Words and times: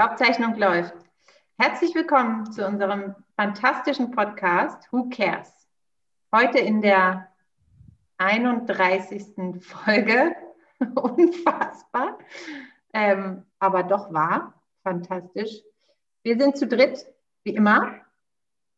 Aufzeichnung 0.00 0.56
läuft. 0.56 0.94
Herzlich 1.58 1.94
willkommen 1.94 2.50
zu 2.50 2.66
unserem 2.66 3.14
fantastischen 3.36 4.10
Podcast 4.12 4.90
Who 4.90 5.10
Cares? 5.10 5.52
Heute 6.34 6.58
in 6.58 6.80
der 6.80 7.28
31. 8.16 9.62
Folge. 9.62 10.34
Unfassbar. 10.94 12.18
Ähm, 12.94 13.44
aber 13.58 13.82
doch 13.82 14.10
wahr. 14.10 14.54
Fantastisch. 14.84 15.60
Wir 16.22 16.38
sind 16.38 16.56
zu 16.56 16.66
dritt, 16.66 17.04
wie 17.42 17.54
immer. 17.54 17.96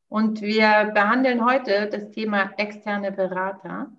Und 0.09 0.43
wir 0.43 0.91
behandeln 0.93 1.45
heute 1.45 1.87
das 1.87 2.11
Thema 2.11 2.51
externe 2.57 3.13
Berater. 3.13 3.93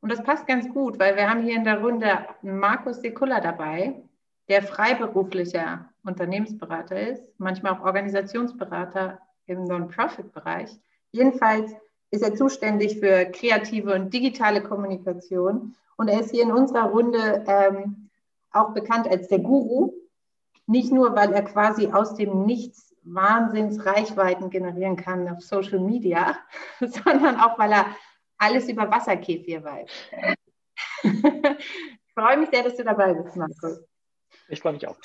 Und 0.00 0.10
das 0.10 0.22
passt 0.22 0.46
ganz 0.46 0.66
gut, 0.70 0.98
weil 0.98 1.16
wir 1.16 1.28
haben 1.28 1.42
hier 1.42 1.56
in 1.56 1.64
der 1.64 1.82
Runde 1.82 2.26
Markus 2.40 3.02
Sekula 3.02 3.40
dabei, 3.40 4.02
der 4.48 4.62
freiberuflicher 4.62 5.88
Unternehmensberater 6.04 7.10
ist, 7.10 7.22
manchmal 7.38 7.72
auch 7.72 7.84
Organisationsberater 7.84 9.20
im 9.46 9.64
Non-Profit-Bereich. 9.64 10.70
Jedenfalls 11.10 11.72
ist 12.10 12.22
er 12.22 12.34
zuständig 12.34 13.00
für 13.00 13.26
kreative 13.26 13.94
und 13.94 14.12
digitale 14.12 14.62
Kommunikation. 14.62 15.74
Und 15.96 16.08
er 16.08 16.20
ist 16.20 16.30
hier 16.30 16.42
in 16.42 16.52
unserer 16.52 16.90
Runde 16.90 17.44
ähm, 17.46 18.10
auch 18.52 18.72
bekannt 18.72 19.08
als 19.08 19.28
der 19.28 19.40
Guru. 19.40 19.92
Nicht 20.66 20.92
nur, 20.92 21.14
weil 21.16 21.32
er 21.32 21.42
quasi 21.42 21.88
aus 21.88 22.14
dem 22.14 22.44
Nichts 22.44 22.94
Wahnsinnsreichweiten 23.02 24.50
generieren 24.50 24.96
kann 24.96 25.28
auf 25.28 25.40
Social 25.40 25.78
Media, 25.78 26.36
sondern 26.80 27.40
auch, 27.40 27.58
weil 27.58 27.72
er 27.72 27.86
alles 28.38 28.68
über 28.68 28.90
Wasserkefir 28.90 29.62
weiß. 29.62 29.90
ich 31.02 32.14
freue 32.14 32.36
mich 32.36 32.50
sehr, 32.50 32.64
dass 32.64 32.76
du 32.76 32.84
dabei 32.84 33.14
bist, 33.14 33.36
Markus. 33.36 33.84
Ich 34.48 34.60
freue 34.60 34.74
mich 34.74 34.86
auch. 34.86 34.96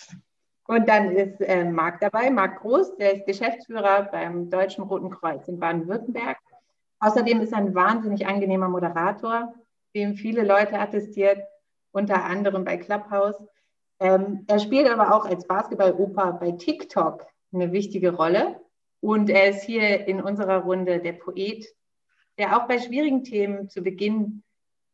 Und 0.67 0.87
dann 0.87 1.11
ist 1.11 1.41
äh, 1.41 1.65
Marc 1.65 1.99
dabei, 1.99 2.29
Marc 2.29 2.61
Groß, 2.61 2.95
der 2.97 3.13
ist 3.15 3.25
Geschäftsführer 3.25 4.03
beim 4.11 4.49
Deutschen 4.49 4.83
Roten 4.83 5.09
Kreuz 5.09 5.47
in 5.47 5.59
Baden-Württemberg. 5.59 6.37
Außerdem 6.99 7.41
ist 7.41 7.51
er 7.51 7.57
ein 7.57 7.75
wahnsinnig 7.75 8.27
angenehmer 8.27 8.69
Moderator, 8.69 9.53
dem 9.95 10.15
viele 10.15 10.43
Leute 10.43 10.79
attestiert, 10.79 11.43
unter 11.91 12.23
anderem 12.23 12.63
bei 12.63 12.77
Clubhouse. 12.77 13.35
Ähm, 13.99 14.45
er 14.47 14.59
spielt 14.59 14.87
aber 14.87 15.13
auch 15.15 15.25
als 15.25 15.47
Basketball-Opa 15.47 16.31
bei 16.31 16.51
TikTok 16.51 17.25
eine 17.53 17.71
wichtige 17.71 18.13
Rolle. 18.13 18.61
Und 19.01 19.29
er 19.29 19.49
ist 19.49 19.63
hier 19.63 20.07
in 20.07 20.21
unserer 20.21 20.59
Runde 20.59 20.99
der 20.99 21.13
Poet, 21.13 21.65
der 22.37 22.55
auch 22.55 22.67
bei 22.67 22.79
schwierigen 22.79 23.23
Themen 23.23 23.67
zu 23.67 23.81
Beginn 23.81 24.43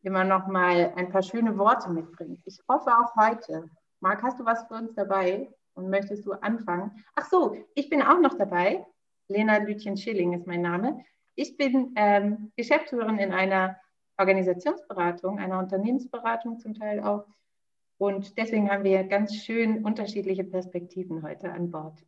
immer 0.01 0.23
noch 0.23 0.47
mal 0.47 0.93
ein 0.95 1.09
paar 1.09 1.23
schöne 1.23 1.57
Worte 1.57 1.89
mitbringt. 1.89 2.39
Ich 2.45 2.59
hoffe 2.69 2.89
auch 2.91 3.15
heute. 3.17 3.69
Marc, 3.99 4.23
hast 4.23 4.39
du 4.39 4.45
was 4.45 4.67
für 4.67 4.75
uns 4.75 4.93
dabei 4.93 5.49
und 5.73 5.89
möchtest 5.89 6.25
du 6.25 6.33
anfangen? 6.33 7.03
Ach 7.15 7.25
so, 7.25 7.57
ich 7.75 7.89
bin 7.89 8.01
auch 8.01 8.19
noch 8.19 8.37
dabei. 8.37 8.85
Lena 9.27 9.57
Lütchen-Schilling 9.57 10.33
ist 10.33 10.47
mein 10.47 10.61
Name. 10.61 11.03
Ich 11.35 11.57
bin 11.57 11.93
ähm, 11.95 12.51
Geschäftsführerin 12.55 13.19
in 13.19 13.31
einer 13.31 13.77
Organisationsberatung, 14.17 15.39
einer 15.39 15.59
Unternehmensberatung 15.59 16.59
zum 16.59 16.73
Teil 16.73 17.01
auch. 17.01 17.25
Und 17.97 18.37
deswegen 18.37 18.69
haben 18.69 18.83
wir 18.83 19.03
ganz 19.03 19.35
schön 19.35 19.83
unterschiedliche 19.83 20.43
Perspektiven 20.43 21.23
heute 21.23 21.51
an 21.51 21.71
Bord. 21.71 22.03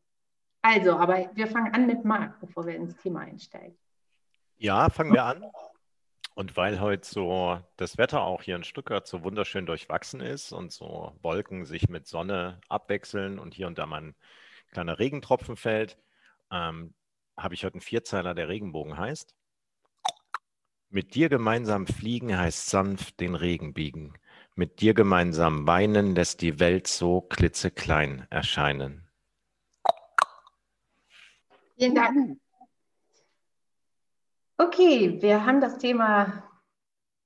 Also, 0.62 0.92
aber 0.92 1.30
wir 1.34 1.48
fangen 1.48 1.74
an 1.74 1.88
mit 1.88 2.06
Marc, 2.06 2.40
bevor 2.40 2.66
wir 2.66 2.76
ins 2.76 2.96
Thema 2.98 3.22
einsteigen. 3.22 3.78
Ja, 4.58 4.90
fangen 4.90 5.14
wir 5.14 5.24
an. 5.24 5.46
Und 6.40 6.56
weil 6.56 6.80
heute 6.80 7.06
so 7.06 7.60
das 7.76 7.98
Wetter 7.98 8.22
auch 8.22 8.44
hier 8.44 8.56
in 8.56 8.64
Stuttgart 8.64 9.06
so 9.06 9.26
wunderschön 9.26 9.66
durchwachsen 9.66 10.22
ist 10.22 10.54
und 10.54 10.72
so 10.72 11.12
Wolken 11.22 11.66
sich 11.66 11.90
mit 11.90 12.08
Sonne 12.08 12.62
abwechseln 12.70 13.40
und 13.40 13.54
hier 13.54 13.68
und 13.68 13.78
da 13.78 13.86
mal 13.86 14.02
ein 14.02 14.16
kleiner 14.72 15.00
Regentropfen 15.00 15.58
fällt, 15.58 15.98
ähm, 16.50 16.94
habe 17.36 17.56
ich 17.56 17.66
heute 17.66 17.74
einen 17.74 17.82
Vierzeiler, 17.82 18.36
der 18.36 18.48
Regenbogen 18.48 18.98
heißt. 18.98 19.36
Mit 20.88 21.14
dir 21.14 21.28
gemeinsam 21.28 21.88
fliegen 21.88 22.38
heißt 22.38 22.70
sanft 22.70 23.20
den 23.20 23.36
Regen 23.36 23.74
biegen. 23.74 24.18
Mit 24.56 24.80
dir 24.80 24.94
gemeinsam 24.94 25.68
weinen 25.68 26.16
lässt 26.16 26.42
die 26.42 26.58
Welt 26.62 26.88
so 26.88 27.20
klitzeklein 27.20 28.28
erscheinen. 28.30 29.10
Vielen 31.78 31.96
Dank. 31.96 32.40
Okay, 34.62 35.22
wir 35.22 35.46
haben 35.46 35.62
das 35.62 35.78
Thema 35.78 36.44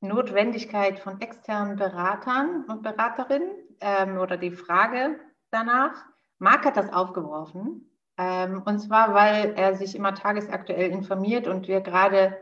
Notwendigkeit 0.01 0.99
von 0.99 1.19
externen 1.19 1.77
Beratern 1.77 2.63
und 2.66 2.83
Beraterinnen 2.83 3.49
ähm, 3.81 4.19
oder 4.19 4.38
die 4.38 4.51
Frage 4.51 5.19
danach. 5.49 5.95
Marc 6.38 6.63
hat 6.63 6.77
das 6.77 6.93
aufgeworfen. 6.93 7.89
Ähm, 8.19 8.61
und 8.63 8.77
zwar, 8.77 9.16
weil 9.16 9.55
er 9.55 9.73
sich 9.73 9.95
immer 9.95 10.13
tagesaktuell 10.13 10.91
informiert 10.91 11.47
und 11.47 11.67
wir 11.67 11.81
gerade 11.81 12.38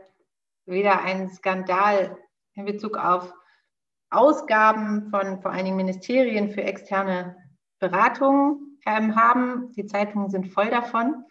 wieder 0.66 1.00
einen 1.00 1.30
Skandal 1.30 2.18
in 2.52 2.66
Bezug 2.66 2.98
auf 2.98 3.32
Ausgaben 4.10 5.08
von 5.08 5.40
vor 5.40 5.52
allen 5.52 5.64
Dingen 5.64 5.76
Ministerien 5.76 6.50
für 6.50 6.64
externe 6.64 7.34
Beratungen 7.78 8.78
ähm, 8.84 9.16
haben. 9.16 9.72
Die 9.72 9.86
Zeitungen 9.86 10.28
sind 10.28 10.48
voll 10.52 10.68
davon. 10.68 11.24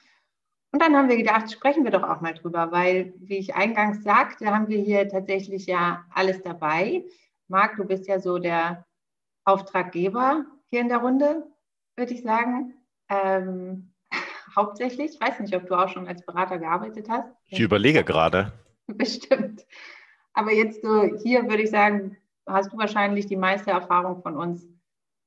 Und 0.71 0.81
dann 0.81 0.95
haben 0.95 1.09
wir 1.09 1.17
gedacht, 1.17 1.51
sprechen 1.51 1.83
wir 1.83 1.91
doch 1.91 2.03
auch 2.03 2.21
mal 2.21 2.33
drüber, 2.33 2.71
weil, 2.71 3.13
wie 3.17 3.37
ich 3.37 3.55
eingangs 3.55 4.03
sagte, 4.03 4.47
haben 4.47 4.69
wir 4.69 4.79
hier 4.79 5.09
tatsächlich 5.09 5.65
ja 5.65 6.05
alles 6.13 6.41
dabei. 6.41 7.03
Marc, 7.49 7.75
du 7.75 7.83
bist 7.83 8.07
ja 8.07 8.19
so 8.19 8.39
der 8.39 8.85
Auftraggeber 9.43 10.45
hier 10.69 10.79
in 10.79 10.87
der 10.87 10.99
Runde, 10.99 11.45
würde 11.97 12.13
ich 12.13 12.21
sagen. 12.21 12.73
Ähm, 13.09 13.93
hauptsächlich. 14.55 15.15
Ich 15.15 15.21
weiß 15.21 15.41
nicht, 15.41 15.55
ob 15.55 15.67
du 15.67 15.75
auch 15.75 15.89
schon 15.89 16.07
als 16.07 16.25
Berater 16.25 16.57
gearbeitet 16.57 17.09
hast. 17.09 17.27
Ich 17.47 17.59
überlege 17.59 18.05
gerade. 18.05 18.53
Bestimmt. 18.87 19.65
Aber 20.33 20.53
jetzt 20.53 20.81
so 20.81 21.03
hier 21.21 21.43
würde 21.49 21.63
ich 21.63 21.69
sagen, 21.69 22.15
hast 22.47 22.71
du 22.71 22.77
wahrscheinlich 22.77 23.25
die 23.25 23.35
meiste 23.35 23.71
Erfahrung 23.71 24.21
von 24.21 24.37
uns 24.37 24.65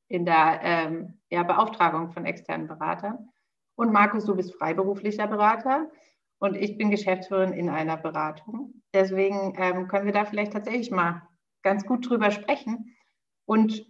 in 0.09 0.25
der 0.25 0.61
ähm, 0.63 1.21
ja, 1.31 1.43
Beauftragung 1.43 2.13
von 2.13 2.25
externen 2.25 2.67
Beratern. 2.67 3.29
Und 3.77 3.93
Markus, 3.93 4.25
du 4.25 4.37
bist 4.37 4.55
freiberuflicher 4.55 5.27
Berater 5.27 5.91
und 6.39 6.57
ich 6.57 6.79
bin 6.79 6.91
Geschäftsführerin 6.91 7.53
in 7.53 7.69
einer 7.69 7.97
Beratung. 7.97 8.83
Deswegen 8.93 9.55
ähm, 9.57 9.89
können 9.89 10.07
wir 10.07 10.13
da 10.13 10.25
vielleicht 10.25 10.53
tatsächlich 10.53 10.91
mal 10.91 11.23
ganz 11.63 11.85
gut 11.85 12.09
drüber 12.09 12.31
sprechen. 12.31 12.97
Und 13.47 13.85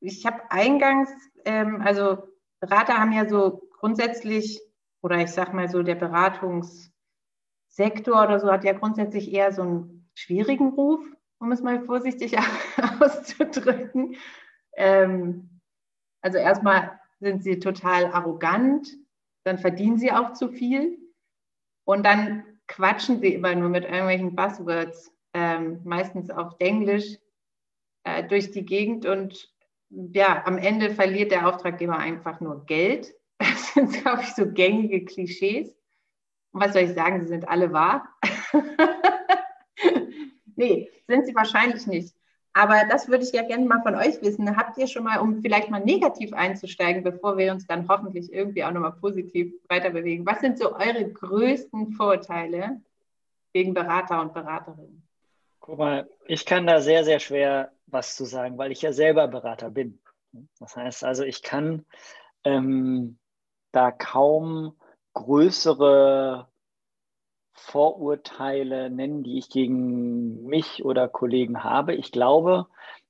ich 0.00 0.26
habe 0.26 0.50
eingangs, 0.50 1.10
ähm, 1.44 1.80
also 1.80 2.28
Berater 2.60 2.98
haben 2.98 3.12
ja 3.12 3.28
so 3.28 3.62
grundsätzlich, 3.78 4.60
oder 5.02 5.18
ich 5.18 5.30
sage 5.30 5.54
mal 5.54 5.68
so, 5.68 5.82
der 5.82 5.94
Beratungssektor 5.94 6.90
oder 8.22 8.40
so 8.40 8.50
hat 8.50 8.64
ja 8.64 8.72
grundsätzlich 8.72 9.32
eher 9.32 9.52
so 9.52 9.62
einen 9.62 10.10
schwierigen 10.14 10.70
Ruf, 10.70 11.00
um 11.38 11.52
es 11.52 11.62
mal 11.62 11.84
vorsichtig 11.84 12.36
auszudrücken. 13.00 14.16
Ähm, 14.76 15.60
also 16.20 16.38
erstmal 16.38 16.97
sind 17.20 17.42
sie 17.42 17.58
total 17.58 18.06
arrogant, 18.06 18.96
dann 19.44 19.58
verdienen 19.58 19.98
sie 19.98 20.12
auch 20.12 20.32
zu 20.32 20.48
viel 20.48 20.98
und 21.84 22.04
dann 22.04 22.44
quatschen 22.66 23.20
sie 23.20 23.34
immer 23.34 23.54
nur 23.54 23.70
mit 23.70 23.84
irgendwelchen 23.84 24.36
Buzzwords, 24.36 25.12
ähm, 25.34 25.80
meistens 25.84 26.30
auf 26.30 26.54
Englisch, 26.58 27.18
äh, 28.04 28.26
durch 28.26 28.50
die 28.50 28.64
Gegend 28.64 29.06
und 29.06 29.52
ja, 29.90 30.44
am 30.44 30.58
Ende 30.58 30.90
verliert 30.90 31.32
der 31.32 31.48
Auftraggeber 31.48 31.96
einfach 31.96 32.40
nur 32.40 32.64
Geld. 32.66 33.14
Das 33.40 33.72
sind, 33.72 33.92
glaube 33.92 34.22
ich, 34.22 34.34
so 34.34 34.50
gängige 34.50 35.04
Klischees. 35.04 35.68
Und 36.52 36.60
was 36.60 36.72
soll 36.72 36.82
ich 36.82 36.94
sagen, 36.94 37.20
sie 37.20 37.28
sind 37.28 37.48
alle 37.48 37.72
wahr? 37.72 38.12
nee, 40.56 40.90
sind 41.06 41.24
sie 41.24 41.36
wahrscheinlich 41.36 41.86
nicht. 41.86 42.17
Aber 42.52 42.82
das 42.88 43.08
würde 43.08 43.24
ich 43.24 43.32
ja 43.32 43.42
gerne 43.42 43.66
mal 43.66 43.82
von 43.82 43.94
euch 43.94 44.20
wissen. 44.22 44.56
Habt 44.56 44.78
ihr 44.78 44.86
schon 44.86 45.04
mal, 45.04 45.18
um 45.18 45.42
vielleicht 45.42 45.70
mal 45.70 45.84
negativ 45.84 46.32
einzusteigen, 46.32 47.02
bevor 47.02 47.36
wir 47.36 47.52
uns 47.52 47.66
dann 47.66 47.88
hoffentlich 47.88 48.32
irgendwie 48.32 48.64
auch 48.64 48.72
nochmal 48.72 48.96
positiv 49.00 49.52
weiter 49.68 49.90
bewegen, 49.90 50.26
was 50.26 50.40
sind 50.40 50.58
so 50.58 50.74
eure 50.74 51.08
größten 51.08 51.92
Vorurteile 51.92 52.80
gegen 53.52 53.74
Berater 53.74 54.20
und 54.20 54.34
Beraterinnen? 54.34 55.02
Guck 55.60 55.78
mal, 55.78 56.08
ich 56.26 56.46
kann 56.46 56.66
da 56.66 56.80
sehr, 56.80 57.04
sehr 57.04 57.20
schwer 57.20 57.72
was 57.86 58.16
zu 58.16 58.24
sagen, 58.24 58.58
weil 58.58 58.72
ich 58.72 58.82
ja 58.82 58.92
selber 58.92 59.28
Berater 59.28 59.70
bin. 59.70 60.00
Das 60.58 60.76
heißt 60.76 61.04
also, 61.04 61.24
ich 61.24 61.42
kann 61.42 61.84
ähm, 62.44 63.18
da 63.72 63.90
kaum 63.90 64.76
größere 65.14 66.48
Vorurteile 67.58 68.90
nennen, 68.90 69.22
die 69.22 69.38
ich 69.38 69.50
gegen 69.50 70.44
mich 70.44 70.84
oder 70.84 71.08
Kollegen 71.08 71.64
habe. 71.64 71.94
Ich 71.94 72.12
glaube, 72.12 72.66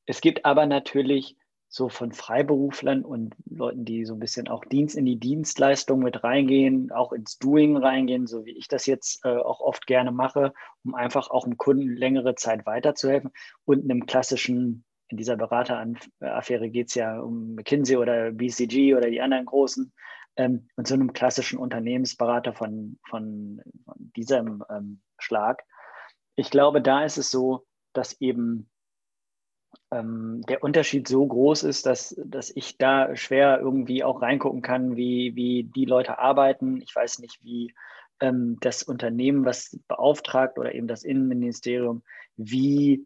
es 0.06 0.20
gibt 0.20 0.44
aber 0.44 0.66
natürlich 0.66 1.36
so 1.68 1.90
von 1.90 2.12
Freiberuflern 2.12 3.04
und 3.04 3.34
Leuten, 3.44 3.84
die 3.84 4.06
so 4.06 4.14
ein 4.14 4.20
bisschen 4.20 4.48
auch 4.48 4.64
Dienst 4.64 4.96
in 4.96 5.04
die 5.04 5.18
Dienstleistung 5.20 6.00
mit 6.00 6.24
reingehen, 6.24 6.90
auch 6.90 7.12
ins 7.12 7.38
Doing 7.38 7.76
reingehen, 7.76 8.26
so 8.26 8.46
wie 8.46 8.56
ich 8.56 8.68
das 8.68 8.86
jetzt 8.86 9.24
äh, 9.24 9.36
auch 9.36 9.60
oft 9.60 9.86
gerne 9.86 10.10
mache, 10.10 10.54
um 10.82 10.94
einfach 10.94 11.30
auch 11.30 11.44
dem 11.44 11.58
Kunden 11.58 11.94
längere 11.94 12.34
Zeit 12.34 12.64
weiterzuhelfen 12.64 13.30
und 13.66 13.84
einem 13.84 14.06
klassischen, 14.06 14.84
in 15.08 15.18
dieser 15.18 15.36
Berateraffäre 15.36 16.70
geht 16.70 16.88
es 16.88 16.94
ja 16.94 17.20
um 17.20 17.54
McKinsey 17.54 17.98
oder 17.98 18.32
BCG 18.32 18.94
oder 18.94 19.10
die 19.10 19.20
anderen 19.20 19.44
großen 19.44 19.92
ähm, 20.38 20.68
und 20.76 20.86
so 20.86 20.94
einem 20.94 21.12
klassischen 21.12 21.58
Unternehmensberater 21.58 22.54
von, 22.54 22.98
von, 23.06 23.60
von 23.84 24.12
diesem 24.16 24.64
ähm, 24.70 25.00
Schlag. 25.18 25.64
Ich 26.36 26.50
glaube, 26.50 26.80
da 26.80 27.04
ist 27.04 27.18
es 27.18 27.30
so, 27.30 27.66
dass 27.92 28.18
eben 28.20 28.70
ähm, 29.90 30.42
der 30.48 30.62
Unterschied 30.62 31.08
so 31.08 31.26
groß 31.26 31.64
ist, 31.64 31.86
dass, 31.86 32.18
dass 32.24 32.54
ich 32.54 32.78
da 32.78 33.14
schwer 33.16 33.58
irgendwie 33.60 34.04
auch 34.04 34.22
reingucken 34.22 34.62
kann, 34.62 34.96
wie, 34.96 35.34
wie 35.34 35.64
die 35.64 35.84
Leute 35.84 36.18
arbeiten. 36.18 36.80
Ich 36.82 36.94
weiß 36.94 37.18
nicht, 37.18 37.42
wie 37.42 37.74
ähm, 38.20 38.58
das 38.60 38.84
Unternehmen, 38.84 39.44
was 39.44 39.78
beauftragt 39.88 40.58
oder 40.58 40.74
eben 40.74 40.86
das 40.86 41.02
Innenministerium, 41.02 42.02
wie 42.36 43.04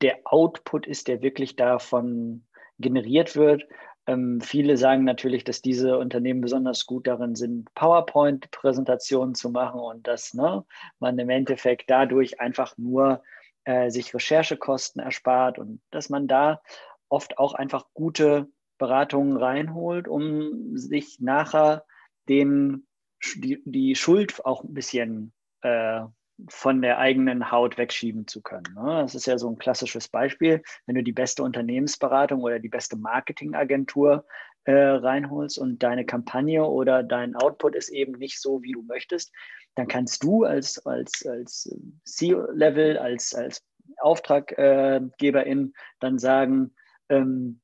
der 0.00 0.20
Output 0.24 0.86
ist, 0.86 1.08
der 1.08 1.22
wirklich 1.22 1.56
davon 1.56 2.46
generiert 2.78 3.34
wird. 3.34 3.64
Ähm, 4.06 4.40
viele 4.40 4.76
sagen 4.76 5.04
natürlich, 5.04 5.44
dass 5.44 5.62
diese 5.62 5.96
Unternehmen 5.98 6.40
besonders 6.40 6.86
gut 6.86 7.06
darin 7.06 7.36
sind, 7.36 7.72
PowerPoint-Präsentationen 7.74 9.34
zu 9.34 9.50
machen 9.50 9.80
und 9.80 10.06
dass 10.06 10.34
ne, 10.34 10.64
man 10.98 11.18
im 11.18 11.30
Endeffekt 11.30 11.88
dadurch 11.88 12.40
einfach 12.40 12.76
nur 12.76 13.22
äh, 13.64 13.90
sich 13.90 14.12
Recherchekosten 14.12 15.00
erspart 15.00 15.58
und 15.58 15.80
dass 15.90 16.08
man 16.08 16.26
da 16.26 16.60
oft 17.08 17.38
auch 17.38 17.54
einfach 17.54 17.86
gute 17.94 18.48
Beratungen 18.78 19.36
reinholt, 19.36 20.08
um 20.08 20.76
sich 20.76 21.20
nachher 21.20 21.84
den, 22.28 22.88
die, 23.36 23.62
die 23.64 23.94
Schuld 23.94 24.44
auch 24.44 24.64
ein 24.64 24.74
bisschen 24.74 25.32
äh, 25.60 26.00
von 26.48 26.82
der 26.82 26.98
eigenen 26.98 27.50
Haut 27.50 27.78
wegschieben 27.78 28.26
zu 28.26 28.42
können. 28.42 28.74
Ne? 28.74 29.02
Das 29.02 29.14
ist 29.14 29.26
ja 29.26 29.38
so 29.38 29.48
ein 29.48 29.58
klassisches 29.58 30.08
Beispiel. 30.08 30.62
Wenn 30.86 30.96
du 30.96 31.02
die 31.02 31.12
beste 31.12 31.42
Unternehmensberatung 31.42 32.42
oder 32.42 32.58
die 32.58 32.68
beste 32.68 32.96
Marketingagentur 32.96 34.26
äh, 34.64 34.72
reinholst 34.72 35.58
und 35.58 35.82
deine 35.82 36.04
Kampagne 36.04 36.64
oder 36.64 37.02
dein 37.02 37.34
Output 37.36 37.74
ist 37.74 37.90
eben 37.90 38.12
nicht 38.12 38.40
so, 38.40 38.62
wie 38.62 38.72
du 38.72 38.82
möchtest, 38.82 39.32
dann 39.74 39.88
kannst 39.88 40.22
du 40.22 40.44
als, 40.44 40.84
als, 40.86 41.24
als 41.26 41.74
C-Level, 42.04 42.98
als, 42.98 43.34
als 43.34 43.64
Auftraggeberin 43.98 45.72
dann 46.00 46.18
sagen, 46.18 46.74
ähm, 47.08 47.61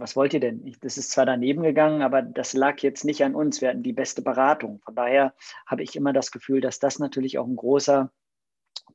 was 0.00 0.16
wollt 0.16 0.34
ihr 0.34 0.40
denn? 0.40 0.66
Ich, 0.66 0.80
das 0.80 0.98
ist 0.98 1.10
zwar 1.10 1.26
daneben 1.26 1.62
gegangen, 1.62 2.02
aber 2.02 2.22
das 2.22 2.52
lag 2.54 2.80
jetzt 2.80 3.04
nicht 3.04 3.22
an 3.22 3.34
uns. 3.34 3.60
Wir 3.60 3.68
hatten 3.68 3.82
die 3.82 3.92
beste 3.92 4.22
Beratung. 4.22 4.80
Von 4.84 4.94
daher 4.94 5.34
habe 5.66 5.82
ich 5.82 5.94
immer 5.96 6.12
das 6.12 6.30
Gefühl, 6.30 6.60
dass 6.60 6.78
das 6.78 6.98
natürlich 6.98 7.38
auch 7.38 7.46
ein 7.46 7.56
großer 7.56 8.10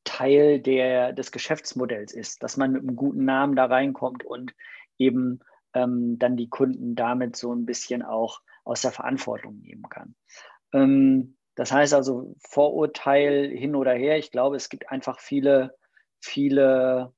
Teil 0.04 0.60
der, 0.60 1.14
des 1.14 1.32
Geschäftsmodells 1.32 2.14
ist, 2.14 2.44
dass 2.44 2.58
man 2.58 2.72
mit 2.72 2.82
einem 2.82 2.96
guten 2.96 3.26
Namen 3.26 3.56
da 3.56 3.66
reinkommt 3.66 4.24
und 4.26 4.54
eben 4.98 5.40
ähm, 5.74 6.18
dann 6.20 6.38
die 6.38 6.50
Kunden 6.50 6.96
damit 6.96 7.36
so 7.36 7.54
ein 7.54 7.66
bisschen 7.66 8.02
auch 8.02 8.42
aus 8.64 8.82
der 8.82 8.92
Verantwortung 8.92 9.60
nehmen 9.60 9.84
kann. 9.90 10.16
Ähm, 10.74 11.38
das 11.56 11.72
heißt 11.72 11.94
also 11.94 12.36
Vorurteil 12.40 13.50
hin 13.50 13.76
oder 13.76 13.94
her. 13.94 14.18
Ich 14.18 14.32
glaube, 14.32 14.58
es 14.58 14.70
gibt 14.70 14.92
einfach 14.92 15.20
viele, 15.20 15.76
viele 16.20 17.14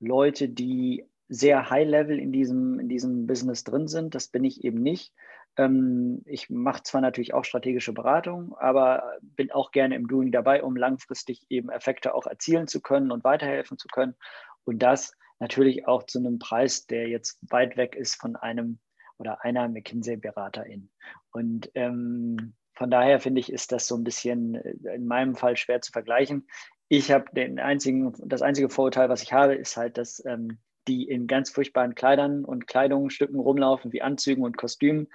Leute, 0.00 0.48
die 0.48 1.06
sehr 1.28 1.70
high-level 1.70 2.18
in 2.18 2.32
diesem, 2.32 2.78
in 2.78 2.88
diesem 2.88 3.26
Business 3.26 3.64
drin 3.64 3.88
sind. 3.88 4.14
Das 4.14 4.28
bin 4.28 4.44
ich 4.44 4.64
eben 4.64 4.82
nicht. 4.82 5.12
Ähm, 5.56 6.22
ich 6.24 6.50
mache 6.50 6.82
zwar 6.82 7.00
natürlich 7.00 7.34
auch 7.34 7.44
strategische 7.44 7.92
Beratung, 7.92 8.54
aber 8.58 9.18
bin 9.22 9.50
auch 9.50 9.70
gerne 9.70 9.96
im 9.96 10.06
Doing 10.06 10.30
dabei, 10.30 10.62
um 10.62 10.76
langfristig 10.76 11.46
eben 11.48 11.70
Effekte 11.70 12.14
auch 12.14 12.26
erzielen 12.26 12.68
zu 12.68 12.80
können 12.80 13.10
und 13.10 13.24
weiterhelfen 13.24 13.78
zu 13.78 13.88
können. 13.88 14.14
Und 14.64 14.80
das 14.80 15.12
natürlich 15.38 15.86
auch 15.86 16.04
zu 16.04 16.18
einem 16.18 16.38
Preis, 16.38 16.86
der 16.86 17.08
jetzt 17.08 17.38
weit 17.50 17.76
weg 17.76 17.96
ist 17.96 18.14
von 18.16 18.36
einem 18.36 18.78
oder 19.18 19.44
einer 19.44 19.68
McKinsey-Beraterin. 19.68 20.90
Und 21.32 21.70
ähm, 21.74 22.54
von 22.74 22.90
daher 22.90 23.20
finde 23.20 23.40
ich, 23.40 23.50
ist 23.50 23.72
das 23.72 23.86
so 23.86 23.96
ein 23.96 24.04
bisschen 24.04 24.54
äh, 24.54 24.94
in 24.94 25.06
meinem 25.06 25.34
Fall 25.34 25.56
schwer 25.56 25.80
zu 25.80 25.92
vergleichen. 25.92 26.46
Ich 26.88 27.10
habe 27.10 27.24
den 27.32 27.58
einzigen, 27.58 28.12
das 28.18 28.42
einzige 28.42 28.68
Vorurteil, 28.68 29.08
was 29.08 29.22
ich 29.22 29.32
habe, 29.32 29.54
ist 29.54 29.76
halt, 29.76 29.98
dass 29.98 30.24
ähm, 30.24 30.58
die 30.88 31.08
in 31.08 31.26
ganz 31.26 31.50
furchtbaren 31.50 31.94
Kleidern 31.94 32.44
und 32.44 32.66
Kleidungsstücken 32.66 33.38
rumlaufen, 33.38 33.92
wie 33.92 34.02
Anzügen 34.02 34.44
und 34.44 34.56
Kostümen. 34.56 35.08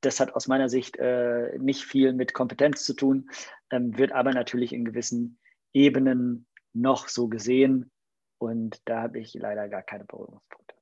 Das 0.00 0.20
hat 0.20 0.34
aus 0.34 0.48
meiner 0.48 0.68
Sicht 0.68 0.96
äh, 0.98 1.58
nicht 1.58 1.84
viel 1.84 2.12
mit 2.12 2.34
Kompetenz 2.34 2.84
zu 2.84 2.94
tun, 2.94 3.30
ähm, 3.70 3.96
wird 3.96 4.12
aber 4.12 4.32
natürlich 4.32 4.72
in 4.72 4.84
gewissen 4.84 5.38
Ebenen 5.72 6.46
noch 6.72 7.08
so 7.08 7.28
gesehen. 7.28 7.90
Und 8.38 8.80
da 8.84 9.02
habe 9.02 9.18
ich 9.18 9.32
leider 9.34 9.68
gar 9.68 9.82
keine 9.82 10.04
Berührungspunkte. 10.04 10.74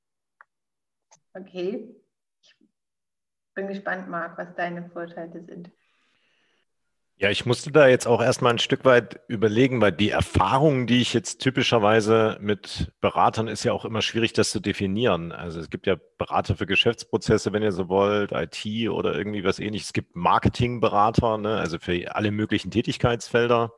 Okay. 1.33 1.95
Ich 2.41 2.55
bin 3.55 3.67
gespannt, 3.67 4.09
Marc, 4.09 4.37
was 4.37 4.55
deine 4.55 4.89
Vorteile 4.89 5.43
sind. 5.43 5.71
Ja, 7.23 7.29
ich 7.29 7.45
musste 7.45 7.71
da 7.71 7.87
jetzt 7.87 8.05
auch 8.05 8.21
erstmal 8.21 8.51
ein 8.51 8.59
Stück 8.59 8.83
weit 8.83 9.21
überlegen, 9.29 9.79
weil 9.79 9.93
die 9.93 10.09
Erfahrungen, 10.09 10.87
die 10.87 10.99
ich 10.99 11.13
jetzt 11.13 11.37
typischerweise 11.39 12.37
mit 12.41 12.91
Beratern, 12.99 13.47
ist 13.47 13.63
ja 13.63 13.71
auch 13.71 13.85
immer 13.85 14.01
schwierig, 14.01 14.33
das 14.33 14.51
zu 14.51 14.59
definieren. 14.59 15.31
Also 15.31 15.61
es 15.61 15.69
gibt 15.69 15.87
ja 15.87 15.95
Berater 16.17 16.57
für 16.57 16.65
Geschäftsprozesse, 16.65 17.53
wenn 17.53 17.63
ihr 17.63 17.71
so 17.71 17.87
wollt, 17.87 18.33
IT 18.33 18.89
oder 18.89 19.15
irgendwie 19.15 19.45
was 19.45 19.59
ähnliches. 19.59 19.87
Es 19.87 19.93
gibt 19.93 20.17
Marketingberater, 20.17 21.37
ne? 21.37 21.55
also 21.59 21.79
für 21.79 22.13
alle 22.13 22.31
möglichen 22.31 22.71
Tätigkeitsfelder. 22.71 23.71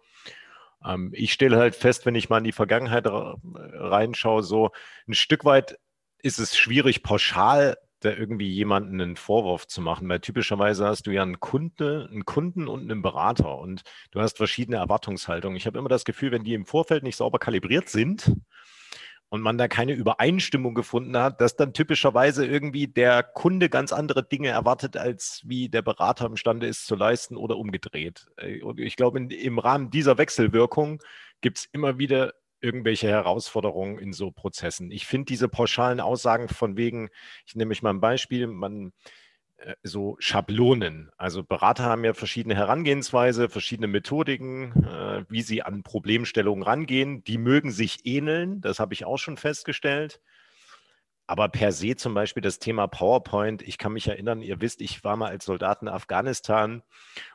Ähm, 0.83 1.11
ich 1.13 1.31
stelle 1.31 1.57
halt 1.57 1.75
fest, 1.75 2.07
wenn 2.07 2.15
ich 2.15 2.29
mal 2.29 2.39
in 2.39 2.45
die 2.45 2.51
Vergangenheit 2.51 3.05
reinschaue, 3.05 4.41
so 4.41 4.71
ein 5.07 5.13
Stück 5.13 5.45
weit 5.45 5.77
ist 6.17 6.39
es 6.39 6.57
schwierig, 6.57 7.03
pauschal 7.03 7.77
da 8.05 8.11
irgendwie 8.11 8.49
jemanden 8.49 9.01
einen 9.01 9.15
Vorwurf 9.15 9.67
zu 9.67 9.81
machen, 9.81 10.07
weil 10.07 10.19
typischerweise 10.19 10.85
hast 10.85 11.07
du 11.07 11.11
ja 11.11 11.23
einen 11.23 11.39
Kunde, 11.39 12.07
einen 12.09 12.25
Kunden 12.25 12.67
und 12.67 12.83
einen 12.83 13.01
Berater 13.01 13.57
und 13.57 13.81
du 14.11 14.21
hast 14.21 14.37
verschiedene 14.37 14.77
Erwartungshaltungen. 14.77 15.57
Ich 15.57 15.65
habe 15.65 15.79
immer 15.79 15.89
das 15.89 16.05
Gefühl, 16.05 16.31
wenn 16.31 16.43
die 16.43 16.53
im 16.53 16.65
Vorfeld 16.65 17.03
nicht 17.03 17.17
sauber 17.17 17.39
kalibriert 17.39 17.89
sind 17.89 18.35
und 19.29 19.41
man 19.41 19.57
da 19.57 19.67
keine 19.67 19.93
Übereinstimmung 19.93 20.75
gefunden 20.75 21.17
hat, 21.17 21.41
dass 21.41 21.55
dann 21.55 21.73
typischerweise 21.73 22.45
irgendwie 22.45 22.87
der 22.87 23.23
Kunde 23.23 23.69
ganz 23.69 23.91
andere 23.91 24.23
Dinge 24.23 24.49
erwartet, 24.49 24.97
als 24.97 25.41
wie 25.45 25.67
der 25.67 25.81
Berater 25.81 26.27
imstande 26.27 26.67
ist 26.67 26.85
zu 26.85 26.95
leisten 26.95 27.35
oder 27.35 27.57
umgedreht. 27.57 28.27
Äh, 28.37 28.61
und 28.61 28.79
ich 28.79 28.95
glaube, 28.95 29.19
im 29.19 29.59
Rahmen 29.59 29.89
dieser 29.89 30.17
Wechselwirkung 30.17 31.01
gibt 31.41 31.57
es 31.57 31.65
immer 31.71 31.97
wieder 31.97 32.33
irgendwelche 32.65 33.07
Herausforderungen 33.07 33.99
in 33.99 34.11
so 34.11 34.31
Prozessen. 34.31 34.89
Ich 34.89 35.05
finde 35.05 35.25
diese 35.25 35.47
pauschalen 35.47 35.99
Aussagen 35.99 36.49
von 36.49 36.75
wegen, 36.77 37.09
ich 37.45 37.55
nehme 37.55 37.69
mich 37.69 37.83
mal 37.83 37.91
ein 37.91 38.01
Beispiel, 38.01 38.47
man 38.47 38.91
äh, 39.57 39.75
so 39.83 40.17
Schablonen. 40.19 41.11
Also 41.15 41.43
Berater 41.43 41.83
haben 41.83 42.03
ja 42.03 42.15
verschiedene 42.15 42.55
Herangehensweise, 42.55 43.49
verschiedene 43.49 43.87
Methodiken, 43.87 44.83
äh, 44.83 45.25
wie 45.29 45.43
sie 45.43 45.61
an 45.61 45.83
Problemstellungen 45.83 46.63
rangehen. 46.63 47.23
Die 47.23 47.37
mögen 47.37 47.71
sich 47.71 48.05
ähneln, 48.05 48.61
das 48.61 48.79
habe 48.79 48.95
ich 48.95 49.05
auch 49.05 49.17
schon 49.17 49.37
festgestellt. 49.37 50.19
Aber 51.27 51.49
per 51.49 51.71
se 51.71 51.95
zum 51.95 52.13
Beispiel 52.13 52.41
das 52.41 52.59
Thema 52.59 52.87
PowerPoint, 52.87 53.61
ich 53.61 53.77
kann 53.77 53.93
mich 53.93 54.07
erinnern, 54.07 54.41
ihr 54.41 54.61
wisst, 54.61 54.81
ich 54.81 55.03
war 55.03 55.17
mal 55.17 55.29
als 55.29 55.45
Soldat 55.45 55.81
in 55.81 55.87
Afghanistan 55.87 56.83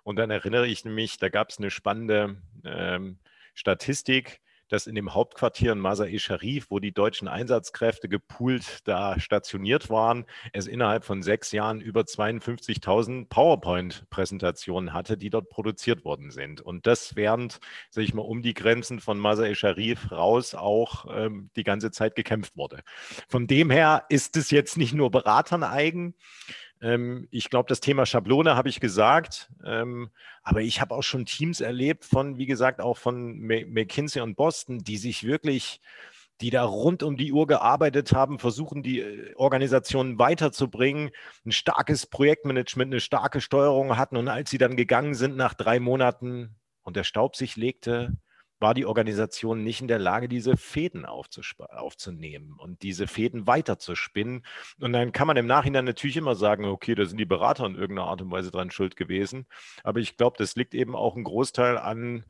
und 0.03 0.17
dann 0.17 0.31
erinnere 0.31 0.67
ich 0.67 0.85
mich, 0.85 1.19
da 1.19 1.29
gab 1.29 1.51
es 1.51 1.59
eine 1.59 1.71
spannende 1.71 2.41
ähm, 2.65 3.19
Statistik 3.55 4.41
dass 4.71 4.87
in 4.87 4.95
dem 4.95 5.13
Hauptquartier 5.13 5.73
in 5.73 5.79
Masai 5.79 6.19
Sharif, 6.19 6.71
wo 6.71 6.79
die 6.79 6.93
deutschen 6.93 7.29
Einsatzkräfte 7.29 8.09
gepoolt 8.09 8.81
da 8.85 9.21
stationiert 9.21 9.91
waren, 9.91 10.25
es 10.53 10.67
innerhalb 10.67 11.05
von 11.05 11.23
sechs 11.23 11.53
Jahren 11.53 11.81
über 11.81 12.03
52.000 12.03 13.29
PowerPoint-Präsentationen 13.29 14.93
hatte, 14.93 15.19
die 15.19 15.29
dort 15.29 15.51
produziert 15.51 16.05
worden 16.05 16.31
sind. 16.31 16.61
Und 16.61 16.87
das 16.87 17.17
während, 17.17 17.61
sage 17.91 18.05
ich 18.05 18.15
mal, 18.15 18.23
um 18.23 18.43
die 18.43 18.55
Grenzen 18.55 19.01
von 19.01 19.19
Masai 19.19 19.55
Sharif 19.55 20.11
raus 20.13 20.55
auch 20.55 21.07
ähm, 21.15 21.51
die 21.57 21.65
ganze 21.65 21.91
Zeit 21.91 22.15
gekämpft 22.15 22.57
wurde. 22.57 22.83
Von 23.29 23.47
dem 23.47 23.71
her 23.71 24.05
ist 24.09 24.37
es 24.37 24.51
jetzt 24.51 24.79
nicht 24.79 24.95
nur 24.95 25.11
Beratern 25.11 25.65
eigen, 25.65 26.15
ich 26.83 27.51
glaube, 27.51 27.69
das 27.69 27.81
Thema 27.81 28.07
Schablone 28.07 28.57
habe 28.57 28.71
ich 28.71 28.81
gesagt, 28.81 29.51
ähm, 29.67 30.11
aber 30.43 30.63
ich 30.63 30.81
habe 30.81 30.95
auch 30.95 31.03
schon 31.03 31.27
Teams 31.27 31.61
erlebt 31.61 32.07
von, 32.07 32.39
wie 32.39 32.47
gesagt, 32.47 32.81
auch 32.81 32.97
von 32.97 33.39
McKinsey 33.39 34.23
und 34.23 34.35
Boston, 34.35 34.79
die 34.79 34.97
sich 34.97 35.25
wirklich, 35.25 35.83
die 36.41 36.49
da 36.49 36.65
rund 36.65 37.03
um 37.03 37.19
die 37.19 37.33
Uhr 37.33 37.47
gearbeitet 37.47 38.15
haben, 38.15 38.39
versuchen, 38.39 38.83
die 38.83 39.01
äh, 39.01 39.35
Organisationen 39.35 40.19
weiterzubringen, 40.19 41.11
ein 41.45 41.53
starkes 41.53 42.07
Projektmanagement, 42.07 42.95
eine 42.95 43.01
starke 43.01 43.43
Steuerung 43.43 43.99
hatten. 43.99 44.17
Und 44.17 44.29
als 44.29 44.49
sie 44.49 44.59
dann 44.59 44.75
gegangen 44.77 45.15
sind 45.15 45.37
nach 45.37 45.53
drei 45.53 45.81
Monaten 45.81 46.57
und 46.83 46.97
der 46.97 47.05
Staub 47.05 47.37
sich 47.37 47.57
legte, 47.57 48.17
war 48.61 48.75
die 48.75 48.85
Organisation 48.85 49.65
nicht 49.65 49.81
in 49.81 49.89
der 49.89 49.99
Lage, 49.99 50.29
diese 50.29 50.57
Fäden 50.57 51.07
aufzunehmen 51.07 52.55
und 52.59 52.83
diese 52.83 53.07
Fäden 53.07 53.47
weiterzuspinnen. 53.47 54.45
Und 54.81 54.93
dann 54.93 55.13
kann 55.13 55.27
man 55.27 55.39
im 55.39 55.47
Nachhinein 55.47 55.87
natürlich 55.87 56.19
immer 56.19 56.35
sagen, 56.35 56.67
okay, 56.67 56.95
da 56.95 57.07
sind 57.07 57.19
die 57.19 57.25
Berater 57.25 57.67
in 57.67 57.75
irgendeiner 57.75 58.09
Art 58.09 58.21
und 58.21 58.31
Weise 58.31 58.51
dran 58.51 58.71
schuld 58.71 58.97
gewesen. 58.97 59.47
Aber 59.83 60.01
ich 60.01 60.17
glaube, 60.17 60.37
das 60.39 60.57
liegt 60.57 60.75
eben 60.75 60.95
auch 60.95 61.17
ein 61.17 61.25
Großteil 61.25 61.79
an 61.79 62.25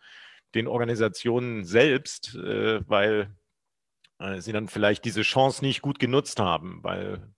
den 0.55 0.69
Organisationen 0.69 1.65
selbst, 1.65 2.37
äh, 2.37 2.81
weil 2.89 3.35
äh, 4.19 4.41
sie 4.41 4.53
dann 4.53 4.69
vielleicht 4.69 5.05
diese 5.05 5.23
Chance 5.23 5.65
nicht 5.65 5.83
gut 5.83 5.99
genutzt 5.99 6.39
haben, 6.39 6.81
weil 6.83 7.33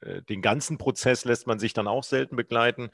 äh, 0.00 0.22
den 0.22 0.42
ganzen 0.42 0.78
Prozess 0.78 1.24
lässt 1.24 1.46
man 1.46 1.58
sich 1.58 1.72
dann 1.72 1.88
auch 1.88 2.04
selten 2.04 2.36
begleiten. 2.36 2.90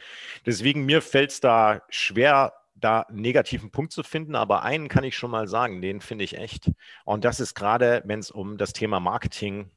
Deswegen 0.46 0.84
mir 0.84 1.02
fällt 1.02 1.30
es 1.30 1.40
da 1.40 1.82
schwer, 1.88 2.52
da 2.74 3.02
einen 3.02 3.20
negativen 3.20 3.70
Punkt 3.70 3.92
zu 3.92 4.02
finden, 4.02 4.34
aber 4.34 4.62
einen 4.62 4.88
kann 4.88 5.04
ich 5.04 5.16
schon 5.16 5.30
mal 5.30 5.48
sagen, 5.48 5.80
den 5.80 6.00
finde 6.00 6.24
ich 6.24 6.36
echt. 6.36 6.70
Und 7.04 7.24
das 7.24 7.40
ist 7.40 7.54
gerade, 7.54 8.02
wenn 8.04 8.20
es 8.20 8.30
um 8.30 8.58
das 8.58 8.72
Thema 8.72 9.00
Marketing 9.00 9.70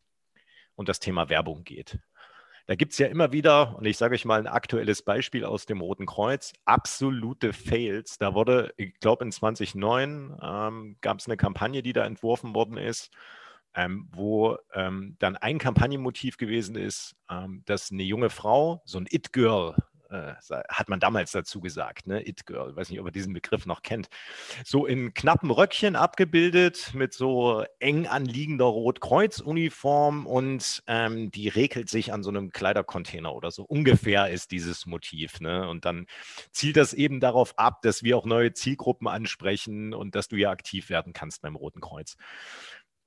und 0.75 0.89
das 0.89 0.99
Thema 0.99 1.29
Werbung 1.29 1.63
geht. 1.63 1.99
Da 2.67 2.73
gibt 2.73 2.93
es 2.93 2.97
ja 2.97 3.07
immer 3.07 3.31
wieder, 3.31 3.77
und 3.77 3.85
ich 3.85 3.97
sage 3.97 4.15
euch 4.15 4.25
mal 4.25 4.39
ein 4.39 4.47
aktuelles 4.47 5.03
Beispiel 5.03 5.45
aus 5.45 5.67
dem 5.67 5.81
Roten 5.81 6.07
Kreuz, 6.07 6.51
absolute 6.65 7.53
Fails. 7.53 8.17
Da 8.17 8.33
wurde, 8.33 8.73
ich 8.77 8.99
glaube 8.99 9.23
in 9.23 9.31
2009 9.31 10.39
ähm, 10.41 10.97
gab 11.01 11.19
es 11.19 11.27
eine 11.27 11.37
Kampagne, 11.37 11.83
die 11.83 11.93
da 11.93 12.03
entworfen 12.05 12.55
worden 12.55 12.77
ist, 12.77 13.11
ähm, 13.75 14.07
wo 14.11 14.57
ähm, 14.73 15.15
dann 15.19 15.37
ein 15.37 15.59
Kampagnenmotiv 15.59 16.37
gewesen 16.37 16.75
ist, 16.75 17.15
ähm, 17.29 17.61
dass 17.65 17.91
eine 17.91 18.03
junge 18.03 18.31
Frau, 18.31 18.81
so 18.85 18.97
ein 18.97 19.05
It-Girl, 19.11 19.75
äh, 20.09 20.33
hat 20.69 20.89
man 20.89 20.99
damals 20.99 21.31
dazu 21.31 21.61
gesagt, 21.61 22.07
ne? 22.07 22.27
It 22.27 22.45
Girl, 22.45 22.75
weiß 22.75 22.89
nicht, 22.89 22.99
ob 22.99 23.07
ihr 23.07 23.11
diesen 23.11 23.33
Begriff 23.33 23.65
noch 23.65 23.81
kennt, 23.81 24.07
so 24.63 24.85
in 24.85 25.13
knappen 25.13 25.51
Röckchen 25.51 25.95
abgebildet 25.95 26.91
mit 26.93 27.13
so 27.13 27.63
eng 27.79 28.07
anliegender 28.07 28.65
Rotkreuz-Uniform 28.65 30.25
und 30.25 30.83
ähm, 30.87 31.31
die 31.31 31.47
regelt 31.47 31.89
sich 31.89 32.13
an 32.13 32.23
so 32.23 32.29
einem 32.29 32.51
Kleidercontainer 32.51 33.33
oder 33.33 33.51
so. 33.51 33.63
Ungefähr 33.63 34.29
ist 34.29 34.51
dieses 34.51 34.85
Motiv. 34.85 35.39
Ne? 35.39 35.67
Und 35.67 35.85
dann 35.85 36.07
zielt 36.51 36.77
das 36.77 36.93
eben 36.93 37.19
darauf 37.19 37.57
ab, 37.57 37.81
dass 37.81 38.03
wir 38.03 38.17
auch 38.17 38.25
neue 38.25 38.53
Zielgruppen 38.53 39.07
ansprechen 39.07 39.93
und 39.93 40.15
dass 40.15 40.27
du 40.27 40.35
ja 40.35 40.51
aktiv 40.51 40.89
werden 40.89 41.13
kannst 41.13 41.41
beim 41.41 41.55
Roten 41.55 41.81
Kreuz. 41.81 42.17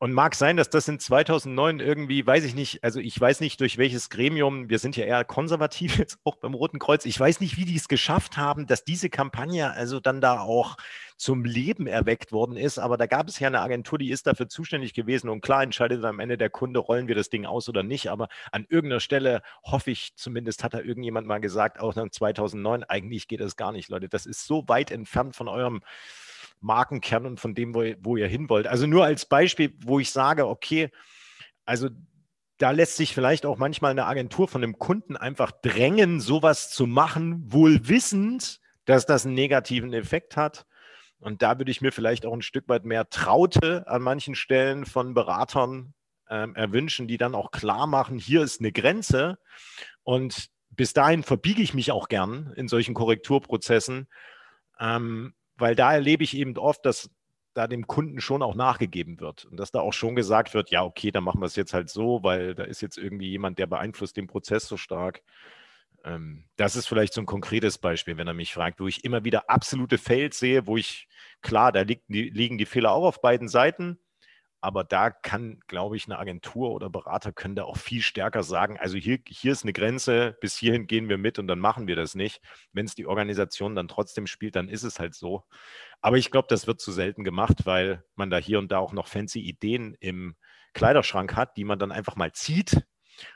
Und 0.00 0.12
mag 0.12 0.36
sein, 0.36 0.56
dass 0.56 0.70
das 0.70 0.86
in 0.86 1.00
2009 1.00 1.80
irgendwie, 1.80 2.24
weiß 2.24 2.44
ich 2.44 2.54
nicht, 2.54 2.84
also 2.84 3.00
ich 3.00 3.20
weiß 3.20 3.40
nicht, 3.40 3.60
durch 3.60 3.78
welches 3.78 4.10
Gremium, 4.10 4.68
wir 4.68 4.78
sind 4.78 4.96
ja 4.96 5.04
eher 5.04 5.24
konservativ 5.24 5.98
jetzt 5.98 6.18
auch 6.22 6.36
beim 6.36 6.54
Roten 6.54 6.78
Kreuz, 6.78 7.04
ich 7.04 7.18
weiß 7.18 7.40
nicht, 7.40 7.56
wie 7.56 7.64
die 7.64 7.74
es 7.74 7.88
geschafft 7.88 8.36
haben, 8.36 8.68
dass 8.68 8.84
diese 8.84 9.10
Kampagne 9.10 9.72
also 9.72 9.98
dann 9.98 10.20
da 10.20 10.40
auch 10.40 10.76
zum 11.16 11.44
Leben 11.44 11.88
erweckt 11.88 12.30
worden 12.30 12.56
ist. 12.56 12.78
Aber 12.78 12.96
da 12.96 13.06
gab 13.06 13.28
es 13.28 13.40
ja 13.40 13.48
eine 13.48 13.60
Agentur, 13.60 13.98
die 13.98 14.10
ist 14.10 14.28
dafür 14.28 14.48
zuständig 14.48 14.94
gewesen. 14.94 15.28
Und 15.28 15.40
klar 15.40 15.64
entscheidet 15.64 16.04
am 16.04 16.20
Ende 16.20 16.38
der 16.38 16.48
Kunde, 16.48 16.78
rollen 16.78 17.08
wir 17.08 17.16
das 17.16 17.28
Ding 17.28 17.44
aus 17.44 17.68
oder 17.68 17.82
nicht. 17.82 18.08
Aber 18.08 18.28
an 18.52 18.66
irgendeiner 18.68 19.00
Stelle 19.00 19.42
hoffe 19.64 19.90
ich, 19.90 20.14
zumindest 20.14 20.62
hat 20.62 20.74
da 20.74 20.80
irgendjemand 20.80 21.26
mal 21.26 21.40
gesagt, 21.40 21.80
auch 21.80 21.92
dann 21.92 22.12
2009, 22.12 22.84
eigentlich 22.84 23.26
geht 23.26 23.40
das 23.40 23.56
gar 23.56 23.72
nicht, 23.72 23.88
Leute. 23.88 24.08
Das 24.08 24.26
ist 24.26 24.46
so 24.46 24.68
weit 24.68 24.92
entfernt 24.92 25.34
von 25.34 25.48
eurem 25.48 25.80
Markenkern 26.60 27.26
und 27.26 27.40
von 27.40 27.54
dem, 27.54 27.74
wo, 27.74 27.82
wo 28.00 28.16
ihr 28.16 28.28
hin 28.28 28.48
wollt. 28.48 28.66
Also 28.66 28.86
nur 28.86 29.04
als 29.04 29.26
Beispiel, 29.26 29.74
wo 29.80 29.98
ich 30.00 30.10
sage, 30.10 30.46
okay, 30.46 30.90
also 31.64 31.88
da 32.58 32.72
lässt 32.72 32.96
sich 32.96 33.14
vielleicht 33.14 33.46
auch 33.46 33.56
manchmal 33.56 33.92
eine 33.92 34.06
Agentur 34.06 34.48
von 34.48 34.62
einem 34.62 34.78
Kunden 34.78 35.16
einfach 35.16 35.52
drängen, 35.52 36.20
sowas 36.20 36.70
zu 36.70 36.86
machen, 36.86 37.52
wohl 37.52 37.88
wissend, 37.88 38.60
dass 38.84 39.06
das 39.06 39.24
einen 39.24 39.34
negativen 39.34 39.92
Effekt 39.92 40.36
hat. 40.36 40.66
Und 41.20 41.42
da 41.42 41.58
würde 41.58 41.70
ich 41.70 41.80
mir 41.80 41.92
vielleicht 41.92 42.26
auch 42.26 42.32
ein 42.32 42.42
Stück 42.42 42.68
weit 42.68 42.84
mehr 42.84 43.08
Traute 43.10 43.86
an 43.86 44.02
manchen 44.02 44.34
Stellen 44.34 44.86
von 44.86 45.14
Beratern 45.14 45.94
ähm, 46.30 46.54
erwünschen, 46.54 47.08
die 47.08 47.16
dann 47.16 47.34
auch 47.34 47.50
klar 47.50 47.86
machen, 47.86 48.18
hier 48.18 48.42
ist 48.42 48.60
eine 48.60 48.72
Grenze. 48.72 49.38
Und 50.02 50.48
bis 50.70 50.92
dahin 50.92 51.22
verbiege 51.22 51.62
ich 51.62 51.74
mich 51.74 51.90
auch 51.90 52.08
gern 52.08 52.52
in 52.56 52.68
solchen 52.68 52.94
Korrekturprozessen. 52.94 54.08
Ähm, 54.78 55.34
weil 55.58 55.74
da 55.74 55.92
erlebe 55.92 56.24
ich 56.24 56.36
eben 56.36 56.56
oft, 56.56 56.84
dass 56.86 57.10
da 57.54 57.66
dem 57.66 57.86
Kunden 57.86 58.20
schon 58.20 58.42
auch 58.42 58.54
nachgegeben 58.54 59.20
wird 59.20 59.44
und 59.46 59.58
dass 59.58 59.72
da 59.72 59.80
auch 59.80 59.92
schon 59.92 60.14
gesagt 60.14 60.54
wird, 60.54 60.70
ja, 60.70 60.84
okay, 60.84 61.10
dann 61.10 61.24
machen 61.24 61.40
wir 61.40 61.46
es 61.46 61.56
jetzt 61.56 61.74
halt 61.74 61.90
so, 61.90 62.22
weil 62.22 62.54
da 62.54 62.64
ist 62.64 62.80
jetzt 62.80 62.98
irgendwie 62.98 63.30
jemand, 63.30 63.58
der 63.58 63.66
beeinflusst 63.66 64.16
den 64.16 64.28
Prozess 64.28 64.68
so 64.68 64.76
stark. 64.76 65.22
Ähm, 66.04 66.44
das 66.56 66.76
ist 66.76 66.86
vielleicht 66.86 67.12
so 67.12 67.20
ein 67.20 67.26
konkretes 67.26 67.78
Beispiel, 67.78 68.16
wenn 68.16 68.28
er 68.28 68.34
mich 68.34 68.54
fragt, 68.54 68.80
wo 68.80 68.86
ich 68.86 69.04
immer 69.04 69.24
wieder 69.24 69.50
absolute 69.50 69.98
Fails 69.98 70.38
sehe, 70.38 70.66
wo 70.66 70.76
ich, 70.76 71.08
klar, 71.42 71.72
da 71.72 71.82
liegen 71.82 72.58
die 72.58 72.66
Fehler 72.66 72.92
auch 72.92 73.04
auf 73.04 73.20
beiden 73.20 73.48
Seiten, 73.48 73.98
aber 74.60 74.82
da 74.82 75.10
kann, 75.10 75.60
glaube 75.68 75.96
ich, 75.96 76.06
eine 76.06 76.18
Agentur 76.18 76.72
oder 76.72 76.90
Berater 76.90 77.32
können 77.32 77.54
da 77.54 77.64
auch 77.64 77.76
viel 77.76 78.02
stärker 78.02 78.42
sagen, 78.42 78.78
also 78.78 78.96
hier, 78.96 79.18
hier 79.28 79.52
ist 79.52 79.62
eine 79.62 79.72
Grenze, 79.72 80.36
bis 80.40 80.56
hierhin 80.56 80.86
gehen 80.86 81.08
wir 81.08 81.18
mit 81.18 81.38
und 81.38 81.46
dann 81.46 81.60
machen 81.60 81.86
wir 81.86 81.96
das 81.96 82.14
nicht. 82.14 82.40
Wenn 82.72 82.86
es 82.86 82.94
die 82.94 83.06
Organisation 83.06 83.76
dann 83.76 83.88
trotzdem 83.88 84.26
spielt, 84.26 84.56
dann 84.56 84.68
ist 84.68 84.82
es 84.82 84.98
halt 84.98 85.14
so. 85.14 85.44
Aber 86.00 86.16
ich 86.18 86.30
glaube, 86.30 86.48
das 86.48 86.66
wird 86.66 86.80
zu 86.80 86.92
selten 86.92 87.24
gemacht, 87.24 87.66
weil 87.66 88.04
man 88.16 88.30
da 88.30 88.38
hier 88.38 88.58
und 88.58 88.72
da 88.72 88.78
auch 88.78 88.92
noch 88.92 89.06
fancy 89.06 89.40
Ideen 89.40 89.94
im 90.00 90.36
Kleiderschrank 90.74 91.36
hat, 91.36 91.56
die 91.56 91.64
man 91.64 91.78
dann 91.78 91.92
einfach 91.92 92.16
mal 92.16 92.32
zieht 92.32 92.82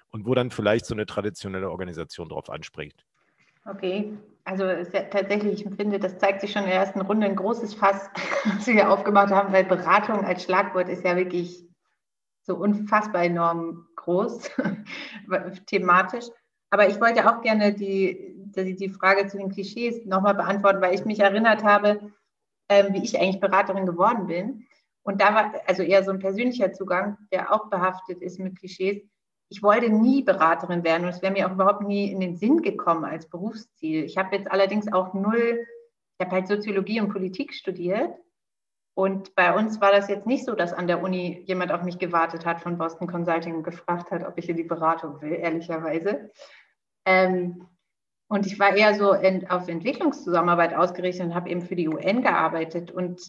und 0.08 0.26
wo 0.26 0.34
dann 0.34 0.50
vielleicht 0.50 0.86
so 0.86 0.94
eine 0.94 1.06
traditionelle 1.06 1.70
Organisation 1.70 2.28
drauf 2.28 2.50
anspringt. 2.50 3.04
Okay, 3.64 4.18
also 4.44 4.64
ja 4.64 4.84
tatsächlich, 5.04 5.64
ich 5.64 5.74
finde, 5.76 6.00
das 6.00 6.18
zeigt 6.18 6.40
sich 6.40 6.52
schon 6.52 6.64
in 6.64 6.70
der 6.70 6.78
ersten 6.78 7.00
Runde 7.00 7.26
ein 7.26 7.36
großes 7.36 7.74
Fass, 7.74 8.10
was 8.44 8.66
wir 8.66 8.74
hier 8.74 8.90
aufgemacht 8.90 9.30
haben, 9.30 9.52
weil 9.52 9.64
Beratung 9.64 10.24
als 10.24 10.44
Schlagwort 10.44 10.88
ist 10.88 11.04
ja 11.04 11.16
wirklich 11.16 11.64
so 12.42 12.56
unfassbar 12.56 13.24
enorm 13.24 13.86
groß, 13.94 14.50
thematisch. 15.66 16.26
Aber 16.70 16.88
ich 16.88 17.00
wollte 17.00 17.30
auch 17.30 17.42
gerne 17.42 17.72
die, 17.72 18.34
die, 18.56 18.88
Frage 18.88 19.28
zu 19.28 19.36
den 19.36 19.50
Klischees 19.50 20.04
nochmal 20.06 20.34
beantworten, 20.34 20.80
weil 20.80 20.94
ich 20.94 21.04
mich 21.04 21.20
erinnert 21.20 21.62
habe, 21.62 22.12
ähm, 22.68 22.94
wie 22.94 23.04
ich 23.04 23.20
eigentlich 23.20 23.40
Beraterin 23.40 23.86
geworden 23.86 24.26
bin. 24.26 24.66
Und 25.04 25.20
da 25.20 25.34
war 25.34 25.52
also 25.66 25.82
eher 25.82 26.02
so 26.02 26.10
ein 26.10 26.18
persönlicher 26.18 26.72
Zugang, 26.72 27.18
der 27.30 27.52
auch 27.52 27.68
behaftet 27.68 28.22
ist 28.22 28.40
mit 28.40 28.58
Klischees 28.58 29.02
ich 29.52 29.62
wollte 29.62 29.90
nie 29.90 30.22
Beraterin 30.22 30.82
werden 30.82 31.04
und 31.04 31.10
es 31.10 31.20
wäre 31.20 31.32
mir 31.32 31.46
auch 31.46 31.52
überhaupt 31.52 31.82
nie 31.82 32.10
in 32.10 32.20
den 32.20 32.36
Sinn 32.36 32.62
gekommen 32.62 33.04
als 33.04 33.28
Berufsziel. 33.28 34.04
Ich 34.04 34.16
habe 34.16 34.34
jetzt 34.34 34.50
allerdings 34.50 34.90
auch 34.90 35.12
null, 35.12 35.66
ich 36.18 36.24
habe 36.24 36.36
halt 36.36 36.48
Soziologie 36.48 37.02
und 37.02 37.12
Politik 37.12 37.52
studiert 37.52 38.14
und 38.94 39.34
bei 39.34 39.54
uns 39.54 39.78
war 39.80 39.92
das 39.92 40.08
jetzt 40.08 40.26
nicht 40.26 40.46
so, 40.46 40.54
dass 40.54 40.72
an 40.72 40.86
der 40.86 41.02
Uni 41.02 41.42
jemand 41.46 41.70
auf 41.70 41.82
mich 41.82 41.98
gewartet 41.98 42.46
hat 42.46 42.60
von 42.60 42.78
Boston 42.78 43.06
Consulting 43.06 43.56
und 43.56 43.62
gefragt 43.62 44.10
hat, 44.10 44.24
ob 44.26 44.38
ich 44.38 44.48
in 44.48 44.56
die 44.56 44.64
Beratung 44.64 45.20
will, 45.20 45.32
ehrlicherweise. 45.32 46.30
Ähm, 47.04 47.66
und 48.28 48.46
ich 48.46 48.58
war 48.58 48.74
eher 48.74 48.94
so 48.94 49.12
in, 49.12 49.50
auf 49.50 49.68
Entwicklungszusammenarbeit 49.68 50.74
ausgerichtet 50.74 51.26
und 51.26 51.34
habe 51.34 51.50
eben 51.50 51.60
für 51.60 51.76
die 51.76 51.88
UN 51.88 52.22
gearbeitet. 52.22 52.90
Und 52.90 53.20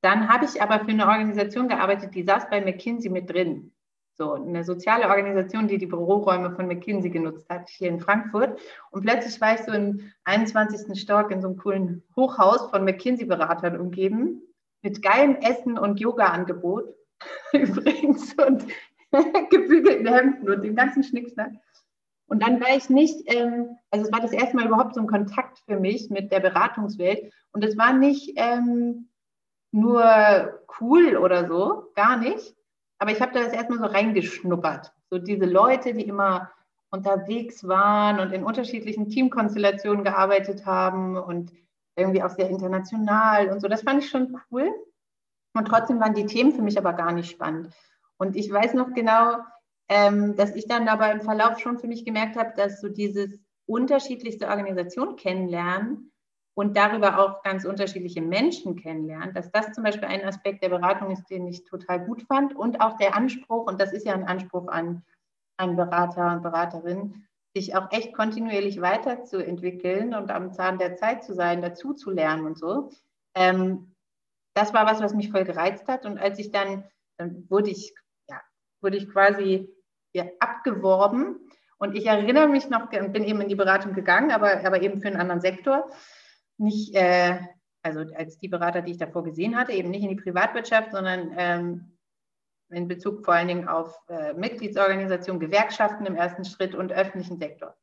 dann 0.00 0.30
habe 0.30 0.46
ich 0.46 0.62
aber 0.62 0.80
für 0.80 0.92
eine 0.92 1.06
Organisation 1.06 1.68
gearbeitet, 1.68 2.14
die 2.14 2.22
saß 2.22 2.48
bei 2.48 2.62
McKinsey 2.62 3.10
mit 3.10 3.28
drin. 3.28 3.75
So, 4.18 4.32
eine 4.32 4.64
soziale 4.64 5.08
Organisation, 5.08 5.68
die 5.68 5.76
die 5.76 5.84
Büroräume 5.84 6.50
von 6.52 6.66
McKinsey 6.66 7.10
genutzt 7.10 7.50
hat, 7.50 7.68
hier 7.68 7.90
in 7.90 8.00
Frankfurt. 8.00 8.58
Und 8.90 9.02
plötzlich 9.02 9.38
war 9.42 9.54
ich 9.54 9.60
so 9.60 9.72
im 9.72 10.10
21. 10.24 10.98
Stock 10.98 11.30
in 11.30 11.42
so 11.42 11.48
einem 11.48 11.58
coolen 11.58 12.02
Hochhaus 12.16 12.70
von 12.70 12.84
McKinsey-Beratern 12.84 13.78
umgeben, 13.78 14.40
mit 14.80 15.02
geilem 15.02 15.36
Essen 15.36 15.76
und 15.76 16.00
Yoga-Angebot 16.00 16.94
übrigens 17.52 18.34
und 18.34 18.64
gebügelten 19.50 20.06
Hemden 20.06 20.48
und 20.48 20.62
dem 20.62 20.76
ganzen 20.76 21.02
Schnickschnack. 21.02 21.52
Und 22.26 22.42
dann 22.42 22.58
war 22.60 22.74
ich 22.74 22.88
nicht, 22.88 23.22
ähm, 23.26 23.76
also 23.90 24.06
es 24.06 24.12
war 24.12 24.20
das 24.20 24.32
erste 24.32 24.56
Mal 24.56 24.66
überhaupt 24.66 24.94
so 24.94 25.00
ein 25.02 25.06
Kontakt 25.06 25.58
für 25.66 25.78
mich 25.78 26.08
mit 26.08 26.32
der 26.32 26.40
Beratungswelt. 26.40 27.30
Und 27.52 27.62
es 27.64 27.76
war 27.76 27.92
nicht 27.92 28.32
ähm, 28.36 29.10
nur 29.72 30.62
cool 30.80 31.18
oder 31.18 31.46
so, 31.46 31.92
gar 31.94 32.16
nicht, 32.16 32.56
aber 32.98 33.10
ich 33.10 33.20
habe 33.20 33.32
da 33.32 33.40
das 33.40 33.52
erstmal 33.52 33.78
so 33.78 33.86
reingeschnuppert. 33.86 34.92
So 35.10 35.18
diese 35.18 35.44
Leute, 35.44 35.94
die 35.94 36.06
immer 36.06 36.50
unterwegs 36.90 37.66
waren 37.66 38.20
und 38.20 38.32
in 38.32 38.44
unterschiedlichen 38.44 39.08
Teamkonstellationen 39.08 40.04
gearbeitet 40.04 40.66
haben 40.66 41.16
und 41.16 41.52
irgendwie 41.96 42.22
auch 42.22 42.30
sehr 42.30 42.48
international 42.48 43.50
und 43.50 43.60
so. 43.60 43.68
Das 43.68 43.82
fand 43.82 44.02
ich 44.02 44.10
schon 44.10 44.38
cool. 44.50 44.70
Und 45.54 45.66
trotzdem 45.66 46.00
waren 46.00 46.14
die 46.14 46.26
Themen 46.26 46.52
für 46.52 46.62
mich 46.62 46.78
aber 46.78 46.92
gar 46.92 47.12
nicht 47.12 47.30
spannend. 47.30 47.72
Und 48.18 48.36
ich 48.36 48.50
weiß 48.50 48.74
noch 48.74 48.92
genau, 48.92 49.38
ähm, 49.88 50.36
dass 50.36 50.54
ich 50.54 50.66
dann 50.66 50.88
aber 50.88 51.10
im 51.12 51.20
Verlauf 51.20 51.58
schon 51.58 51.78
für 51.78 51.86
mich 51.86 52.04
gemerkt 52.04 52.36
habe, 52.36 52.52
dass 52.56 52.80
so 52.80 52.88
dieses 52.88 53.38
unterschiedlichste 53.66 54.48
Organisation 54.48 55.16
kennenlernen 55.16 56.12
und 56.56 56.74
darüber 56.74 57.18
auch 57.18 57.42
ganz 57.42 57.66
unterschiedliche 57.66 58.22
Menschen 58.22 58.76
kennenlernen, 58.76 59.34
dass 59.34 59.52
das 59.52 59.72
zum 59.72 59.84
Beispiel 59.84 60.08
ein 60.08 60.24
Aspekt 60.24 60.62
der 60.62 60.70
Beratung 60.70 61.10
ist, 61.10 61.28
den 61.28 61.46
ich 61.46 61.64
total 61.64 62.00
gut 62.00 62.22
fand 62.22 62.56
und 62.56 62.80
auch 62.80 62.96
der 62.96 63.14
Anspruch, 63.14 63.66
und 63.66 63.78
das 63.78 63.92
ist 63.92 64.06
ja 64.06 64.14
ein 64.14 64.24
Anspruch 64.24 64.66
an, 64.68 65.04
an 65.58 65.76
Berater 65.76 66.32
und 66.32 66.42
Beraterinnen, 66.42 67.28
sich 67.54 67.76
auch 67.76 67.92
echt 67.92 68.14
kontinuierlich 68.14 68.80
weiterzuentwickeln 68.80 70.14
und 70.14 70.30
am 70.30 70.54
Zahn 70.54 70.78
der 70.78 70.96
Zeit 70.96 71.24
zu 71.24 71.34
sein, 71.34 71.60
dazu 71.60 71.92
zu 71.92 72.10
lernen 72.10 72.46
und 72.46 72.58
so. 72.58 72.90
Ähm, 73.34 73.94
das 74.54 74.72
war 74.72 74.86
was, 74.86 75.02
was 75.02 75.14
mich 75.14 75.30
voll 75.30 75.44
gereizt 75.44 75.88
hat. 75.88 76.06
Und 76.06 76.18
als 76.18 76.38
ich 76.38 76.52
dann, 76.52 76.84
dann 77.18 77.44
wurde 77.50 77.70
ich, 77.70 77.94
ja, 78.30 78.40
wurde 78.80 78.96
ich 78.96 79.10
quasi 79.10 79.68
ja, 80.14 80.24
abgeworben. 80.40 81.50
Und 81.76 81.94
ich 81.94 82.06
erinnere 82.06 82.48
mich 82.48 82.70
noch, 82.70 82.88
bin 82.88 83.24
eben 83.24 83.42
in 83.42 83.48
die 83.48 83.54
Beratung 83.54 83.92
gegangen, 83.92 84.30
aber, 84.30 84.64
aber 84.64 84.80
eben 84.80 85.02
für 85.02 85.08
einen 85.08 85.20
anderen 85.20 85.42
Sektor 85.42 85.90
nicht, 86.58 86.94
äh, 86.94 87.38
also 87.82 88.00
als 88.14 88.38
die 88.38 88.48
Berater, 88.48 88.82
die 88.82 88.92
ich 88.92 88.98
davor 88.98 89.24
gesehen 89.24 89.56
hatte, 89.56 89.72
eben 89.72 89.90
nicht 89.90 90.02
in 90.02 90.10
die 90.10 90.22
Privatwirtschaft, 90.22 90.92
sondern 90.92 91.32
ähm, 91.36 91.96
in 92.70 92.88
Bezug 92.88 93.24
vor 93.24 93.34
allen 93.34 93.48
Dingen 93.48 93.68
auf 93.68 93.96
äh, 94.08 94.34
Mitgliedsorganisationen, 94.34 95.40
Gewerkschaften 95.40 96.06
im 96.06 96.16
ersten 96.16 96.44
Schritt 96.44 96.74
und 96.74 96.92
öffentlichen 96.92 97.38
Sektor. 97.38 97.76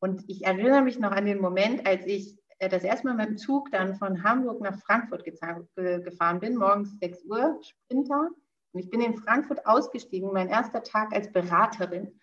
Und 0.00 0.24
ich 0.28 0.44
erinnere 0.44 0.82
mich 0.82 0.98
noch 0.98 1.12
an 1.12 1.26
den 1.26 1.40
Moment, 1.40 1.86
als 1.86 2.06
ich 2.06 2.38
äh, 2.58 2.68
das 2.68 2.84
erste 2.84 3.06
Mal 3.06 3.14
mit 3.14 3.26
dem 3.26 3.36
Zug 3.36 3.70
dann 3.70 3.96
von 3.96 4.22
Hamburg 4.22 4.60
nach 4.60 4.78
Frankfurt 4.80 5.24
gefahren 5.24 6.40
bin, 6.40 6.56
morgens 6.56 6.98
6 7.00 7.24
Uhr, 7.24 7.60
Sprinter. 7.62 8.30
Und 8.72 8.80
ich 8.80 8.90
bin 8.90 9.00
in 9.00 9.16
Frankfurt 9.16 9.66
ausgestiegen, 9.66 10.32
mein 10.32 10.48
erster 10.48 10.82
Tag 10.82 11.12
als 11.12 11.30
Beraterin. 11.32 12.18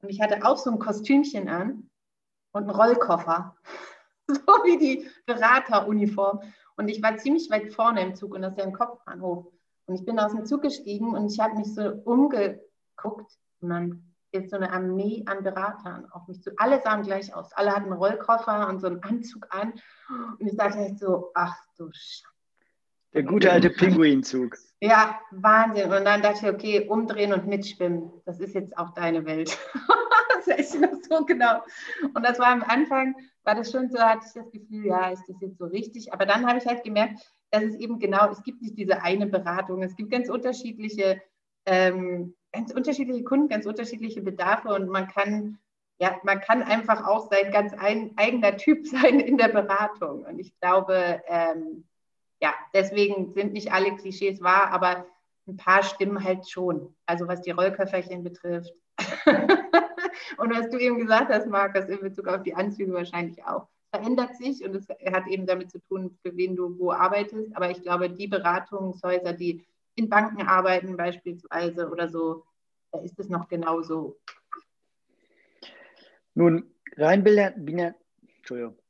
Und 0.00 0.10
ich 0.10 0.20
hatte 0.20 0.44
auch 0.44 0.56
so 0.56 0.70
ein 0.70 0.78
Kostümchen 0.78 1.48
an 1.48 1.90
und 2.52 2.62
einen 2.62 2.70
Rollkoffer, 2.70 3.56
so 4.46 4.52
wie 4.64 4.78
die 4.78 5.08
Berateruniform. 5.26 6.40
Und 6.76 6.88
ich 6.88 7.02
war 7.02 7.16
ziemlich 7.16 7.50
weit 7.50 7.72
vorne 7.72 8.02
im 8.02 8.14
Zug 8.14 8.34
und 8.34 8.42
das 8.42 8.52
ist 8.52 8.58
ja 8.58 8.64
ein 8.64 8.72
Kopfbahnhof. 8.72 9.46
Und 9.86 9.94
ich 9.94 10.04
bin 10.04 10.18
aus 10.18 10.32
dem 10.32 10.44
Zug 10.44 10.62
gestiegen 10.62 11.14
und 11.14 11.32
ich 11.32 11.40
habe 11.40 11.56
mich 11.56 11.74
so 11.74 11.82
umgeguckt 12.04 13.32
und 13.60 13.70
dann 13.70 14.14
ist 14.30 14.50
so 14.50 14.56
eine 14.56 14.70
Armee 14.70 15.24
an 15.26 15.42
Beratern 15.42 16.06
auf 16.12 16.28
mich 16.28 16.42
zu. 16.42 16.50
Alle 16.58 16.80
sahen 16.82 17.02
gleich 17.02 17.34
aus. 17.34 17.52
Alle 17.54 17.74
hatten 17.74 17.92
Rollkoffer 17.92 18.68
und 18.68 18.80
so 18.80 18.86
einen 18.86 19.02
Anzug 19.02 19.46
an. 19.50 19.72
Und 20.38 20.46
ich 20.46 20.56
dachte 20.56 20.78
echt 20.78 20.98
so, 20.98 21.30
ach 21.34 21.56
du 21.78 21.90
Scheiße. 21.90 22.37
Der 23.18 23.24
gute 23.24 23.50
alte 23.50 23.70
Pinguinzug. 23.70 24.56
Ja, 24.80 25.18
Wahnsinn. 25.32 25.92
Und 25.92 26.04
dann 26.04 26.22
dachte 26.22 26.46
ich, 26.46 26.54
okay, 26.54 26.86
umdrehen 26.86 27.32
und 27.32 27.48
mitschwimmen. 27.48 28.12
Das 28.24 28.38
ist 28.38 28.54
jetzt 28.54 28.78
auch 28.78 28.94
deine 28.94 29.26
Welt. 29.26 29.58
das 30.46 30.72
ich 30.72 30.80
noch 30.80 30.92
so 31.02 31.24
genau. 31.24 31.64
Und 32.14 32.24
das 32.24 32.38
war 32.38 32.46
am 32.46 32.62
Anfang, 32.62 33.16
war 33.42 33.56
das 33.56 33.72
schon 33.72 33.90
so, 33.90 33.98
hatte 33.98 34.24
ich 34.24 34.32
das 34.34 34.52
Gefühl, 34.52 34.86
ja, 34.86 35.10
ist 35.10 35.24
das 35.26 35.34
jetzt 35.40 35.58
so 35.58 35.64
richtig? 35.64 36.12
Aber 36.12 36.26
dann 36.26 36.46
habe 36.46 36.60
ich 36.60 36.66
halt 36.66 36.84
gemerkt, 36.84 37.18
dass 37.50 37.64
es 37.64 37.74
eben 37.74 37.98
genau, 37.98 38.30
es 38.30 38.40
gibt 38.44 38.62
nicht 38.62 38.78
diese 38.78 39.02
eine 39.02 39.26
Beratung. 39.26 39.82
Es 39.82 39.96
gibt 39.96 40.12
ganz 40.12 40.28
unterschiedliche, 40.28 41.20
ähm, 41.66 42.36
ganz 42.52 42.72
unterschiedliche 42.72 43.24
Kunden, 43.24 43.48
ganz 43.48 43.66
unterschiedliche 43.66 44.22
Bedarfe 44.22 44.68
und 44.68 44.88
man 44.90 45.08
kann 45.08 45.58
ja, 46.00 46.20
man 46.22 46.40
kann 46.40 46.62
einfach 46.62 47.04
auch 47.04 47.28
sein 47.28 47.50
ganz 47.50 47.72
ein, 47.74 48.12
eigener 48.14 48.56
Typ 48.56 48.86
sein 48.86 49.18
in 49.18 49.38
der 49.38 49.48
Beratung. 49.48 50.22
Und 50.24 50.38
ich 50.38 50.56
glaube, 50.60 51.20
ähm, 51.26 51.82
ja, 52.40 52.54
deswegen 52.72 53.32
sind 53.32 53.52
nicht 53.52 53.72
alle 53.72 53.96
Klischees 53.96 54.40
wahr, 54.40 54.70
aber 54.70 55.06
ein 55.46 55.56
paar 55.56 55.82
stimmen 55.82 56.22
halt 56.22 56.48
schon. 56.48 56.94
Also 57.06 57.26
was 57.26 57.42
die 57.42 57.50
Rollköfferchen 57.50 58.22
betrifft. 58.22 58.72
und 59.26 60.50
was 60.54 60.68
du 60.70 60.78
eben 60.78 60.98
gesagt 60.98 61.30
hast, 61.30 61.46
Markus, 61.46 61.86
in 61.86 62.00
Bezug 62.00 62.28
auf 62.28 62.42
die 62.42 62.54
Anzüge 62.54 62.92
wahrscheinlich 62.92 63.42
auch. 63.44 63.68
Verändert 63.90 64.36
sich 64.36 64.62
und 64.64 64.74
es 64.74 64.86
hat 65.12 65.26
eben 65.28 65.46
damit 65.46 65.70
zu 65.70 65.78
tun, 65.88 66.18
für 66.22 66.36
wen 66.36 66.54
du 66.54 66.78
wo 66.78 66.92
arbeitest. 66.92 67.56
Aber 67.56 67.70
ich 67.70 67.82
glaube, 67.82 68.10
die 68.10 68.28
Beratungshäuser, 68.28 69.32
die 69.32 69.64
in 69.94 70.08
Banken 70.08 70.42
arbeiten 70.42 70.96
beispielsweise 70.96 71.88
oder 71.88 72.08
so, 72.08 72.44
da 72.92 73.00
ist 73.00 73.18
es 73.18 73.28
noch 73.28 73.48
genauso. 73.48 74.18
Nun, 76.34 76.70
rein, 76.96 77.24
bilan 77.24 77.94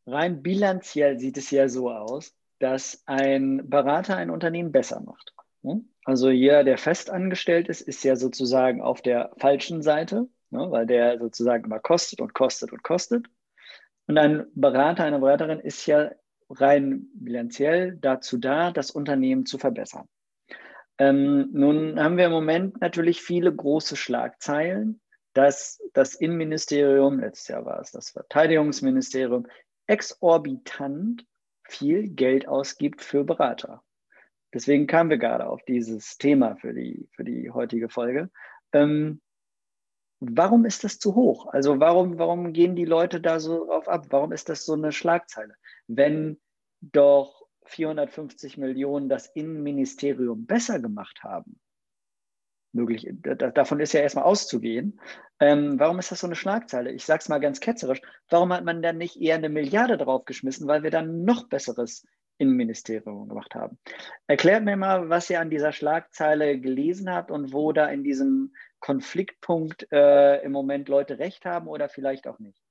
rein 0.06 0.42
bilanziell 0.42 1.18
sieht 1.18 1.38
es 1.38 1.50
ja 1.50 1.68
so 1.68 1.90
aus, 1.90 2.37
dass 2.58 3.02
ein 3.06 3.68
Berater 3.68 4.16
ein 4.16 4.30
Unternehmen 4.30 4.72
besser 4.72 5.00
macht. 5.00 5.34
Ne? 5.62 5.82
Also 6.04 6.30
jeder, 6.30 6.64
der 6.64 6.78
festangestellt 6.78 7.68
ist, 7.68 7.80
ist 7.80 8.04
ja 8.04 8.16
sozusagen 8.16 8.80
auf 8.80 9.02
der 9.02 9.32
falschen 9.38 9.82
Seite, 9.82 10.28
ne? 10.50 10.70
weil 10.70 10.86
der 10.86 11.18
sozusagen 11.18 11.64
immer 11.64 11.80
kostet 11.80 12.20
und 12.20 12.34
kostet 12.34 12.72
und 12.72 12.82
kostet. 12.82 13.26
Und 14.06 14.18
ein 14.18 14.46
Berater, 14.54 15.04
eine 15.04 15.18
Beraterin 15.18 15.60
ist 15.60 15.86
ja 15.86 16.10
rein 16.50 17.08
bilanziell 17.14 17.96
dazu 18.00 18.38
da, 18.38 18.72
das 18.72 18.90
Unternehmen 18.90 19.44
zu 19.44 19.58
verbessern. 19.58 20.08
Ähm, 20.98 21.50
nun 21.52 22.02
haben 22.02 22.16
wir 22.16 22.26
im 22.26 22.32
Moment 22.32 22.80
natürlich 22.80 23.20
viele 23.20 23.54
große 23.54 23.96
Schlagzeilen, 23.96 25.00
dass 25.34 25.80
das 25.92 26.14
Innenministerium, 26.14 27.20
letztes 27.20 27.48
Jahr 27.48 27.64
war 27.64 27.80
es 27.80 27.92
das 27.92 28.10
Verteidigungsministerium, 28.10 29.46
exorbitant 29.86 31.24
viel 31.68 32.08
Geld 32.08 32.48
ausgibt 32.48 33.02
für 33.02 33.24
Berater. 33.24 33.82
Deswegen 34.52 34.86
kamen 34.86 35.10
wir 35.10 35.18
gerade 35.18 35.46
auf 35.46 35.62
dieses 35.64 36.16
Thema 36.16 36.56
für 36.56 36.72
die, 36.72 37.08
für 37.12 37.24
die 37.24 37.50
heutige 37.50 37.90
Folge. 37.90 38.30
Ähm, 38.72 39.20
warum 40.20 40.64
ist 40.64 40.84
das 40.84 40.98
zu 40.98 41.14
hoch? 41.14 41.46
Also 41.46 41.78
warum, 41.80 42.18
warum 42.18 42.52
gehen 42.52 42.74
die 42.74 42.86
Leute 42.86 43.20
da 43.20 43.38
so 43.38 43.66
drauf 43.66 43.88
ab? 43.88 44.06
Warum 44.10 44.32
ist 44.32 44.48
das 44.48 44.64
so 44.64 44.72
eine 44.72 44.92
Schlagzeile? 44.92 45.54
Wenn 45.86 46.40
doch 46.80 47.46
450 47.66 48.56
Millionen 48.56 49.10
das 49.10 49.26
Innenministerium 49.26 50.46
besser 50.46 50.80
gemacht 50.80 51.22
haben, 51.22 51.60
möglich, 52.72 53.08
davon 53.20 53.80
ist 53.80 53.92
ja 53.92 54.00
erstmal 54.00 54.24
auszugehen. 54.24 55.00
Ähm, 55.40 55.78
warum 55.78 55.98
ist 55.98 56.10
das 56.10 56.20
so 56.20 56.26
eine 56.26 56.36
Schlagzeile? 56.36 56.92
Ich 56.92 57.04
sage 57.04 57.20
es 57.20 57.28
mal 57.28 57.38
ganz 57.38 57.60
ketzerisch. 57.60 58.00
Warum 58.28 58.52
hat 58.52 58.64
man 58.64 58.82
dann 58.82 58.98
nicht 58.98 59.20
eher 59.20 59.36
eine 59.36 59.48
Milliarde 59.48 59.96
draufgeschmissen, 59.96 60.66
weil 60.66 60.82
wir 60.82 60.90
dann 60.90 61.24
noch 61.24 61.48
besseres 61.48 62.06
Innenministerium 62.38 63.28
gemacht 63.28 63.54
haben? 63.54 63.78
Erklärt 64.26 64.64
mir 64.64 64.76
mal, 64.76 65.08
was 65.08 65.30
ihr 65.30 65.40
an 65.40 65.50
dieser 65.50 65.72
Schlagzeile 65.72 66.60
gelesen 66.60 67.10
habt 67.10 67.30
und 67.30 67.52
wo 67.52 67.72
da 67.72 67.86
in 67.86 68.04
diesem 68.04 68.54
Konfliktpunkt 68.80 69.90
äh, 69.92 70.42
im 70.42 70.52
Moment 70.52 70.88
Leute 70.88 71.18
recht 71.18 71.44
haben 71.44 71.68
oder 71.68 71.88
vielleicht 71.88 72.26
auch 72.26 72.38
nicht. 72.38 72.62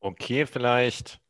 Okay, 0.00 0.46
vielleicht 0.46 1.20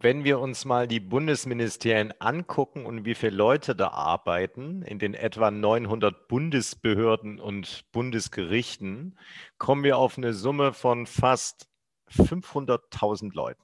wenn 0.00 0.24
wir 0.24 0.38
uns 0.40 0.64
mal 0.64 0.88
die 0.88 1.00
Bundesministerien 1.00 2.12
angucken 2.18 2.84
und 2.84 3.04
wie 3.04 3.14
viele 3.14 3.36
Leute 3.36 3.74
da 3.74 3.88
arbeiten, 3.88 4.82
in 4.82 4.98
den 4.98 5.14
etwa 5.14 5.50
900 5.50 6.28
Bundesbehörden 6.28 7.40
und 7.40 7.84
Bundesgerichten, 7.92 9.18
kommen 9.58 9.84
wir 9.84 9.98
auf 9.98 10.18
eine 10.18 10.32
Summe 10.32 10.72
von 10.72 11.06
fast 11.06 11.68
500.000 12.10 13.34
Leuten, 13.34 13.62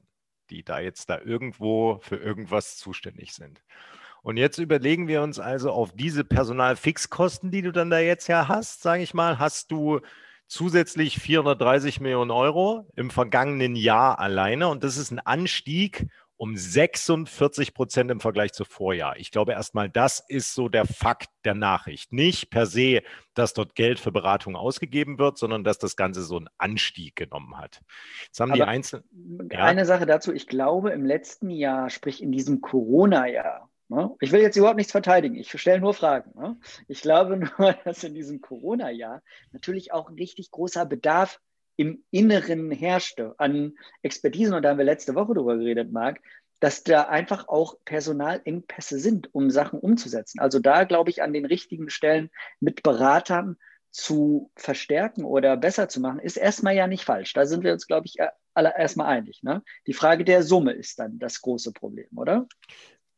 die 0.51 0.64
da 0.64 0.81
jetzt 0.81 1.11
da 1.11 1.21
irgendwo 1.21 1.99
für 2.01 2.16
irgendwas 2.16 2.77
zuständig 2.77 3.35
sind. 3.35 3.62
Und 4.23 4.37
jetzt 4.37 4.59
überlegen 4.59 5.09
wir 5.09 5.23
uns 5.23 5.38
also 5.38 5.73
auf 5.73 5.93
diese 5.93 6.25
Personalfixkosten, 6.25 7.51
die 7.51 7.62
du 7.62 7.73
dann 7.73 7.90
da 7.90 7.99
jetzt 7.99 8.29
ja 8.29 8.49
hast, 8.49 8.83
sage 8.83 9.03
ich 9.03 9.14
mal, 9.14 9.38
hast 9.38 9.71
du 9.71 10.01
zusätzlich 10.50 11.18
430 11.20 12.00
Millionen 12.00 12.32
Euro 12.32 12.90
im 12.96 13.10
vergangenen 13.10 13.76
Jahr 13.76 14.18
alleine. 14.18 14.68
Und 14.68 14.82
das 14.82 14.96
ist 14.96 15.12
ein 15.12 15.20
Anstieg 15.20 16.08
um 16.36 16.56
46 16.56 17.72
Prozent 17.74 18.10
im 18.10 18.18
Vergleich 18.18 18.52
zu 18.52 18.64
Vorjahr. 18.64 19.16
Ich 19.18 19.30
glaube 19.30 19.52
erstmal, 19.52 19.88
das 19.88 20.24
ist 20.26 20.54
so 20.54 20.68
der 20.68 20.86
Fakt 20.86 21.28
der 21.44 21.54
Nachricht. 21.54 22.12
Nicht 22.12 22.50
per 22.50 22.66
se, 22.66 23.02
dass 23.34 23.52
dort 23.52 23.74
Geld 23.74 24.00
für 24.00 24.10
Beratung 24.10 24.56
ausgegeben 24.56 25.18
wird, 25.18 25.38
sondern 25.38 25.64
dass 25.64 25.78
das 25.78 25.96
Ganze 25.96 26.22
so 26.22 26.38
einen 26.38 26.48
Anstieg 26.58 27.14
genommen 27.14 27.58
hat. 27.58 27.82
Jetzt 28.24 28.40
haben 28.40 28.50
Aber 28.50 28.56
die 28.56 28.62
einzelnen. 28.64 29.48
Ja? 29.52 29.66
Eine 29.66 29.84
Sache 29.84 30.06
dazu, 30.06 30.32
ich 30.32 30.46
glaube, 30.48 30.90
im 30.90 31.04
letzten 31.04 31.50
Jahr, 31.50 31.90
sprich 31.90 32.22
in 32.22 32.32
diesem 32.32 32.60
Corona-Jahr, 32.60 33.69
ich 34.20 34.31
will 34.31 34.40
jetzt 34.40 34.57
überhaupt 34.57 34.76
nichts 34.76 34.92
verteidigen, 34.92 35.35
ich 35.35 35.50
stelle 35.61 35.81
nur 35.81 35.94
Fragen. 35.94 36.33
Ne? 36.38 36.57
Ich 36.88 37.03
glaube 37.03 37.37
nur, 37.59 37.72
dass 37.85 38.05
in 38.05 38.14
diesem 38.14 38.40
Corona-Jahr 38.40 39.22
natürlich 39.53 39.92
auch 39.92 40.09
ein 40.09 40.14
richtig 40.14 40.50
großer 40.50 40.87
Bedarf 40.87 41.40
im 41.76 42.05
Inneren 42.11 42.70
herrschte 42.70 43.35
an 43.38 43.74
Expertisen, 44.03 44.55
und 44.55 44.62
da 44.62 44.70
haben 44.70 44.79
wir 44.79 44.85
letzte 44.85 45.14
Woche 45.14 45.35
drüber 45.35 45.57
geredet, 45.57 45.90
Marc, 45.92 46.20
dass 46.61 46.85
da 46.85 47.05
einfach 47.05 47.48
auch 47.48 47.74
Personalengpässe 47.85 48.98
sind, 48.98 49.35
um 49.35 49.50
Sachen 49.50 49.81
umzusetzen. 49.81 50.40
Also 50.40 50.59
da 50.59 50.85
glaube 50.85 51.11
ich 51.11 51.22
an 51.22 51.33
den 51.33 51.46
richtigen 51.46 51.88
Stellen 51.88 52.31
mit 52.61 52.83
Beratern 52.83 53.57
zu 53.90 54.53
verstärken 54.57 55.24
oder 55.24 55.57
besser 55.57 55.88
zu 55.88 56.00
machen, 56.00 56.20
ist 56.20 56.37
erstmal 56.37 56.76
ja 56.76 56.87
nicht 56.87 57.05
falsch. 57.05 57.33
Da 57.33 57.46
sind 57.46 57.64
wir 57.64 57.72
uns, 57.72 57.87
glaube 57.87 58.07
ich, 58.07 58.18
alle 58.55 58.74
erstmal 58.76 59.07
einig. 59.07 59.42
Ne? 59.42 59.62
Die 59.87 59.94
Frage 59.94 60.24
der 60.24 60.42
Summe 60.42 60.72
ist 60.72 60.98
dann 60.98 61.18
das 61.18 61.40
große 61.40 61.72
Problem, 61.72 62.09
oder? 62.16 62.46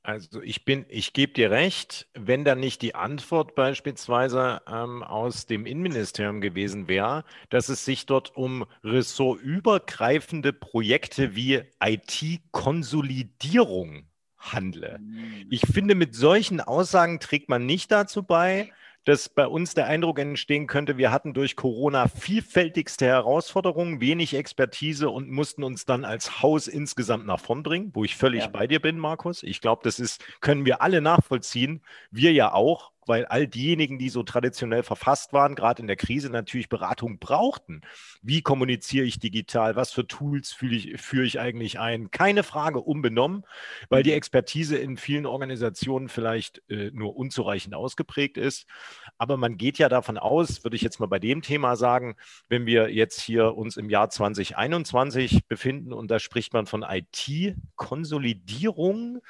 Also 0.05 0.43
ich 0.43 0.65
bin, 0.65 0.85
ich 0.89 1.13
gebe 1.13 1.33
dir 1.33 1.53
recht, 1.53 2.09
wenn 2.15 2.45
dann 2.45 2.59
nicht 2.59 2.83
die 2.83 2.97
Antwort 2.97 3.55
beispielsweise 3.55 4.61
ähm, 4.67 5.05
aus 5.05 5.47
dem 5.47 5.65
Innenministerium 5.65 6.41
gewesen 6.41 6.89
wäre, 6.89 7.25
dass 7.51 7.69
es 7.69 7.85
sich 7.85 8.07
dort 8.07 8.37
um 8.37 8.65
ressortübergreifende 8.83 10.53
Projekte 10.53 11.37
wie 11.37 11.63
IT-Konsolidierung 11.81 14.09
handle. 14.39 14.99
Hm. 14.99 15.47
Ich 15.51 15.61
finde, 15.61 15.95
mit 15.95 16.17
solchen 16.17 16.61
Aussagen 16.61 17.21
trägt 17.21 17.49
man 17.49 17.65
nicht 17.65 17.93
dazu 17.93 18.25
bei, 18.25 18.73
dass 19.05 19.29
bei 19.29 19.47
uns 19.47 19.75
der 19.75 19.87
Eindruck 19.87 20.19
entstehen 20.19 20.67
könnte, 20.67 20.97
wir 20.97 21.11
hatten 21.11 21.35
durch 21.35 21.57
Corona 21.57 22.09
vielfältigste 22.09 23.07
Herausforderungen, 23.07 24.01
wenig 24.01 24.35
Expertise 24.35 25.11
und 25.11 25.31
mussten 25.31 25.65
uns 25.65 25.85
dann 25.85 26.05
als 26.05 26.43
Haus 26.43 26.69
insgesamt 26.69 27.27
nach 27.27 27.41
vorn 27.41 27.63
bringen, 27.63 27.91
wo 27.95 28.05
ich 28.05 28.17
völlig 28.17 28.43
ja. 28.43 28.49
bei 28.49 28.67
dir 28.67 28.81
bin, 28.81 28.99
Markus. 28.99 29.43
Ich 29.43 29.61
glaube, 29.61 29.83
das 29.85 29.99
ist, 29.99 30.25
können 30.41 30.65
wir 30.65 30.83
alle 30.83 31.01
nachvollziehen. 31.01 31.83
Wir 32.11 32.33
ja 32.33 32.53
auch. 32.53 32.93
Weil 33.07 33.27
all 33.27 33.47
diejenigen, 33.47 33.99
die 33.99 34.09
so 34.09 34.23
traditionell 34.23 34.83
verfasst 34.83 35.33
waren, 35.33 35.55
gerade 35.55 35.83
in 35.83 35.89
der 35.89 35.97
Krise 35.97 36.31
natürlich 36.31 36.69
Beratung 36.69 37.19
brauchten. 37.19 37.83
Wie 38.23 38.43
kommuniziere 38.43 39.05
ich 39.05 39.19
digital? 39.19 39.77
Was 39.77 39.93
für 39.93 40.07
Tools 40.07 40.53
führe 40.53 40.75
ich, 40.75 41.01
führe 41.01 41.27
ich 41.27 41.39
eigentlich 41.39 41.79
ein? 41.79 42.11
Keine 42.11 42.43
Frage 42.43 42.81
unbenommen, 42.81 43.45
weil 43.89 44.03
die. 44.03 44.23
Expertise 44.23 44.79
in 44.79 44.97
vielen 44.97 45.27
Organisationen 45.27 46.09
vielleicht 46.09 46.63
äh, 46.71 46.93
nur 46.93 47.17
unzureichend 47.17 47.75
ausgeprägt 47.75 48.39
ist. 48.39 48.67
Aber 49.19 49.37
man 49.37 49.57
geht 49.57 49.79
ja 49.79 49.89
davon 49.89 50.17
aus, 50.17 50.63
würde 50.65 50.77
ich 50.77 50.83
jetzt 50.83 51.01
mal 51.01 51.07
bei 51.07 51.19
dem 51.19 51.43
Thema 51.43 51.75
sagen, 51.77 52.15
wenn 52.49 52.67
wir 52.67 52.93
jetzt 52.93 53.21
hier 53.21 53.57
uns 53.57 53.77
im 53.77 53.91
Jahr 53.91 54.11
2021 54.11 55.49
befinden 55.49 55.93
und 55.93 56.09
da 56.11 56.21
spricht 56.21 56.53
man 56.53 56.67
von 56.67 56.85
IT-Konsolidierung, 56.89 59.23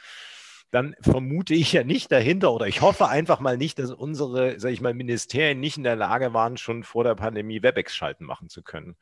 dann 0.73 0.97
vermute 1.01 1.55
ich 1.55 1.73
ja 1.73 1.85
nicht 1.85 2.11
dahinter 2.11 2.53
oder 2.53 2.67
ich 2.67 2.81
hoffe 2.81 3.07
einfach 3.07 3.41
mal 3.41 3.59
nicht, 3.59 3.79
dass 3.79 3.93
unsere, 3.93 4.59
sage 4.59 4.73
ich 4.73 4.81
mal, 4.81 4.95
Ministerien 4.95 5.61
nicht 5.61 5.77
in 5.77 5.85
der 5.85 5.97
Lage 5.97 6.33
waren, 6.33 6.57
schon 6.57 6.83
vor 6.83 7.05
der 7.05 7.15
Pandemie 7.15 7.63
WebEx-Schalten 7.63 8.25
machen 8.25 8.49
zu 8.49 8.63
können. 8.63 8.97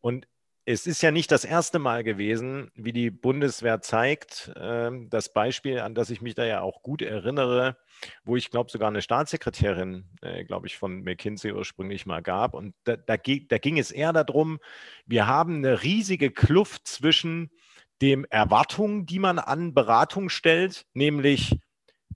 Und 0.00 0.28
es 0.66 0.86
ist 0.86 1.02
ja 1.02 1.10
nicht 1.10 1.32
das 1.32 1.44
erste 1.44 1.80
Mal 1.80 2.04
gewesen, 2.04 2.70
wie 2.76 2.92
die 2.92 3.10
Bundeswehr 3.10 3.80
zeigt, 3.80 4.52
äh, 4.54 4.90
das 5.08 5.32
Beispiel, 5.32 5.80
an 5.80 5.96
das 5.96 6.10
ich 6.10 6.20
mich 6.20 6.36
da 6.36 6.44
ja 6.44 6.60
auch 6.60 6.82
gut 6.82 7.02
erinnere, 7.02 7.76
wo 8.22 8.36
ich 8.36 8.50
glaube 8.50 8.70
sogar 8.70 8.88
eine 8.88 9.02
Staatssekretärin, 9.02 10.04
äh, 10.22 10.44
glaube 10.44 10.68
ich, 10.68 10.78
von 10.78 11.02
McKinsey 11.02 11.52
ursprünglich 11.52 12.06
mal 12.06 12.22
gab. 12.22 12.54
Und 12.54 12.76
da, 12.84 12.96
da, 12.96 13.16
da 13.16 13.58
ging 13.58 13.78
es 13.78 13.90
eher 13.90 14.12
darum, 14.12 14.60
wir 15.06 15.26
haben 15.26 15.56
eine 15.56 15.82
riesige 15.82 16.30
Kluft 16.30 16.86
zwischen 16.86 17.50
dem 18.02 18.24
Erwartungen, 18.30 19.06
die 19.06 19.18
man 19.18 19.38
an 19.38 19.74
Beratung 19.74 20.28
stellt, 20.28 20.86
nämlich 20.94 21.58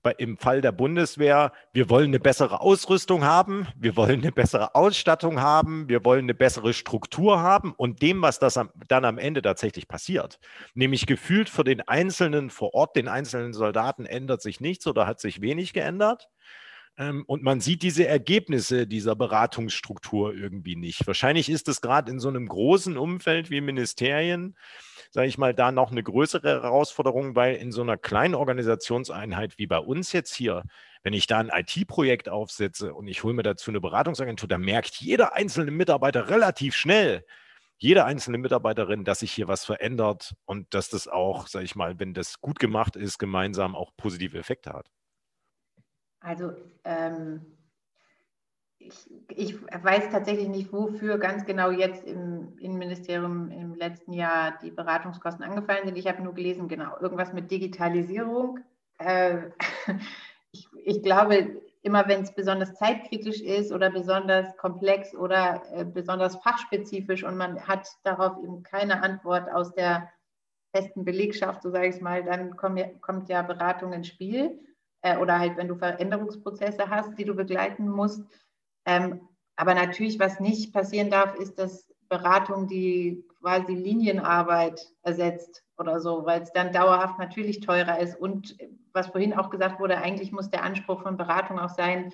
bei, 0.05 0.11
im 0.11 0.37
Fall 0.37 0.61
der 0.61 0.71
Bundeswehr, 0.71 1.51
wir 1.73 1.89
wollen 1.89 2.09
eine 2.09 2.19
bessere 2.19 2.61
Ausrüstung 2.61 3.23
haben, 3.23 3.67
wir 3.75 3.95
wollen 3.95 4.21
eine 4.21 4.31
bessere 4.31 4.75
Ausstattung 4.75 5.41
haben, 5.41 5.89
wir 5.89 6.05
wollen 6.05 6.25
eine 6.25 6.35
bessere 6.35 6.73
Struktur 6.73 7.39
haben 7.39 7.73
und 7.75 8.03
dem, 8.03 8.21
was 8.21 8.37
das 8.37 8.55
am, 8.57 8.69
dann 8.87 9.03
am 9.03 9.17
Ende 9.17 9.41
tatsächlich 9.41 9.87
passiert, 9.87 10.39
nämlich 10.75 11.07
gefühlt 11.07 11.49
für 11.49 11.63
den 11.63 11.81
Einzelnen 11.81 12.51
vor 12.51 12.75
Ort, 12.75 12.95
den 12.95 13.07
einzelnen 13.07 13.53
Soldaten 13.53 14.05
ändert 14.05 14.43
sich 14.43 14.61
nichts 14.61 14.85
oder 14.85 15.07
hat 15.07 15.19
sich 15.19 15.41
wenig 15.41 15.73
geändert. 15.73 16.29
Ähm, 16.97 17.23
und 17.27 17.43
man 17.43 17.59
sieht 17.59 17.83
diese 17.83 18.07
Ergebnisse 18.07 18.87
dieser 18.87 19.15
Beratungsstruktur 19.15 20.33
irgendwie 20.33 20.75
nicht. 20.75 21.05
Wahrscheinlich 21.07 21.49
ist 21.49 21.67
es 21.67 21.81
gerade 21.81 22.11
in 22.11 22.19
so 22.19 22.29
einem 22.29 22.47
großen 22.47 22.97
Umfeld 22.97 23.49
wie 23.49 23.61
Ministerien, 23.61 24.55
sage 25.11 25.27
ich 25.27 25.37
mal, 25.37 25.53
da 25.53 25.71
noch 25.71 25.91
eine 25.91 26.03
größere 26.03 26.61
Herausforderung, 26.61 27.35
weil 27.35 27.55
in 27.55 27.71
so 27.71 27.81
einer 27.81 27.97
kleinen 27.97 28.35
Organisationseinheit 28.35 29.57
wie 29.57 29.67
bei 29.67 29.79
uns 29.79 30.13
jetzt 30.13 30.33
hier, 30.33 30.63
wenn 31.03 31.13
ich 31.13 31.27
da 31.27 31.39
ein 31.39 31.51
IT-Projekt 31.53 32.29
aufsetze 32.29 32.93
und 32.93 33.07
ich 33.07 33.23
hole 33.23 33.33
mir 33.33 33.43
dazu 33.43 33.71
eine 33.71 33.81
Beratungsagentur, 33.81 34.47
da 34.47 34.57
merkt 34.57 34.95
jeder 34.95 35.35
einzelne 35.35 35.71
Mitarbeiter 35.71 36.29
relativ 36.29 36.75
schnell, 36.75 37.25
jede 37.77 38.05
einzelne 38.05 38.37
Mitarbeiterin, 38.37 39.03
dass 39.03 39.19
sich 39.19 39.33
hier 39.33 39.47
was 39.49 39.65
verändert 39.65 40.35
und 40.45 40.73
dass 40.73 40.89
das 40.89 41.07
auch, 41.09 41.47
sage 41.47 41.65
ich 41.65 41.75
mal, 41.75 41.99
wenn 41.99 42.13
das 42.13 42.39
gut 42.39 42.59
gemacht 42.59 42.95
ist, 42.95 43.19
gemeinsam 43.19 43.75
auch 43.75 43.91
positive 43.97 44.37
Effekte 44.37 44.71
hat. 44.73 44.89
Also 46.25 46.53
ähm, 46.83 47.45
ich, 48.79 49.09
ich, 49.29 49.61
weiß 49.61 50.09
tatsächlich 50.09 50.47
nicht, 50.47 50.73
wofür 50.73 51.19
ganz 51.19 51.45
genau 51.45 51.69
jetzt 51.69 52.03
im 52.03 52.57
Innenministerium 52.57 53.51
im 53.51 53.75
letzten 53.75 54.11
Jahr 54.11 54.57
die 54.61 54.71
Beratungskosten 54.71 55.45
angefallen 55.45 55.85
sind. 55.85 55.97
Ich 55.97 56.07
habe 56.07 56.23
nur 56.23 56.33
gelesen, 56.33 56.67
genau, 56.67 56.97
irgendwas 56.99 57.31
mit 57.31 57.51
Digitalisierung. 57.51 58.59
Äh, 58.97 59.49
ich, 60.51 60.67
ich, 60.83 61.03
glaube, 61.03 61.61
immer 61.83 62.07
wenn 62.07 62.23
es 62.23 62.33
besonders 62.33 62.73
zeitkritisch 62.73 63.41
ist 63.41 63.71
oder 63.71 63.91
besonders 63.91 64.57
komplex 64.57 65.13
oder 65.13 65.61
äh, 65.73 65.85
besonders 65.85 66.37
fachspezifisch 66.37 67.23
und 67.23 67.37
man 67.37 67.67
hat 67.67 67.87
darauf 68.03 68.41
eben 68.43 68.63
keine 68.63 69.03
Antwort 69.03 69.51
aus 69.51 69.73
der 69.73 70.11
festen 70.75 71.05
Belegschaft, 71.05 71.61
so 71.61 71.69
sage 71.69 71.87
ich 71.87 71.95
es 71.95 72.01
mal, 72.01 72.23
dann 72.23 72.57
kommt 72.57 72.81
kommt 73.01 73.29
ja 73.29 73.43
Beratung 73.43 73.93
ins 73.93 74.07
Spiel 74.07 74.59
äh, 75.05 75.17
oder 75.17 75.37
halt, 75.37 75.55
wenn 75.55 75.67
du 75.67 75.75
Veränderungsprozesse 75.75 76.89
hast, 76.89 77.17
die 77.19 77.25
du 77.25 77.35
begleiten 77.35 77.87
musst. 77.87 78.23
Ähm, 78.85 79.21
aber 79.55 79.75
natürlich, 79.75 80.19
was 80.19 80.39
nicht 80.39 80.73
passieren 80.73 81.11
darf, 81.11 81.35
ist, 81.35 81.59
dass 81.59 81.87
Beratung 82.09 82.67
die 82.67 83.23
quasi 83.39 83.75
Linienarbeit 83.75 84.81
ersetzt 85.03 85.63
oder 85.77 85.99
so, 85.99 86.25
weil 86.25 86.41
es 86.41 86.51
dann 86.53 86.73
dauerhaft 86.73 87.19
natürlich 87.19 87.59
teurer 87.59 87.99
ist. 87.99 88.19
Und 88.19 88.57
was 88.93 89.07
vorhin 89.07 89.35
auch 89.35 89.51
gesagt 89.51 89.79
wurde, 89.79 89.97
eigentlich 89.97 90.31
muss 90.31 90.49
der 90.49 90.63
Anspruch 90.63 91.03
von 91.03 91.17
Beratung 91.17 91.59
auch 91.59 91.69
sein, 91.69 92.11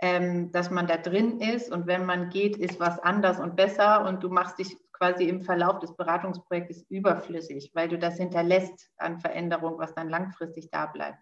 ähm, 0.00 0.50
dass 0.52 0.70
man 0.70 0.86
da 0.86 0.96
drin 0.96 1.40
ist 1.40 1.70
und 1.70 1.86
wenn 1.86 2.06
man 2.06 2.30
geht, 2.30 2.56
ist 2.56 2.80
was 2.80 2.98
anders 3.00 3.40
und 3.40 3.56
besser 3.56 4.06
und 4.06 4.22
du 4.22 4.28
machst 4.28 4.58
dich 4.58 4.76
quasi 4.92 5.28
im 5.28 5.42
Verlauf 5.42 5.80
des 5.80 5.94
Beratungsprojektes 5.96 6.86
überflüssig, 6.88 7.72
weil 7.74 7.88
du 7.88 7.98
das 7.98 8.16
hinterlässt 8.16 8.90
an 8.96 9.18
Veränderung, 9.18 9.78
was 9.78 9.94
dann 9.94 10.08
langfristig 10.08 10.70
da 10.70 10.86
bleibt. 10.86 11.18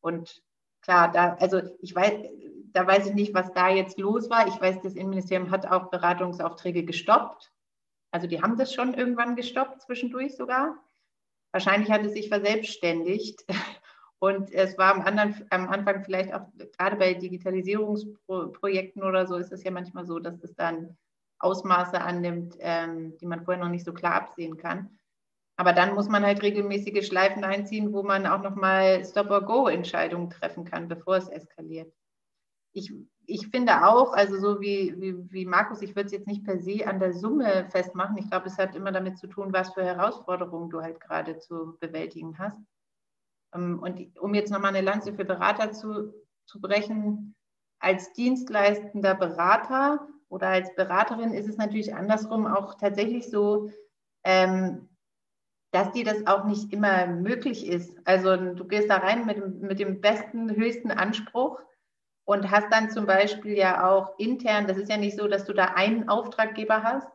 Und 0.00 0.42
klar, 0.82 1.10
da, 1.12 1.34
also 1.34 1.60
ich 1.80 1.94
weiß, 1.94 2.12
da 2.72 2.86
weiß 2.86 3.06
ich 3.08 3.14
nicht, 3.14 3.34
was 3.34 3.52
da 3.52 3.68
jetzt 3.68 3.98
los 3.98 4.30
war. 4.30 4.46
Ich 4.46 4.60
weiß, 4.60 4.80
das 4.82 4.94
Innenministerium 4.94 5.50
hat 5.50 5.66
auch 5.66 5.90
Beratungsaufträge 5.90 6.84
gestoppt. 6.84 7.52
Also 8.12 8.26
die 8.26 8.42
haben 8.42 8.56
das 8.56 8.74
schon 8.74 8.94
irgendwann 8.94 9.36
gestoppt, 9.36 9.82
zwischendurch 9.82 10.36
sogar. 10.36 10.76
Wahrscheinlich 11.52 11.90
hat 11.90 12.04
es 12.04 12.12
sich 12.12 12.28
verselbstständigt. 12.28 13.44
Und 14.22 14.52
es 14.52 14.76
war 14.76 14.94
am, 14.94 15.00
anderen, 15.00 15.46
am 15.48 15.68
Anfang 15.70 16.04
vielleicht 16.04 16.34
auch, 16.34 16.42
gerade 16.76 16.96
bei 16.96 17.14
Digitalisierungsprojekten 17.14 19.02
oder 19.02 19.26
so, 19.26 19.36
ist 19.36 19.50
es 19.50 19.64
ja 19.64 19.70
manchmal 19.70 20.04
so, 20.04 20.18
dass 20.18 20.44
es 20.44 20.54
dann 20.54 20.98
Ausmaße 21.38 21.98
annimmt, 21.98 22.54
ähm, 22.58 23.16
die 23.16 23.26
man 23.26 23.42
vorher 23.42 23.64
noch 23.64 23.70
nicht 23.70 23.86
so 23.86 23.94
klar 23.94 24.14
absehen 24.16 24.58
kann. 24.58 24.99
Aber 25.60 25.74
dann 25.74 25.94
muss 25.94 26.08
man 26.08 26.24
halt 26.24 26.40
regelmäßige 26.40 27.06
Schleifen 27.06 27.44
einziehen, 27.44 27.92
wo 27.92 28.02
man 28.02 28.26
auch 28.26 28.40
nochmal 28.40 29.04
Stop-or-Go-Entscheidungen 29.04 30.30
treffen 30.30 30.64
kann, 30.64 30.88
bevor 30.88 31.16
es 31.16 31.28
eskaliert. 31.28 31.92
Ich, 32.72 32.90
ich 33.26 33.48
finde 33.48 33.86
auch, 33.86 34.14
also 34.14 34.38
so 34.38 34.62
wie, 34.62 34.94
wie, 34.98 35.30
wie 35.30 35.44
Markus, 35.44 35.82
ich 35.82 35.94
würde 35.94 36.06
es 36.06 36.12
jetzt 36.12 36.26
nicht 36.26 36.46
per 36.46 36.58
se 36.60 36.86
an 36.86 36.98
der 36.98 37.12
Summe 37.12 37.68
festmachen. 37.68 38.16
Ich 38.16 38.30
glaube, 38.30 38.46
es 38.46 38.56
hat 38.56 38.74
immer 38.74 38.90
damit 38.90 39.18
zu 39.18 39.26
tun, 39.26 39.52
was 39.52 39.74
für 39.74 39.84
Herausforderungen 39.84 40.70
du 40.70 40.80
halt 40.80 40.98
gerade 40.98 41.36
zu 41.36 41.76
bewältigen 41.78 42.38
hast. 42.38 42.58
Ähm, 43.52 43.80
und 43.80 44.18
um 44.18 44.32
jetzt 44.32 44.50
nochmal 44.50 44.74
eine 44.74 44.80
Lanze 44.80 45.12
für 45.12 45.26
Berater 45.26 45.72
zu, 45.72 46.14
zu 46.46 46.58
brechen, 46.62 47.34
als 47.80 48.14
dienstleistender 48.14 49.14
Berater 49.14 50.08
oder 50.30 50.46
als 50.46 50.74
Beraterin 50.74 51.34
ist 51.34 51.50
es 51.50 51.58
natürlich 51.58 51.94
andersrum 51.94 52.46
auch 52.46 52.76
tatsächlich 52.76 53.28
so, 53.28 53.70
ähm, 54.24 54.89
dass 55.72 55.92
dir 55.92 56.04
das 56.04 56.26
auch 56.26 56.44
nicht 56.44 56.72
immer 56.72 57.06
möglich 57.06 57.66
ist. 57.66 57.96
Also 58.04 58.36
du 58.36 58.64
gehst 58.66 58.90
da 58.90 58.96
rein 58.96 59.26
mit, 59.26 59.62
mit 59.62 59.78
dem 59.78 60.00
besten, 60.00 60.50
höchsten 60.50 60.90
Anspruch 60.90 61.60
und 62.24 62.50
hast 62.50 62.72
dann 62.72 62.90
zum 62.90 63.06
Beispiel 63.06 63.56
ja 63.56 63.88
auch 63.88 64.18
intern, 64.18 64.66
das 64.66 64.76
ist 64.76 64.90
ja 64.90 64.96
nicht 64.96 65.16
so, 65.16 65.28
dass 65.28 65.44
du 65.44 65.52
da 65.52 65.66
einen 65.74 66.08
Auftraggeber 66.08 66.82
hast 66.82 67.08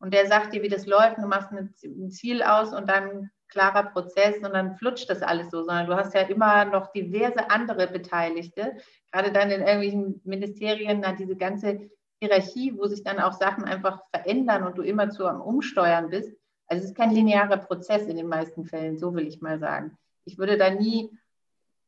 und 0.00 0.14
der 0.14 0.26
sagt 0.26 0.54
dir, 0.54 0.62
wie 0.62 0.68
das 0.68 0.86
läuft, 0.86 1.18
du 1.18 1.26
machst 1.26 1.52
ein 1.52 2.10
Ziel 2.10 2.42
aus 2.42 2.72
und 2.72 2.88
dann 2.88 3.30
klarer 3.48 3.84
Prozess 3.84 4.36
und 4.38 4.52
dann 4.54 4.76
flutscht 4.76 5.10
das 5.10 5.22
alles 5.22 5.50
so, 5.50 5.62
sondern 5.62 5.86
du 5.86 5.94
hast 5.94 6.14
ja 6.14 6.22
immer 6.22 6.64
noch 6.64 6.92
diverse 6.92 7.50
andere 7.50 7.86
Beteiligte, 7.88 8.76
gerade 9.12 9.32
dann 9.32 9.50
in 9.50 9.60
irgendwelchen 9.60 10.20
Ministerien, 10.24 11.02
dann 11.02 11.16
diese 11.16 11.36
ganze 11.36 11.90
Hierarchie, 12.22 12.76
wo 12.76 12.86
sich 12.86 13.02
dann 13.02 13.18
auch 13.18 13.32
Sachen 13.32 13.64
einfach 13.64 14.02
verändern 14.14 14.64
und 14.64 14.78
du 14.78 14.82
immer 14.82 15.10
zu 15.10 15.26
am 15.26 15.40
Umsteuern 15.40 16.10
bist. 16.10 16.32
Also 16.70 16.84
es 16.84 16.90
ist 16.90 16.96
kein 16.96 17.10
linearer 17.10 17.56
Prozess 17.56 18.06
in 18.06 18.16
den 18.16 18.28
meisten 18.28 18.64
Fällen, 18.64 18.96
so 18.96 19.12
will 19.12 19.26
ich 19.26 19.42
mal 19.42 19.58
sagen. 19.58 19.98
Ich 20.24 20.38
würde 20.38 20.56
da 20.56 20.70
nie, 20.70 21.10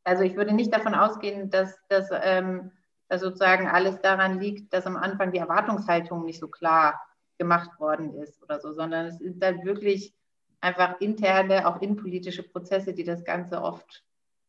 also 0.03 0.23
ich 0.23 0.35
würde 0.35 0.53
nicht 0.53 0.73
davon 0.73 0.93
ausgehen, 0.93 1.49
dass, 1.49 1.79
dass, 1.87 2.09
ähm, 2.11 2.71
dass 3.07 3.21
sozusagen 3.21 3.69
alles 3.69 4.01
daran 4.01 4.41
liegt, 4.41 4.73
dass 4.73 4.85
am 4.85 4.97
Anfang 4.97 5.31
die 5.31 5.37
Erwartungshaltung 5.37 6.25
nicht 6.25 6.41
so 6.41 6.49
klar 6.49 7.01
gemacht 7.37 7.79
worden 7.79 8.13
ist 8.15 8.43
oder 8.43 8.59
so, 8.59 8.73
sondern 8.73 9.05
es 9.05 9.19
sind 9.19 9.41
dann 9.41 9.63
wirklich 9.63 10.13
einfach 10.59 10.99
interne, 10.99 11.65
auch 11.65 11.81
innenpolitische 11.81 12.43
Prozesse, 12.43 12.93
die 12.93 13.05
das 13.05 13.23
Ganze 13.23 13.61
oft 13.61 14.03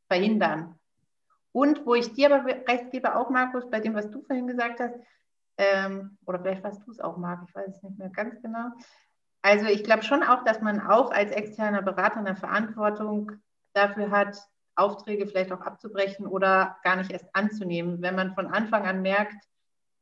verhindern. 0.09 0.75
Und 1.53 1.87
wo 1.87 1.95
ich 1.95 2.13
dir 2.13 2.35
aber 2.35 2.45
recht 2.45 2.91
gebe, 2.91 3.15
auch 3.15 3.31
Markus, 3.31 3.71
bei 3.71 3.79
dem, 3.79 3.95
was 3.95 4.11
du 4.11 4.21
vorhin 4.23 4.49
gesagt 4.49 4.81
hast, 4.81 4.97
ähm, 5.59 6.19
oder 6.27 6.41
vielleicht 6.41 6.65
warst 6.65 6.85
du 6.85 6.91
es 6.91 6.99
auch, 6.99 7.17
Marc, 7.19 7.45
ich 7.49 7.55
weiß 7.55 7.77
es 7.77 7.83
nicht 7.85 7.99
mehr 7.99 8.09
ganz 8.09 8.43
genau, 8.43 8.71
also 9.45 9.67
ich 9.67 9.85
glaube 9.85 10.03
schon 10.03 10.23
auch, 10.23 10.43
dass 10.45 10.63
man 10.63 10.81
auch 10.81 11.11
als 11.11 11.31
externer 11.31 11.83
Berater 11.83 12.17
eine 12.17 12.35
Verantwortung 12.35 13.33
dafür 13.75 14.11
hat, 14.11 14.39
Aufträge 14.75 15.27
vielleicht 15.27 15.53
auch 15.53 15.61
abzubrechen 15.61 16.27
oder 16.27 16.79
gar 16.83 16.97
nicht 16.97 17.11
erst 17.11 17.29
anzunehmen. 17.35 18.01
Wenn 18.01 18.15
man 18.15 18.35
von 18.35 18.47
Anfang 18.47 18.87
an 18.87 19.03
merkt, 19.03 19.37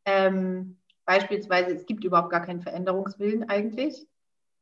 ähm, 0.05 0.79
beispielsweise, 1.07 1.75
es 1.75 1.87
gibt 1.87 2.05
überhaupt 2.05 2.31
gar 2.31 2.47
keinen 2.47 2.63
Veränderungswillen 2.63 3.49
eigentlich. 3.49 4.07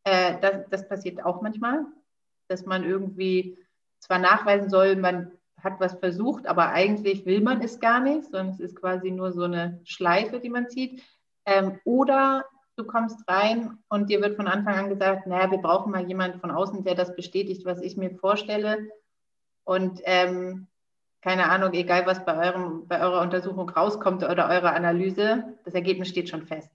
Äh, 0.04 0.40
das, 0.40 0.66
das 0.70 0.88
passiert 0.88 1.22
auch 1.22 1.42
manchmal, 1.42 1.84
dass 2.48 2.64
man 2.64 2.82
irgendwie 2.82 3.58
zwar 3.98 4.18
nachweisen 4.18 4.70
soll, 4.70 4.96
man 4.96 5.30
hat 5.62 5.78
was 5.78 5.92
versucht, 5.98 6.46
aber 6.46 6.70
eigentlich 6.70 7.26
will 7.26 7.42
man 7.42 7.60
es 7.60 7.80
gar 7.80 8.00
nicht, 8.00 8.30
sondern 8.30 8.48
es 8.48 8.60
ist 8.60 8.76
quasi 8.76 9.10
nur 9.10 9.32
so 9.32 9.42
eine 9.42 9.78
Schleife, 9.84 10.40
die 10.40 10.48
man 10.48 10.70
zieht. 10.70 11.02
Ähm, 11.44 11.78
oder 11.84 12.46
du 12.76 12.85
kommst 12.85 13.28
rein 13.28 13.78
und 13.88 14.11
dir 14.11 14.20
wird 14.20 14.37
von 14.37 14.48
Anfang 14.48 14.74
an 14.74 14.88
gesagt, 14.88 15.26
naja, 15.26 15.50
wir 15.50 15.59
brauchen 15.59 15.92
mal 15.92 16.06
jemanden 16.06 16.40
von 16.40 16.50
außen, 16.50 16.85
der 16.85 16.94
das 16.94 17.14
bestätigt, 17.14 17.64
was 17.64 17.80
ich 17.80 17.96
mir 17.96 18.11
vorstelle. 18.16 18.90
Und 19.64 20.00
ähm, 20.04 20.68
keine 21.20 21.50
Ahnung, 21.50 21.72
egal 21.74 22.06
was 22.06 22.24
bei, 22.24 22.37
eurem, 22.37 22.88
bei 22.88 23.00
eurer 23.00 23.20
Untersuchung 23.20 23.68
rauskommt 23.68 24.22
oder 24.24 24.48
eurer 24.48 24.72
Analyse, 24.74 25.59
das 25.64 25.74
Ergebnis 25.74 26.09
steht 26.09 26.28
schon 26.28 26.46
fest. 26.46 26.70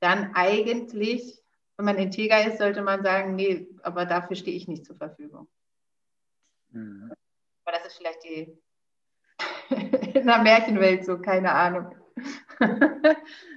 Dann 0.00 0.34
eigentlich, 0.34 1.42
wenn 1.76 1.86
man 1.86 1.96
integer 1.96 2.46
ist, 2.46 2.58
sollte 2.58 2.82
man 2.82 3.02
sagen, 3.02 3.34
nee, 3.34 3.66
aber 3.82 4.04
dafür 4.04 4.36
stehe 4.36 4.56
ich 4.56 4.68
nicht 4.68 4.84
zur 4.84 4.96
Verfügung. 4.96 5.48
Mhm. 6.70 7.12
Aber 7.64 7.76
das 7.76 7.86
ist 7.86 7.96
vielleicht 7.96 8.22
die 8.24 8.58
in 10.14 10.26
der 10.26 10.42
Märchenwelt 10.42 11.04
so, 11.04 11.18
keine 11.18 11.52
Ahnung. 11.52 11.94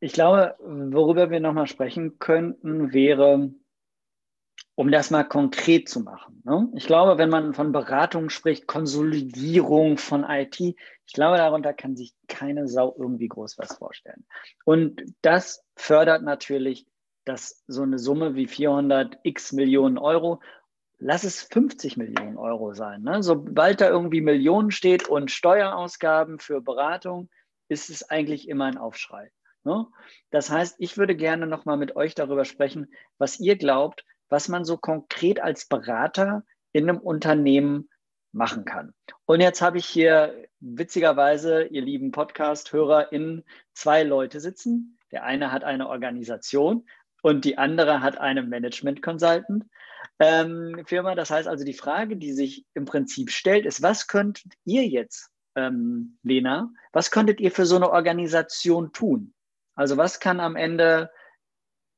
ich 0.00 0.12
glaube, 0.12 0.56
worüber 0.60 1.30
wir 1.30 1.40
nochmal 1.40 1.66
sprechen 1.66 2.18
könnten, 2.18 2.92
wäre, 2.92 3.52
um 4.74 4.90
das 4.90 5.10
mal 5.10 5.24
konkret 5.24 5.88
zu 5.88 6.00
machen. 6.00 6.42
Ne? 6.44 6.68
Ich 6.74 6.86
glaube, 6.86 7.18
wenn 7.18 7.30
man 7.30 7.54
von 7.54 7.72
Beratung 7.72 8.30
spricht, 8.30 8.66
Konsolidierung 8.66 9.98
von 9.98 10.24
IT, 10.24 10.60
ich 10.60 11.12
glaube, 11.12 11.36
darunter 11.36 11.72
kann 11.72 11.96
sich 11.96 12.14
keine 12.28 12.68
Sau 12.68 12.94
irgendwie 12.96 13.28
groß 13.28 13.58
was 13.58 13.76
vorstellen. 13.76 14.24
Und 14.64 15.02
das 15.22 15.64
fördert 15.76 16.22
natürlich, 16.22 16.86
dass 17.24 17.62
so 17.66 17.82
eine 17.82 17.98
Summe 17.98 18.34
wie 18.34 18.46
400 18.46 19.18
x 19.22 19.52
Millionen 19.52 19.98
Euro 19.98 20.40
lass 20.98 21.24
es 21.24 21.42
50 21.42 21.96
Millionen 21.96 22.36
Euro 22.36 22.74
sein. 22.74 23.02
Ne? 23.02 23.22
Sobald 23.22 23.80
da 23.80 23.88
irgendwie 23.88 24.20
Millionen 24.20 24.70
steht 24.70 25.08
und 25.08 25.30
Steuerausgaben 25.30 26.38
für 26.38 26.60
Beratung, 26.60 27.30
ist 27.68 27.90
es 27.90 28.08
eigentlich 28.08 28.48
immer 28.48 28.64
ein 28.66 28.78
Aufschrei. 28.78 29.30
Ne? 29.64 29.86
Das 30.30 30.50
heißt, 30.50 30.76
ich 30.78 30.96
würde 30.96 31.16
gerne 31.16 31.46
nochmal 31.46 31.76
mit 31.76 31.96
euch 31.96 32.14
darüber 32.14 32.44
sprechen, 32.44 32.92
was 33.18 33.40
ihr 33.40 33.56
glaubt, 33.56 34.04
was 34.28 34.48
man 34.48 34.64
so 34.64 34.76
konkret 34.76 35.40
als 35.40 35.66
Berater 35.66 36.44
in 36.72 36.88
einem 36.88 36.98
Unternehmen 36.98 37.88
machen 38.32 38.64
kann. 38.64 38.92
Und 39.24 39.40
jetzt 39.40 39.62
habe 39.62 39.78
ich 39.78 39.86
hier 39.86 40.46
witzigerweise, 40.60 41.64
ihr 41.64 41.82
lieben 41.82 42.12
Podcast-HörerInnen, 42.12 43.44
zwei 43.72 44.02
Leute 44.02 44.40
sitzen. 44.40 44.98
Der 45.10 45.24
eine 45.24 45.50
hat 45.50 45.64
eine 45.64 45.88
Organisation 45.88 46.86
und 47.22 47.44
die 47.44 47.56
andere 47.56 48.02
hat 48.02 48.18
eine 48.18 48.42
Management 48.42 49.02
Consultant 49.02 49.64
ähm. 50.18 50.84
Das 50.90 51.30
heißt 51.30 51.48
also, 51.48 51.64
die 51.64 51.74
Frage, 51.74 52.16
die 52.16 52.32
sich 52.32 52.64
im 52.74 52.84
Prinzip 52.84 53.30
stellt, 53.30 53.66
ist, 53.66 53.82
was 53.82 54.06
könnt 54.06 54.44
ihr 54.64 54.86
jetzt, 54.86 55.30
ähm, 55.54 56.18
Lena, 56.22 56.70
was 56.92 57.10
könntet 57.10 57.40
ihr 57.40 57.52
für 57.52 57.66
so 57.66 57.76
eine 57.76 57.90
Organisation 57.90 58.92
tun? 58.92 59.34
Also 59.78 59.96
was 59.96 60.18
kann 60.18 60.40
am 60.40 60.56
Ende, 60.56 61.08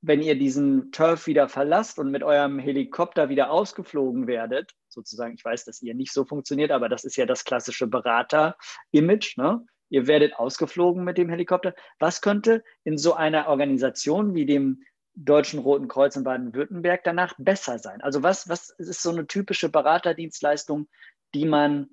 wenn 0.03 0.21
ihr 0.21 0.39
diesen 0.39 0.93
Turf 0.93 1.27
wieder 1.27 1.49
verlasst 1.49 1.99
und 1.99 2.11
mit 2.11 2.23
eurem 2.23 2.59
Helikopter 2.59 3.31
wieder 3.31 3.51
ausgeflogen 3.51 4.27
werdet, 4.27 4.75
sozusagen, 4.89 5.33
ich 5.33 5.43
weiß, 5.43 5.65
dass 5.65 5.81
ihr 5.81 5.95
nicht 5.95 6.13
so 6.13 6.27
funktioniert, 6.27 6.73
aber 6.73 6.91
das 6.91 7.05
ist 7.05 7.17
ja 7.17 7.25
das 7.25 7.43
klassische 7.43 7.87
Berater-Image, 7.87 9.39
ne? 9.39 9.65
Ihr 9.89 10.07
werdet 10.07 10.35
ausgeflogen 10.35 11.05
mit 11.05 11.17
dem 11.17 11.31
Helikopter. 11.31 11.75
Was 11.99 12.21
könnte 12.21 12.63
in 12.85 12.99
so 12.99 13.15
einer 13.15 13.49
Organisation 13.49 14.35
wie 14.35 14.45
dem 14.45 14.83
Deutschen 15.15 15.59
Roten 15.59 15.89
Kreuz 15.89 16.15
in 16.17 16.23
Baden-Württemberg 16.23 17.03
danach 17.03 17.35
besser 17.39 17.79
sein? 17.79 18.03
Also 18.03 18.23
was, 18.23 18.47
was 18.47 18.69
ist 18.77 19.03
so 19.03 19.09
eine 19.09 19.27
typische 19.27 19.71
Beraterdienstleistung, 19.71 20.87
die 21.35 21.47
man 21.47 21.89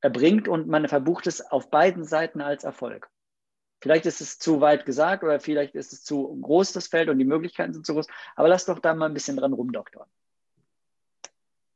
erbringt 0.00 0.48
und 0.48 0.66
man 0.66 0.88
verbucht 0.88 1.28
es 1.28 1.40
auf 1.40 1.70
beiden 1.70 2.02
Seiten 2.02 2.40
als 2.40 2.64
Erfolg? 2.64 3.08
Vielleicht 3.86 4.06
ist 4.06 4.20
es 4.20 4.40
zu 4.40 4.60
weit 4.60 4.84
gesagt 4.84 5.22
oder 5.22 5.38
vielleicht 5.38 5.76
ist 5.76 5.92
es 5.92 6.02
zu 6.02 6.36
groß, 6.42 6.72
das 6.72 6.88
Feld, 6.88 7.08
und 7.08 7.20
die 7.20 7.24
Möglichkeiten 7.24 7.72
sind 7.72 7.86
zu 7.86 7.94
groß. 7.94 8.08
Aber 8.34 8.48
lass 8.48 8.66
doch 8.66 8.80
da 8.80 8.92
mal 8.94 9.06
ein 9.06 9.14
bisschen 9.14 9.36
dran 9.36 9.52
rumdoktoren. 9.52 10.08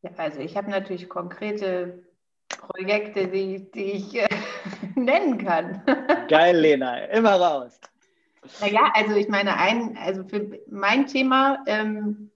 Ja, 0.03 0.11
also 0.17 0.41
ich 0.41 0.57
habe 0.57 0.69
natürlich 0.69 1.09
konkrete 1.09 2.03
Projekte, 2.49 3.29
die, 3.29 3.71
die 3.71 3.93
ich 3.93 4.17
äh, 4.17 4.29
nennen 4.97 5.39
kann. 5.39 5.83
Geil, 6.29 6.57
Lena, 6.57 7.05
immer 7.05 7.35
raus. 7.35 7.79
Naja, 8.61 8.91
also 8.95 9.15
ich 9.15 9.29
meine, 9.29 9.57
ein, 9.57 9.97
also 9.97 10.25
für 10.25 10.59
mein 10.69 11.07
Thema 11.07 11.63
ähm, 11.67 12.33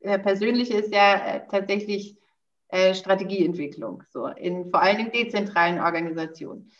äh, 0.00 0.18
persönlich 0.18 0.70
ist 0.70 0.94
ja 0.94 1.14
äh, 1.26 1.46
tatsächlich 1.46 2.16
äh, 2.68 2.94
Strategieentwicklung, 2.94 4.02
so 4.08 4.28
in 4.28 4.70
vor 4.70 4.80
allen 4.80 4.96
Dingen 4.96 5.12
dezentralen 5.12 5.78
Organisationen 5.78 6.70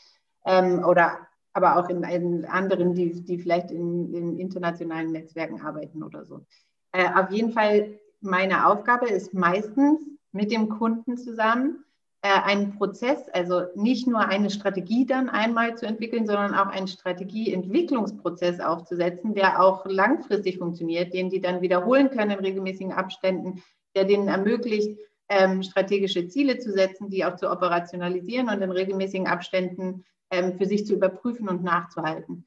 ähm, 0.46 0.82
oder 0.86 1.28
aber 1.54 1.78
auch 1.78 1.88
in, 1.88 2.02
in 2.02 2.44
anderen, 2.44 2.94
die, 2.94 3.22
die 3.22 3.38
vielleicht 3.38 3.70
in, 3.70 4.12
in, 4.12 4.38
internationalen 4.38 5.12
Netzwerken 5.12 5.60
arbeiten 5.60 6.02
oder 6.02 6.24
so. 6.24 6.44
Äh, 6.92 7.08
auf 7.14 7.30
jeden 7.30 7.52
Fall, 7.52 7.98
meine 8.20 8.66
Aufgabe 8.66 9.08
ist 9.08 9.32
meistens 9.32 10.00
mit 10.32 10.50
dem 10.50 10.68
Kunden 10.68 11.16
zusammen 11.16 11.84
äh, 12.22 12.28
einen 12.28 12.76
Prozess, 12.76 13.28
also 13.32 13.62
nicht 13.76 14.08
nur 14.08 14.18
eine 14.18 14.50
Strategie 14.50 15.06
dann 15.06 15.28
einmal 15.28 15.76
zu 15.76 15.86
entwickeln, 15.86 16.26
sondern 16.26 16.54
auch 16.54 16.66
einen 16.66 16.88
Strategieentwicklungsprozess 16.88 18.58
aufzusetzen, 18.58 19.34
der 19.34 19.62
auch 19.62 19.86
langfristig 19.86 20.58
funktioniert, 20.58 21.14
den 21.14 21.30
die 21.30 21.40
dann 21.40 21.60
wiederholen 21.60 22.10
können 22.10 22.32
in 22.32 22.44
regelmäßigen 22.44 22.92
Abständen, 22.92 23.62
der 23.94 24.04
denen 24.04 24.26
ermöglicht, 24.26 24.98
ähm, 25.28 25.62
strategische 25.62 26.26
Ziele 26.26 26.58
zu 26.58 26.72
setzen, 26.72 27.10
die 27.10 27.24
auch 27.24 27.36
zu 27.36 27.50
operationalisieren 27.50 28.48
und 28.48 28.60
in 28.60 28.72
regelmäßigen 28.72 29.28
Abständen 29.28 30.04
ähm, 30.30 30.58
für 30.58 30.66
sich 30.66 30.86
zu 30.86 30.94
überprüfen 30.94 31.48
und 31.48 31.62
nachzuhalten. 31.62 32.46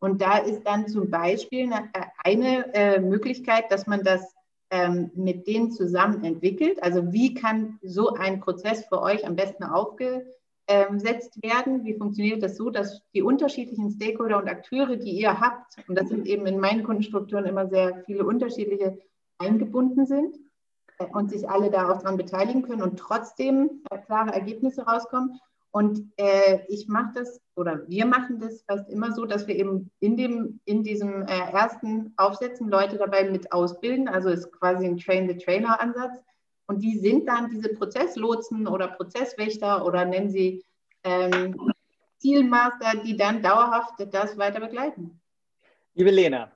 Und 0.00 0.22
da 0.22 0.38
ist 0.38 0.62
dann 0.64 0.86
zum 0.88 1.10
Beispiel 1.10 1.72
eine, 1.72 1.90
eine 2.24 2.74
äh, 2.74 3.00
Möglichkeit, 3.00 3.70
dass 3.70 3.86
man 3.86 4.04
das 4.04 4.34
ähm, 4.70 5.10
mit 5.14 5.46
denen 5.46 5.72
zusammen 5.72 6.24
entwickelt? 6.24 6.82
Also 6.82 7.12
wie 7.12 7.34
kann 7.34 7.78
so 7.82 8.14
ein 8.14 8.40
Prozess 8.40 8.84
für 8.86 9.00
euch 9.00 9.26
am 9.26 9.36
besten 9.36 9.64
aufgesetzt 9.64 11.42
werden? 11.42 11.84
Wie 11.84 11.94
funktioniert 11.94 12.42
das 12.42 12.56
so, 12.56 12.70
dass 12.70 13.02
die 13.14 13.22
unterschiedlichen 13.22 13.90
Stakeholder 13.90 14.38
und 14.38 14.48
Akteure, 14.48 14.96
die 14.96 15.12
ihr 15.12 15.40
habt, 15.40 15.76
und 15.88 15.98
das 15.98 16.08
sind 16.08 16.26
eben 16.26 16.46
in 16.46 16.60
meinen 16.60 16.84
Kundenstrukturen 16.84 17.46
immer 17.46 17.68
sehr 17.68 18.02
viele 18.04 18.24
unterschiedliche, 18.24 18.98
eingebunden 19.40 20.04
sind 20.04 20.36
äh, 20.98 21.06
und 21.06 21.30
sich 21.30 21.48
alle 21.48 21.70
darauf 21.70 22.02
dran 22.02 22.16
beteiligen 22.16 22.62
können 22.62 22.82
und 22.82 22.98
trotzdem 22.98 23.82
äh, 23.90 23.98
klare 23.98 24.32
Ergebnisse 24.32 24.82
rauskommen? 24.82 25.40
Und 25.78 26.10
äh, 26.16 26.58
ich 26.66 26.88
mache 26.88 27.12
das 27.14 27.40
oder 27.54 27.86
wir 27.86 28.04
machen 28.04 28.40
das 28.40 28.62
fast 28.62 28.90
immer 28.90 29.12
so, 29.12 29.26
dass 29.26 29.46
wir 29.46 29.54
eben 29.54 29.92
in, 30.00 30.16
dem, 30.16 30.58
in 30.64 30.82
diesem 30.82 31.22
äh, 31.22 31.52
ersten 31.52 32.14
Aufsetzen 32.16 32.68
Leute 32.68 32.96
dabei 32.96 33.30
mit 33.30 33.52
ausbilden. 33.52 34.08
Also 34.08 34.28
ist 34.28 34.50
quasi 34.50 34.86
ein 34.86 34.98
Train-the-Trainer-Ansatz. 34.98 36.18
Und 36.66 36.82
die 36.82 36.98
sind 36.98 37.28
dann 37.28 37.48
diese 37.50 37.68
Prozesslotsen 37.68 38.66
oder 38.66 38.88
Prozesswächter 38.88 39.86
oder 39.86 40.04
nennen 40.04 40.30
sie 40.30 40.64
ähm, 41.04 41.70
Zielmaster, 42.16 43.00
die 43.04 43.16
dann 43.16 43.40
dauerhaft 43.40 44.04
das 44.12 44.36
weiter 44.36 44.58
begleiten. 44.58 45.20
Liebe 45.94 46.10
Lena, 46.10 46.50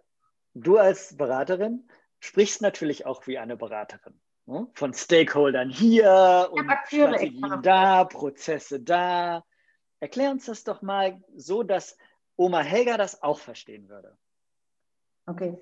du 0.55 0.79
als 0.79 1.17
Beraterin 1.17 1.89
sprichst 2.19 2.61
natürlich 2.61 3.07
auch 3.07 3.25
wie 3.29 3.39
eine 3.39 3.57
Beraterin. 3.57 4.21
Ne? 4.47 4.67
von 4.75 4.93
Stakeholdern 4.93 5.71
hier 5.71 6.49
und 6.51 6.71
Strategien 6.87 7.63
da, 7.63 8.05
Prozesse 8.05 8.81
da. 8.81 9.45
Erklär 10.01 10.33
uns 10.33 10.47
das 10.47 10.65
doch 10.65 10.83
mal 10.83 11.23
so, 11.37 11.63
dass 11.63 11.97
Oma 12.37 12.61
Helga 12.61 12.97
das 12.97 13.23
auch 13.23 13.39
verstehen 13.39 13.89
würde. 13.89 14.17
Okay, 15.27 15.57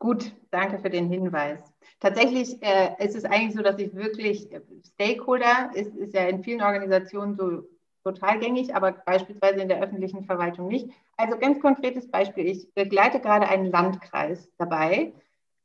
gut, 0.00 0.34
danke 0.50 0.80
für 0.80 0.90
den 0.90 1.08
Hinweis. 1.08 1.60
Tatsächlich 2.00 2.60
äh, 2.60 2.96
ist 2.98 3.14
es 3.14 3.24
eigentlich 3.24 3.54
so, 3.54 3.62
dass 3.62 3.78
ich 3.78 3.94
wirklich, 3.94 4.50
äh, 4.50 4.60
Stakeholder 4.94 5.70
ist, 5.74 5.94
ist 5.94 6.14
ja 6.14 6.26
in 6.26 6.42
vielen 6.42 6.62
Organisationen 6.62 7.36
so 7.36 7.62
total 8.02 8.40
gängig, 8.40 8.74
aber 8.74 8.90
beispielsweise 8.90 9.60
in 9.60 9.68
der 9.68 9.80
öffentlichen 9.80 10.24
Verwaltung 10.24 10.66
nicht. 10.66 10.90
Also 11.16 11.38
ganz 11.38 11.60
konkretes 11.60 12.10
Beispiel, 12.10 12.46
ich 12.46 12.74
begleite 12.74 13.20
gerade 13.20 13.48
einen 13.48 13.66
Landkreis 13.66 14.50
dabei, 14.58 15.12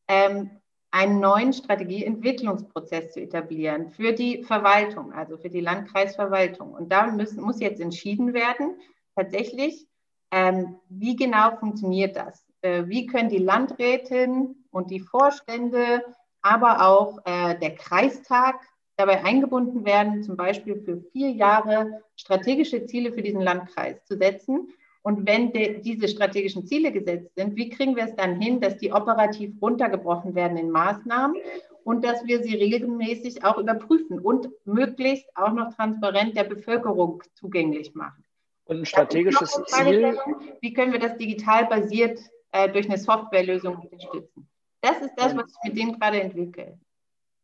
ähm, 0.07 0.51
einen 0.91 1.19
neuen 1.19 1.53
Strategieentwicklungsprozess 1.53 3.13
zu 3.13 3.21
etablieren 3.21 3.89
für 3.89 4.13
die 4.13 4.43
Verwaltung, 4.43 5.11
also 5.11 5.37
für 5.37 5.49
die 5.49 5.61
Landkreisverwaltung. 5.61 6.73
Und 6.73 6.91
da 6.91 7.07
müssen, 7.07 7.41
muss 7.41 7.59
jetzt 7.59 7.81
entschieden 7.81 8.33
werden, 8.33 8.79
tatsächlich, 9.15 9.87
ähm, 10.31 10.79
wie 10.89 11.15
genau 11.15 11.55
funktioniert 11.57 12.15
das? 12.15 12.45
Äh, 12.61 12.83
wie 12.87 13.05
können 13.05 13.29
die 13.29 13.37
Landrätin 13.37 14.55
und 14.71 14.91
die 14.91 14.99
Vorstände, 14.99 16.03
aber 16.41 16.87
auch 16.87 17.19
äh, 17.25 17.57
der 17.59 17.75
Kreistag 17.75 18.55
dabei 18.95 19.23
eingebunden 19.23 19.85
werden, 19.85 20.23
zum 20.23 20.37
Beispiel 20.37 20.81
für 20.81 21.01
vier 21.11 21.31
Jahre 21.31 22.01
strategische 22.15 22.85
Ziele 22.85 23.13
für 23.13 23.21
diesen 23.21 23.41
Landkreis 23.41 24.03
zu 24.05 24.17
setzen 24.17 24.69
und 25.07 25.25
wenn 25.25 25.53
de, 25.53 25.79
diese 25.79 26.09
strategischen 26.09 26.65
Ziele 26.65 26.91
gesetzt 26.91 27.33
sind, 27.33 27.55
wie 27.55 27.69
kriegen 27.69 27.95
wir 27.95 28.03
es 28.03 28.15
dann 28.17 28.41
hin, 28.41 28.59
dass 28.59 28.75
die 28.75 28.91
operativ 28.91 29.53
runtergebrochen 29.61 30.35
werden 30.35 30.57
in 30.57 30.69
Maßnahmen 30.69 31.37
und 31.85 32.03
dass 32.03 32.25
wir 32.25 32.43
sie 32.43 32.57
regelmäßig 32.57 33.45
auch 33.45 33.57
überprüfen 33.57 34.19
und 34.19 34.49
möglichst 34.65 35.25
auch 35.37 35.53
noch 35.53 35.73
transparent 35.73 36.35
der 36.35 36.43
Bevölkerung 36.43 37.23
zugänglich 37.35 37.95
machen. 37.95 38.21
Und 38.65 38.79
ein 38.79 38.85
strategisches 38.85 39.57
Ziel. 39.67 40.17
Wie 40.59 40.73
können 40.73 40.91
wir 40.91 40.99
das 40.99 41.15
digital 41.15 41.67
basiert 41.67 42.19
äh, 42.51 42.67
durch 42.67 42.89
eine 42.89 42.97
Softwarelösung 42.97 43.77
unterstützen? 43.77 44.49
Das 44.81 44.99
ist 44.99 45.13
das, 45.15 45.37
was 45.37 45.45
ich 45.51 45.69
mit 45.69 45.77
denen 45.77 45.97
gerade 45.97 46.19
entwickle. 46.19 46.77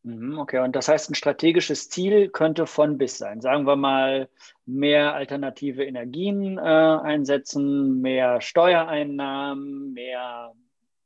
Mhm, 0.03 0.37
okay, 0.37 0.59
und 0.59 0.75
das 0.75 0.89
heißt, 0.89 1.09
ein 1.09 1.15
strategisches 1.15 1.89
Ziel 1.89 2.29
könnte 2.29 2.67
von 2.67 2.97
bis 2.97 3.17
sein. 3.17 3.39
Sagen 3.39 3.65
wir 3.65 3.77
mal, 3.77 4.29
mehr 4.65 5.13
alternative 5.13 5.85
Energien 5.85 6.57
äh, 6.57 6.61
einsetzen, 6.61 8.01
mehr 8.01 8.41
Steuereinnahmen, 8.41 9.93
mehr 9.93 10.53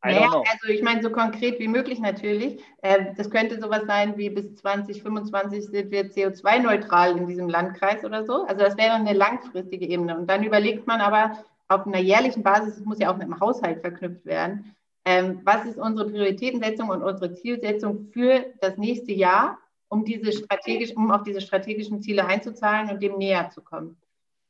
naja, 0.04 0.44
also 0.52 0.68
ich 0.70 0.84
meine, 0.84 1.02
so 1.02 1.10
konkret 1.10 1.60
wie 1.60 1.68
möglich 1.68 2.00
natürlich. 2.00 2.62
Äh, 2.82 3.14
das 3.16 3.30
könnte 3.30 3.60
sowas 3.60 3.84
sein 3.88 4.16
wie 4.18 4.30
bis 4.30 4.56
2025 4.56 5.66
sind 5.66 5.92
wir 5.92 6.12
CO2-neutral 6.12 7.18
in 7.18 7.28
diesem 7.28 7.50
Landkreis 7.50 8.06
oder 8.06 8.24
so. 8.24 8.46
Also 8.46 8.64
das 8.64 8.78
wäre 8.78 8.94
eine 8.94 9.14
langfristige 9.14 9.88
Ebene. 9.88 10.18
Und 10.18 10.28
dann 10.30 10.44
überlegt 10.44 10.88
man 10.88 11.02
aber 11.02 11.44
auf 11.68 11.86
einer 11.86 12.00
jährlichen 12.00 12.44
Basis, 12.44 12.78
es 12.78 12.86
muss 12.86 13.00
ja 13.00 13.12
auch 13.12 13.18
mit 13.18 13.28
dem 13.28 13.40
Haushalt 13.40 13.82
verknüpft 13.82 14.26
werden, 14.26 14.76
ähm, 15.08 15.40
was 15.46 15.66
ist 15.66 15.78
unsere 15.78 16.10
Prioritätensetzung 16.10 16.90
und 16.90 17.02
unsere 17.02 17.34
Zielsetzung 17.34 18.10
für 18.12 18.44
das 18.60 18.76
nächste 18.76 19.14
Jahr, 19.14 19.58
um, 19.88 20.04
diese 20.04 20.34
strategisch, 20.34 20.94
um 20.98 21.10
auf 21.12 21.24
diese 21.24 21.40
strategischen 21.40 22.02
Ziele 22.02 22.26
einzuzahlen 22.26 22.90
und 22.90 23.02
dem 23.02 23.18
näher 23.18 23.50
zu 23.50 23.62
kommen. 23.62 23.96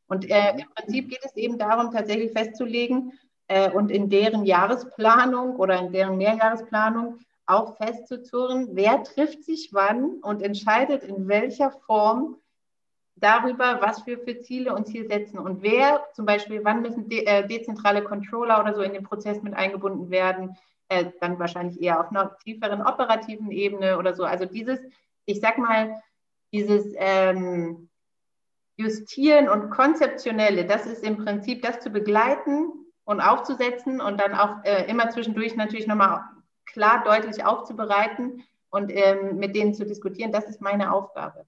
Und 0.08 0.28
äh, 0.28 0.54
im 0.58 0.66
Prinzip 0.74 1.10
geht 1.10 1.24
es 1.24 1.36
eben 1.36 1.60
darum, 1.60 1.92
tatsächlich 1.92 2.32
festzulegen, 2.32 3.14
äh, 3.48 3.70
und 3.70 3.92
in 3.92 4.10
deren 4.10 4.46
Jahresplanung 4.46 5.58
oder 5.58 5.80
in 5.80 5.92
deren 5.92 6.18
Mehrjahresplanung 6.18 7.20
auch 7.46 7.78
festzuzurren, 7.78 8.70
wer 8.72 9.04
trifft 9.04 9.44
sich 9.44 9.70
wann 9.74 10.16
und 10.24 10.42
entscheidet 10.42 11.04
in 11.04 11.28
welcher 11.28 11.70
Form 11.86 12.38
darüber, 13.20 13.80
was 13.82 14.06
wir 14.06 14.20
für 14.20 14.40
Ziele 14.40 14.74
und 14.74 14.88
Ziel 14.88 15.08
setzen 15.08 15.40
und 15.40 15.62
wer 15.62 16.06
zum 16.14 16.26
Beispiel, 16.26 16.64
wann 16.64 16.82
müssen 16.82 17.10
de 17.10 17.26
äh, 17.26 17.48
dezentrale 17.48 18.04
Controller 18.04 18.60
oder 18.60 18.74
so 18.74 18.82
in 18.82 18.94
den 18.94 19.04
Prozess 19.04 19.42
mit 19.42 19.54
eingebunden 19.54 20.10
werden, 20.10 20.56
äh, 20.90 21.06
dann 21.20 21.40
wahrscheinlich 21.40 21.82
eher 21.82 22.00
auf 22.00 22.10
einer 22.10 22.38
tieferen 22.40 22.82
operativen 22.82 23.52
Ebene 23.52 23.98
oder 23.98 24.16
so. 24.16 24.24
Also 24.24 24.46
dieses, 24.46 24.80
ich 25.26 25.40
sag 25.40 25.58
mal, 25.58 26.02
dieses 26.54 26.86
ähm, 26.98 27.90
Justieren 28.78 29.50
und 29.50 29.70
Konzeptionelle, 29.72 30.66
das 30.66 30.86
ist 30.86 31.04
im 31.04 31.18
Prinzip 31.18 31.62
das 31.64 31.80
zu 31.80 31.90
begleiten, 31.90 32.72
und 33.08 33.22
aufzusetzen 33.22 34.02
und 34.02 34.20
dann 34.20 34.36
auch 34.36 34.66
äh, 34.66 34.84
immer 34.90 35.10
zwischendurch 35.10 35.56
natürlich 35.56 35.88
nochmal 35.88 36.24
klar, 36.66 37.06
deutlich 37.06 37.46
aufzubereiten 37.46 38.44
und 38.70 38.92
ähm, 38.94 39.38
mit 39.38 39.56
denen 39.56 39.74
zu 39.74 39.86
diskutieren. 39.86 40.34
Das 40.34 40.50
ist 40.50 40.60
meine 40.60 40.92
Aufgabe. 40.92 41.46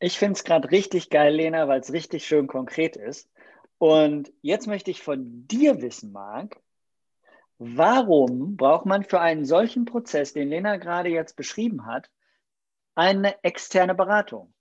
Ich 0.00 0.18
finde 0.18 0.34
es 0.34 0.44
gerade 0.44 0.70
richtig 0.70 1.10
geil, 1.10 1.34
Lena, 1.34 1.66
weil 1.68 1.80
es 1.80 1.92
richtig 1.92 2.26
schön 2.26 2.46
konkret 2.46 2.96
ist. 2.96 3.28
Und 3.78 4.32
jetzt 4.42 4.66
möchte 4.66 4.90
ich 4.90 5.02
von 5.02 5.46
dir 5.46 5.82
wissen, 5.82 6.12
Marc, 6.12 6.60
warum 7.58 8.56
braucht 8.56 8.86
man 8.86 9.04
für 9.04 9.20
einen 9.20 9.44
solchen 9.44 9.84
Prozess, 9.84 10.32
den 10.32 10.48
Lena 10.48 10.76
gerade 10.76 11.08
jetzt 11.08 11.36
beschrieben 11.36 11.86
hat, 11.86 12.10
eine 12.94 13.42
externe 13.42 13.94
Beratung? 13.94 14.52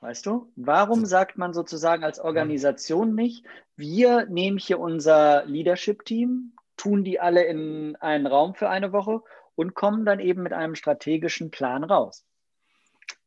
Weißt 0.00 0.24
du? 0.24 0.50
Warum 0.56 1.04
sagt 1.04 1.36
man 1.36 1.52
sozusagen 1.52 2.04
als 2.04 2.18
Organisation 2.18 3.14
nicht, 3.14 3.44
wir 3.76 4.26
nehmen 4.26 4.56
hier 4.56 4.80
unser 4.80 5.44
Leadership-Team, 5.44 6.52
tun 6.76 7.04
die 7.04 7.20
alle 7.20 7.44
in 7.44 7.96
einen 7.96 8.26
Raum 8.26 8.54
für 8.54 8.70
eine 8.70 8.92
Woche 8.92 9.22
und 9.56 9.74
kommen 9.74 10.06
dann 10.06 10.20
eben 10.20 10.42
mit 10.42 10.54
einem 10.54 10.74
strategischen 10.74 11.50
Plan 11.50 11.84
raus? 11.84 12.24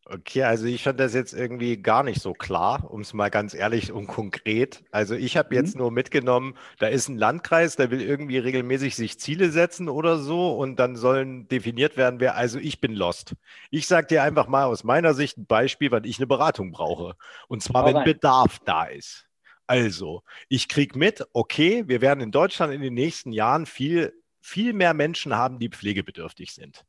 Okay, 0.06 0.44
also 0.44 0.66
ich 0.66 0.84
fand 0.84 1.00
das 1.00 1.13
jetzt 1.13 1.34
irgendwie 1.34 1.78
gar 1.82 2.04
nicht 2.04 2.22
so 2.22 2.34
klar, 2.34 2.92
um 2.92 3.02
es 3.02 3.13
mal 3.13 3.30
ganz 3.30 3.54
ehrlich 3.54 3.89
und 3.94 4.08
konkret. 4.08 4.84
Also 4.92 5.16
ich 5.16 5.38
habe 5.38 5.56
jetzt 5.56 5.76
mhm. 5.76 5.82
nur 5.82 5.92
mitgenommen, 5.92 6.56
da 6.78 6.88
ist 6.88 7.08
ein 7.08 7.18
Landkreis, 7.18 7.78
der 7.78 7.89
will 7.89 8.02
irgendwie 8.02 8.38
regelmäßig 8.38 8.98
sich 8.98 9.18
Ziele 9.18 9.50
setzen 9.50 9.88
oder 9.88 10.18
so 10.18 10.58
und 10.58 10.76
dann 10.78 10.98
sollen 10.98 11.48
definiert 11.48 11.96
werden, 11.96 12.20
wer, 12.20 12.36
also 12.36 12.60
ich 12.60 12.82
bin 12.82 12.94
lost. 12.94 13.34
Ich 13.72 13.88
sage 13.88 14.08
dir 14.08 14.24
einfach 14.24 14.48
mal 14.48 14.66
aus 14.66 14.84
meiner 14.84 15.13
Sicht 15.13 15.38
ein 15.38 15.46
Beispiel, 15.46 15.89
wann 15.92 16.04
ich 16.04 16.18
eine 16.20 16.28
Beratung 16.28 16.72
brauche. 16.72 17.16
Und 17.48 17.63
zwar, 17.63 17.86
wenn 17.86 18.04
Bedarf 18.04 18.60
da 18.66 18.84
ist. 18.84 19.26
Also, 19.68 20.24
ich 20.50 20.68
kriege 20.68 21.00
mit, 21.00 21.26
okay, 21.32 21.88
wir 21.88 22.02
werden 22.02 22.20
in 22.20 22.32
Deutschland 22.32 22.74
in 22.74 22.82
den 22.82 22.94
nächsten 22.94 23.32
Jahren 23.32 23.66
viel, 23.66 24.13
viel 24.42 24.74
mehr 24.74 24.94
Menschen 24.94 25.34
haben, 25.34 25.60
die 25.60 25.70
pflegebedürftig 25.70 26.54
sind. 26.54 26.84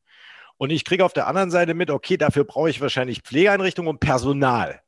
Und 0.64 0.70
ich 0.70 0.86
kriege 0.86 1.04
auf 1.04 1.12
der 1.12 1.26
anderen 1.26 1.50
Seite 1.50 1.74
mit, 1.74 1.90
okay, 1.90 2.16
dafür 2.16 2.44
brauche 2.44 2.70
ich 2.70 2.80
wahrscheinlich 2.80 3.20
Pflegeeinrichtungen 3.20 3.90
und 3.90 4.00
Personal. 4.00 4.80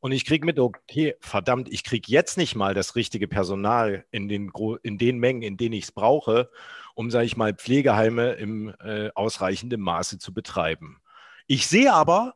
Und 0.00 0.12
ich 0.12 0.26
kriege 0.26 0.44
mit, 0.44 0.58
okay, 0.58 1.14
verdammt, 1.18 1.72
ich 1.72 1.82
kriege 1.82 2.12
jetzt 2.12 2.36
nicht 2.36 2.54
mal 2.54 2.74
das 2.74 2.94
richtige 2.94 3.26
Personal 3.26 4.04
in 4.10 4.28
den, 4.28 4.52
in 4.82 4.98
den 4.98 5.16
Mengen, 5.16 5.40
in 5.40 5.56
denen 5.56 5.72
ich 5.72 5.84
es 5.84 5.92
brauche, 5.92 6.50
um, 6.94 7.10
sage 7.10 7.24
ich 7.24 7.38
mal, 7.38 7.54
Pflegeheime 7.54 8.32
im 8.32 8.74
äh, 8.84 9.08
ausreichenden 9.14 9.80
Maße 9.80 10.18
zu 10.18 10.34
betreiben. 10.34 11.00
Ich 11.46 11.68
sehe 11.68 11.94
aber, 11.94 12.34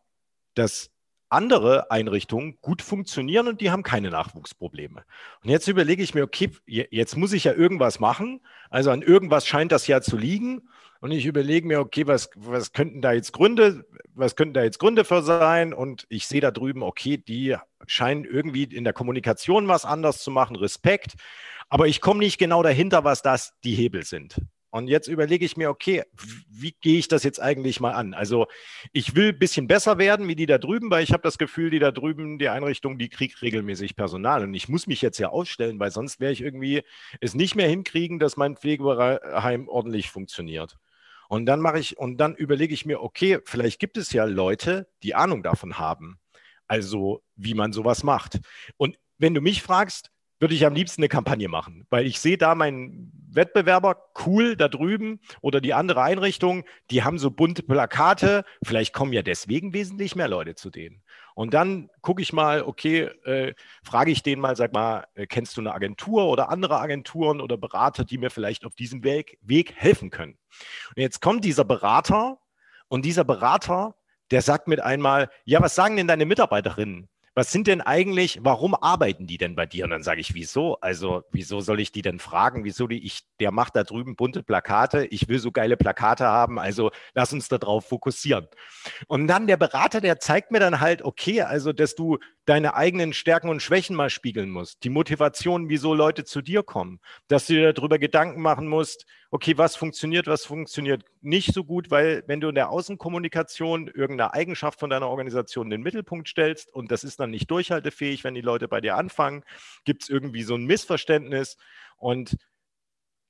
dass 0.55 0.91
andere 1.31 1.91
Einrichtungen 1.91 2.59
gut 2.61 2.83
funktionieren 2.83 3.49
und 3.49 3.61
die 3.61 3.71
haben 3.71 3.83
keine 3.83 4.11
Nachwuchsprobleme. 4.11 5.05
Und 5.43 5.51
jetzt 5.51 5.69
überlege 5.69 6.03
ich 6.03 6.15
mir, 6.15 6.25
okay, 6.25 6.51
jetzt 6.67 7.17
muss 7.17 7.33
ich 7.33 7.45
ja 7.45 7.53
irgendwas 7.53 8.01
machen. 8.01 8.41
Also 8.71 8.91
an 8.91 9.03
irgendwas 9.03 9.47
scheint 9.47 9.73
das 9.73 9.87
ja 9.87 10.01
zu 10.01 10.17
liegen. 10.17 10.69
Und 11.01 11.13
ich 11.13 11.27
überlege 11.27 11.67
mir, 11.67 11.81
okay, 11.81 12.07
was, 12.07 12.31
was 12.35 12.73
könnten 12.73 13.03
da 13.03 13.13
jetzt 13.13 13.33
Gründe, 13.33 13.87
was 14.15 14.35
könnten 14.35 14.55
da 14.55 14.65
jetzt 14.65 14.79
Gründe 14.79 15.05
für 15.05 15.23
sein? 15.23 15.73
Und 15.73 16.07
ich 16.09 16.27
sehe 16.27 16.41
da 16.41 16.51
drüben, 16.51 16.83
okay, 16.83 17.19
die 17.19 17.57
scheinen 17.87 18.25
irgendwie 18.25 18.65
in 18.65 18.85
der 18.85 18.93
Kommunikation 18.93 19.69
was 19.69 19.85
anders 19.85 20.23
zu 20.23 20.31
machen, 20.31 20.57
Respekt. 20.57 21.15
Aber 21.69 21.87
ich 21.87 22.01
komme 22.01 22.21
nicht 22.21 22.39
genau 22.39 22.63
dahinter, 22.63 23.05
was 23.05 23.23
das 23.23 23.55
die 23.63 23.75
Hebel 23.75 24.05
sind. 24.05 24.41
Und 24.71 24.89
jetzt 24.89 25.09
überlege 25.09 25.45
ich 25.45 25.57
mir, 25.57 25.71
okay, 25.71 26.05
wie 26.49 26.73
gehe 26.81 26.99
ich 26.99 27.09
das 27.09 27.25
jetzt 27.25 27.41
eigentlich 27.41 27.81
mal 27.81 27.93
an? 27.93 28.13
Also 28.13 28.47
ich 28.93 29.15
will 29.15 29.31
ein 29.31 29.39
bisschen 29.39 29.67
besser 29.67 29.97
werden 29.97 30.29
wie 30.29 30.37
die 30.37 30.45
da 30.47 30.59
drüben, 30.59 30.91
weil 30.91 31.03
ich 31.03 31.13
habe 31.13 31.23
das 31.23 31.39
Gefühl, 31.39 31.71
die 31.71 31.79
da 31.79 31.91
drüben, 31.91 32.39
die 32.39 32.51
Einrichtung, 32.51 32.99
die 32.99 33.09
kriegt 33.09 33.41
regelmäßig 33.41 33.97
Personal. 33.97 34.45
Und 34.45 34.53
ich 34.53 34.69
muss 34.69 34.87
mich 34.87 35.01
jetzt 35.01 35.19
ja 35.19 35.31
ausstellen, 35.31 35.81
weil 35.81 35.91
sonst 35.91 36.21
wäre 36.21 36.33
ich 36.33 36.43
irgendwie 36.43 36.83
es 37.21 37.35
nicht 37.35 37.55
mehr 37.55 37.69
hinkriegen, 37.69 38.19
dass 38.19 38.37
mein 38.37 38.57
Pflegeheim 38.57 39.69
ordentlich 39.69 40.11
funktioniert. 40.11 40.77
Und 41.29 41.47
dann 41.47 41.61
mache 41.61 41.79
ich, 41.79 41.99
und 41.99 42.19
dann 42.19 42.35
überlege 42.35 42.75
ich 42.75 42.87
mir, 42.87 43.03
okay, 43.03 43.39
vielleicht 43.45 43.79
gibt 43.81 43.97
es 43.97 44.13
ja 44.13 44.25
Leute, 44.25 44.89
die 45.03 45.15
Ahnung 45.15 45.43
davon 45.43 45.79
haben. 45.79 46.19
Also, 46.67 47.23
wie 47.37 47.55
man 47.55 47.73
sowas 47.73 48.03
macht. 48.03 48.41
Und 48.77 48.99
wenn 49.19 49.35
du 49.35 49.41
mich 49.41 49.63
fragst, 49.63 50.11
würde 50.41 50.55
ich 50.55 50.65
am 50.65 50.75
liebsten 50.75 51.03
eine 51.03 51.09
Kampagne 51.09 51.49
machen, 51.49 51.87
weil 51.91 52.07
ich 52.07 52.21
sehe 52.21 52.39
da 52.39 52.55
meinen 52.55 53.13
Wettbewerber 53.31 54.11
cool 54.27 54.57
da 54.57 54.69
drüben 54.69 55.21
oder 55.41 55.61
die 55.61 55.75
andere 55.75 56.03
Einrichtung, 56.03 56.65
die 56.91 57.03
haben 57.03 57.19
so 57.19 57.31
bunte 57.31 57.63
Plakate, 57.63 58.45
vielleicht 58.65 58.93
kommen 58.93 59.13
ja 59.13 59.23
deswegen 59.23 59.73
wesentlich 59.73 60.17
mehr 60.17 60.29
Leute 60.29 60.55
zu 60.55 60.71
denen. 60.71 61.03
Und 61.35 61.55
dann 61.55 61.89
gucke 62.01 62.21
ich 62.21 62.33
mal, 62.33 62.63
okay, 62.63 63.03
äh, 63.25 63.55
frage 63.85 64.11
ich 64.11 64.23
den 64.23 64.41
mal, 64.41 64.57
sag 64.57 64.73
mal, 64.73 65.07
äh, 65.15 65.27
kennst 65.27 65.57
du 65.57 65.61
eine 65.61 65.73
Agentur 65.73 66.27
oder 66.27 66.51
andere 66.51 66.81
Agenturen 66.81 67.41
oder 67.41 67.57
Berater, 67.57 68.05
die 68.05 68.19
mir 68.19 68.31
vielleicht 68.31 68.65
auf 68.65 68.75
diesem 68.75 69.05
Weg, 69.05 69.39
Weg 69.43 69.73
helfen 69.77 70.11
können? 70.11 70.37
Und 70.97 71.03
jetzt 71.03 71.21
kommt 71.21 71.45
dieser 71.45 71.65
Berater 71.65 72.39
und 72.89 73.05
dieser 73.05 73.25
Berater, 73.25 73.95
der 74.31 74.43
sagt 74.43 74.69
mit 74.69 74.81
einmal, 74.81 75.31
ja, 75.45 75.63
was 75.63 75.75
sagen 75.75 75.97
denn 75.97 76.09
deine 76.09 76.27
Mitarbeiterinnen? 76.27 77.09
Was 77.39 77.53
sind 77.53 77.69
denn 77.69 77.81
eigentlich, 77.81 78.41
warum 78.43 78.75
arbeiten 78.75 79.29
die 79.29 79.39
denn 79.39 79.55
bei 79.55 79.65
dir? 79.65 79.85
Und 79.85 79.91
dann 79.91 80.03
sage 80.03 80.21
ich, 80.21 80.35
wieso? 80.35 80.77
Also, 80.81 81.23
wieso 81.31 81.61
soll 81.61 81.79
ich 81.79 81.93
die 81.93 82.03
denn 82.03 82.19
fragen? 82.19 82.65
Wieso 82.65 82.89
die, 82.89 83.07
ich, 83.07 83.21
der 83.39 83.53
macht 83.53 83.77
da 83.77 83.85
drüben 83.85 84.17
bunte 84.17 84.43
Plakate, 84.43 85.07
ich 85.07 85.29
will 85.29 85.39
so 85.39 85.53
geile 85.53 85.77
Plakate 85.77 86.27
haben, 86.27 86.59
also 86.59 86.91
lass 87.15 87.33
uns 87.33 87.47
darauf 87.47 87.87
fokussieren. 87.87 88.49
Und 89.07 89.29
dann 89.29 89.47
der 89.47 89.57
Berater, 89.57 90.01
der 90.01 90.19
zeigt 90.19 90.51
mir 90.51 90.59
dann 90.59 90.81
halt, 90.81 91.03
okay, 91.03 91.43
also, 91.43 91.73
dass 91.73 91.95
du 91.95 92.19
deine 92.49 92.75
eigenen 92.75 93.13
Stärken 93.13 93.51
und 93.51 93.61
Schwächen 93.61 93.95
mal 93.95 94.09
spiegeln 94.09 94.49
musst, 94.49 94.83
die 94.83 94.89
Motivation, 94.89 95.69
wieso 95.69 95.93
Leute 95.93 96.25
zu 96.25 96.41
dir 96.41 96.63
kommen, 96.63 96.99
dass 97.29 97.47
du 97.47 97.53
dir 97.53 97.75
darüber 97.75 97.99
Gedanken 97.99 98.41
machen 98.41 98.67
musst, 98.67 99.05
okay, 99.31 99.59
was 99.59 99.77
funktioniert, 99.77 100.27
was 100.29 100.47
funktioniert 100.47 101.05
nicht 101.21 101.53
so 101.53 101.63
gut, 101.63 101.91
weil 101.91 102.25
wenn 102.27 102.41
du 102.41 102.49
in 102.49 102.55
der 102.55 102.71
Außenkommunikation 102.71 103.89
irgendeine 103.89 104.33
Eigenschaft 104.33 104.81
von 104.81 104.89
deiner 104.89 105.09
Organisation 105.09 105.67
in 105.67 105.73
den 105.73 105.83
Mittelpunkt 105.83 106.27
stellst 106.27 106.73
und 106.73 106.91
das 106.91 107.05
ist 107.05 107.21
dann 107.21 107.31
nicht 107.31 107.51
durchhaltefähig, 107.51 108.25
wenn 108.25 108.35
die 108.35 108.41
Leute 108.41 108.67
bei 108.67 108.81
dir 108.81 108.97
anfangen, 108.97 109.45
gibt 109.85 110.05
es 110.05 110.09
irgendwie 110.09 110.43
so 110.43 110.55
ein 110.55 110.65
Missverständnis. 110.65 111.59
Und 111.99 112.39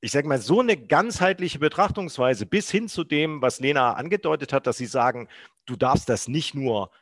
ich 0.00 0.12
sage 0.12 0.28
mal, 0.28 0.38
so 0.38 0.60
eine 0.60 0.76
ganzheitliche 0.76 1.58
Betrachtungsweise 1.58 2.46
bis 2.46 2.70
hin 2.70 2.88
zu 2.88 3.02
dem, 3.02 3.42
was 3.42 3.58
Lena 3.58 3.94
angedeutet 3.94 4.52
hat, 4.52 4.68
dass 4.68 4.76
sie 4.76 4.86
sagen, 4.86 5.28
du 5.66 5.74
darfst 5.74 6.08
das 6.08 6.28
nicht 6.28 6.54
nur 6.54 6.92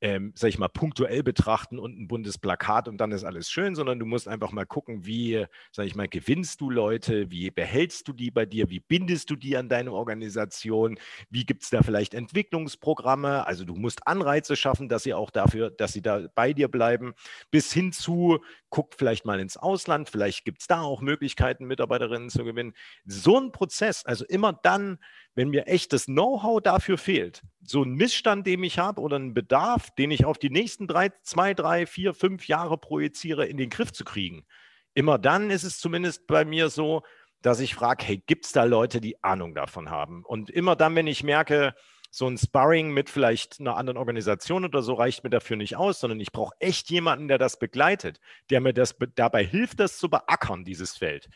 ähm, 0.00 0.32
sag 0.34 0.48
ich 0.48 0.58
mal, 0.58 0.68
punktuell 0.68 1.22
betrachten 1.22 1.78
und 1.78 1.98
ein 1.98 2.08
buntes 2.08 2.38
Plakat 2.38 2.88
und 2.88 2.98
dann 2.98 3.12
ist 3.12 3.24
alles 3.24 3.50
schön, 3.50 3.74
sondern 3.74 3.98
du 3.98 4.06
musst 4.06 4.28
einfach 4.28 4.52
mal 4.52 4.66
gucken, 4.66 5.06
wie, 5.06 5.46
sag 5.72 5.86
ich 5.86 5.94
mal, 5.94 6.08
gewinnst 6.08 6.60
du 6.60 6.70
Leute, 6.70 7.30
wie 7.30 7.50
behältst 7.50 8.06
du 8.06 8.12
die 8.12 8.30
bei 8.30 8.44
dir, 8.44 8.68
wie 8.68 8.80
bindest 8.80 9.30
du 9.30 9.36
die 9.36 9.56
an 9.56 9.68
deine 9.68 9.92
Organisation, 9.92 10.98
wie 11.30 11.44
gibt 11.44 11.62
es 11.62 11.70
da 11.70 11.82
vielleicht 11.82 12.14
Entwicklungsprogramme, 12.14 13.46
also 13.46 13.64
du 13.64 13.74
musst 13.74 14.06
Anreize 14.06 14.56
schaffen, 14.56 14.88
dass 14.88 15.02
sie 15.02 15.14
auch 15.14 15.30
dafür, 15.30 15.70
dass 15.70 15.92
sie 15.92 16.02
da 16.02 16.26
bei 16.34 16.52
dir 16.52 16.68
bleiben, 16.68 17.14
bis 17.50 17.72
hin 17.72 17.92
zu, 17.92 18.40
guck 18.76 18.92
vielleicht 18.94 19.24
mal 19.24 19.40
ins 19.40 19.56
Ausland, 19.56 20.10
vielleicht 20.10 20.44
gibt 20.44 20.60
es 20.60 20.66
da 20.66 20.82
auch 20.82 21.00
Möglichkeiten, 21.00 21.64
Mitarbeiterinnen 21.64 22.28
zu 22.28 22.44
gewinnen. 22.44 22.74
So 23.06 23.40
ein 23.40 23.50
Prozess, 23.50 24.04
also 24.04 24.26
immer 24.26 24.52
dann, 24.52 24.98
wenn 25.34 25.48
mir 25.48 25.66
echt 25.66 25.94
das 25.94 26.04
Know-how 26.04 26.60
dafür 26.60 26.98
fehlt, 26.98 27.40
so 27.62 27.82
ein 27.84 27.94
Missstand, 27.94 28.46
den 28.46 28.62
ich 28.62 28.78
habe 28.78 29.00
oder 29.00 29.16
einen 29.16 29.32
Bedarf, 29.32 29.88
den 29.94 30.10
ich 30.10 30.26
auf 30.26 30.36
die 30.36 30.50
nächsten 30.50 30.86
drei, 30.86 31.08
zwei, 31.22 31.54
drei, 31.54 31.86
vier, 31.86 32.12
fünf 32.12 32.48
Jahre 32.48 32.76
projiziere, 32.76 33.46
in 33.46 33.56
den 33.56 33.70
Griff 33.70 33.94
zu 33.94 34.04
kriegen, 34.04 34.44
immer 34.92 35.16
dann 35.16 35.50
ist 35.50 35.64
es 35.64 35.78
zumindest 35.80 36.26
bei 36.26 36.44
mir 36.44 36.68
so, 36.68 37.02
dass 37.40 37.60
ich 37.60 37.74
frage, 37.74 38.04
hey, 38.04 38.22
gibt 38.26 38.44
es 38.44 38.52
da 38.52 38.64
Leute, 38.64 39.00
die 39.00 39.24
Ahnung 39.24 39.54
davon 39.54 39.88
haben? 39.88 40.22
Und 40.22 40.50
immer 40.50 40.76
dann, 40.76 40.94
wenn 40.96 41.06
ich 41.06 41.24
merke, 41.24 41.74
so 42.10 42.26
ein 42.26 42.38
Sparring 42.38 42.92
mit 42.92 43.10
vielleicht 43.10 43.60
einer 43.60 43.76
anderen 43.76 43.96
Organisation 43.96 44.64
oder 44.64 44.82
so 44.82 44.94
reicht 44.94 45.24
mir 45.24 45.30
dafür 45.30 45.56
nicht 45.56 45.76
aus, 45.76 46.00
sondern 46.00 46.20
ich 46.20 46.32
brauche 46.32 46.54
echt 46.58 46.90
jemanden, 46.90 47.28
der 47.28 47.38
das 47.38 47.58
begleitet, 47.58 48.20
der 48.50 48.60
mir 48.60 48.72
das 48.72 48.96
dabei 49.14 49.44
hilft, 49.44 49.80
das 49.80 49.98
zu 49.98 50.08
beackern, 50.08 50.64
dieses 50.64 50.96
Feld. 50.96 51.28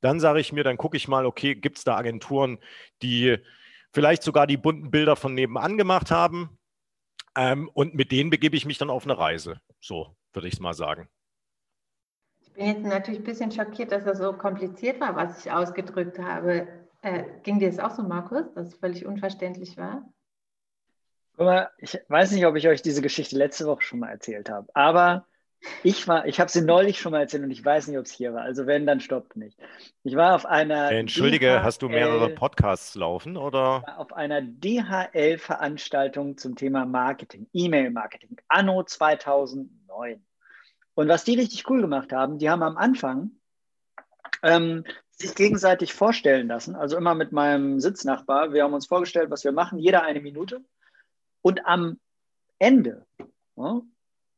Dann 0.00 0.20
sage 0.20 0.40
ich 0.40 0.52
mir, 0.52 0.64
dann 0.64 0.76
gucke 0.76 0.96
ich 0.96 1.08
mal, 1.08 1.24
okay, 1.24 1.54
gibt 1.54 1.78
es 1.78 1.84
da 1.84 1.96
Agenturen, 1.96 2.58
die 3.02 3.38
vielleicht 3.92 4.22
sogar 4.22 4.46
die 4.46 4.56
bunten 4.56 4.90
Bilder 4.90 5.16
von 5.16 5.34
nebenan 5.34 5.78
gemacht 5.78 6.10
haben. 6.10 6.58
Ähm, 7.36 7.70
und 7.72 7.94
mit 7.94 8.12
denen 8.12 8.30
begebe 8.30 8.56
ich 8.56 8.66
mich 8.66 8.78
dann 8.78 8.90
auf 8.90 9.04
eine 9.04 9.18
Reise. 9.18 9.60
So 9.80 10.14
würde 10.32 10.48
ich 10.48 10.54
es 10.54 10.60
mal 10.60 10.74
sagen. 10.74 11.08
Ich 12.42 12.52
bin 12.52 12.66
jetzt 12.66 12.84
natürlich 12.84 13.20
ein 13.20 13.24
bisschen 13.24 13.50
schockiert, 13.50 13.92
dass 13.92 14.04
das 14.04 14.18
so 14.18 14.32
kompliziert 14.32 15.00
war, 15.00 15.16
was 15.16 15.44
ich 15.44 15.50
ausgedrückt 15.50 16.18
habe. 16.18 16.83
Äh, 17.04 17.24
ging 17.42 17.58
dir 17.58 17.68
das 17.68 17.78
auch 17.78 17.90
so, 17.90 18.02
Markus, 18.02 18.50
dass 18.54 18.68
es 18.68 18.74
völlig 18.76 19.04
unverständlich 19.04 19.76
war? 19.76 20.10
Ich 21.76 22.00
weiß 22.08 22.30
nicht, 22.30 22.46
ob 22.46 22.56
ich 22.56 22.66
euch 22.66 22.80
diese 22.80 23.02
Geschichte 23.02 23.36
letzte 23.36 23.66
Woche 23.66 23.82
schon 23.82 23.98
mal 23.98 24.08
erzählt 24.08 24.48
habe, 24.48 24.68
aber 24.72 25.26
ich 25.82 26.08
war, 26.08 26.26
ich 26.26 26.40
habe 26.40 26.50
sie 26.50 26.62
neulich 26.62 26.98
schon 26.98 27.12
mal 27.12 27.20
erzählt 27.20 27.42
und 27.42 27.50
ich 27.50 27.62
weiß 27.62 27.88
nicht, 27.88 27.98
ob 27.98 28.06
es 28.06 28.12
hier 28.12 28.32
war. 28.32 28.42
Also 28.42 28.66
wenn, 28.66 28.86
dann 28.86 29.00
stoppt 29.00 29.36
nicht. 29.36 29.58
Ich 30.02 30.16
war 30.16 30.34
auf 30.34 30.46
einer. 30.46 30.92
Entschuldige, 30.92 31.48
DHL, 31.48 31.62
hast 31.62 31.82
du 31.82 31.90
mehrere 31.90 32.30
Podcasts 32.30 32.94
laufen 32.94 33.36
oder? 33.36 33.84
Auf 33.98 34.14
einer 34.14 34.40
DHL-Veranstaltung 34.40 36.38
zum 36.38 36.56
Thema 36.56 36.86
Marketing, 36.86 37.48
E-Mail-Marketing, 37.52 38.36
Anno 38.48 38.82
2009. 38.82 40.24
Und 40.94 41.08
was 41.08 41.24
die 41.24 41.34
richtig 41.34 41.68
cool 41.68 41.82
gemacht 41.82 42.14
haben, 42.14 42.38
die 42.38 42.48
haben 42.48 42.62
am 42.62 42.78
Anfang 42.78 43.32
ähm, 44.42 44.84
sich 45.26 45.34
gegenseitig 45.34 45.94
vorstellen 45.94 46.48
lassen. 46.48 46.74
Also 46.74 46.96
immer 46.96 47.14
mit 47.14 47.32
meinem 47.32 47.80
Sitznachbar. 47.80 48.52
Wir 48.52 48.64
haben 48.64 48.74
uns 48.74 48.86
vorgestellt, 48.86 49.30
was 49.30 49.44
wir 49.44 49.52
machen, 49.52 49.78
jeder 49.78 50.02
eine 50.02 50.20
Minute. 50.20 50.64
Und 51.42 51.66
am 51.66 51.98
Ende 52.58 53.06
ja, 53.56 53.82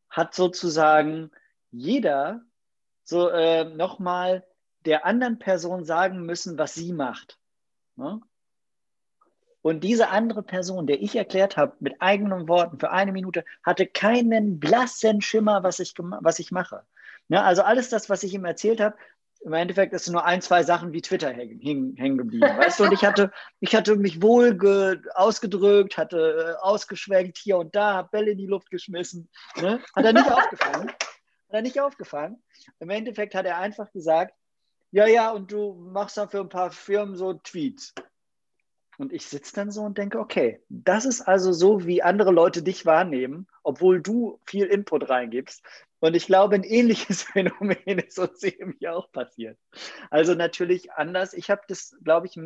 hat 0.08 0.34
sozusagen 0.34 1.30
jeder 1.70 2.42
so 3.04 3.28
äh, 3.28 3.64
nochmal 3.64 4.44
der 4.84 5.04
anderen 5.04 5.38
Person 5.38 5.84
sagen 5.84 6.22
müssen, 6.22 6.58
was 6.58 6.74
sie 6.74 6.92
macht. 6.92 7.38
Ne? 7.96 8.20
Und 9.62 9.80
diese 9.80 10.10
andere 10.10 10.42
Person, 10.42 10.86
der 10.86 11.02
ich 11.02 11.16
erklärt 11.16 11.56
habe, 11.56 11.74
mit 11.80 12.00
eigenen 12.00 12.48
Worten 12.48 12.78
für 12.78 12.90
eine 12.92 13.10
Minute, 13.10 13.44
hatte 13.64 13.86
keinen 13.86 14.60
blassen 14.60 15.20
Schimmer, 15.20 15.64
was 15.64 15.80
ich, 15.80 15.94
was 15.98 16.38
ich 16.38 16.52
mache. 16.52 16.84
Ne? 17.28 17.42
Also 17.42 17.62
alles 17.62 17.88
das, 17.88 18.08
was 18.08 18.22
ich 18.22 18.32
ihm 18.34 18.44
erzählt 18.44 18.80
habe, 18.80 18.96
im 19.46 19.52
Endeffekt 19.52 19.92
ist 19.92 20.08
nur 20.08 20.24
ein, 20.24 20.42
zwei 20.42 20.64
Sachen 20.64 20.92
wie 20.92 21.00
Twitter 21.00 21.30
hängen, 21.30 21.94
hängen 21.96 22.18
geblieben. 22.18 22.42
Weißt 22.58 22.80
du, 22.80 22.84
und 22.84 22.92
ich 22.92 23.04
hatte, 23.04 23.30
ich 23.60 23.76
hatte 23.76 23.94
mich 23.94 24.20
wohl 24.20 24.58
ge, 24.58 25.00
ausgedrückt, 25.14 25.96
hatte 25.96 26.56
äh, 26.58 26.62
ausgeschwenkt 26.64 27.38
hier 27.38 27.56
und 27.56 27.76
da, 27.76 27.94
habe 27.94 28.08
Bälle 28.10 28.32
in 28.32 28.38
die 28.38 28.48
Luft 28.48 28.70
geschmissen. 28.70 29.28
Ne? 29.60 29.80
Hat 29.94 30.04
er 30.04 30.12
nicht 30.12 30.32
aufgefallen. 30.32 30.88
Hat 30.88 31.52
er 31.52 31.62
nicht 31.62 31.80
aufgefallen. 31.80 32.42
Im 32.80 32.90
Endeffekt 32.90 33.36
hat 33.36 33.46
er 33.46 33.58
einfach 33.58 33.92
gesagt, 33.92 34.34
ja, 34.90 35.06
ja, 35.06 35.30
und 35.30 35.52
du 35.52 35.74
machst 35.74 36.16
dann 36.16 36.28
für 36.28 36.40
ein 36.40 36.48
paar 36.48 36.72
Firmen 36.72 37.14
so 37.14 37.34
Tweets. 37.34 37.94
Und 38.98 39.12
ich 39.12 39.26
sitze 39.26 39.54
dann 39.54 39.70
so 39.70 39.82
und 39.82 39.96
denke, 39.96 40.18
okay, 40.18 40.60
das 40.68 41.04
ist 41.04 41.20
also 41.20 41.52
so, 41.52 41.86
wie 41.86 42.02
andere 42.02 42.32
Leute 42.32 42.64
dich 42.64 42.84
wahrnehmen, 42.84 43.46
obwohl 43.62 44.00
du 44.00 44.40
viel 44.44 44.64
Input 44.64 45.08
reingibst. 45.08 45.62
Und 46.00 46.14
ich 46.14 46.26
glaube, 46.26 46.56
ein 46.56 46.64
ähnliches 46.64 47.22
Phänomen 47.32 47.98
ist 47.98 48.18
uns 48.18 48.42
eben 48.42 48.74
hier 48.78 48.94
auch 48.96 49.10
passiert. 49.12 49.58
Also 50.10 50.34
natürlich 50.34 50.92
anders. 50.92 51.32
Ich 51.32 51.50
habe 51.50 51.62
das, 51.68 51.96
glaube 52.04 52.26
ich, 52.26 52.36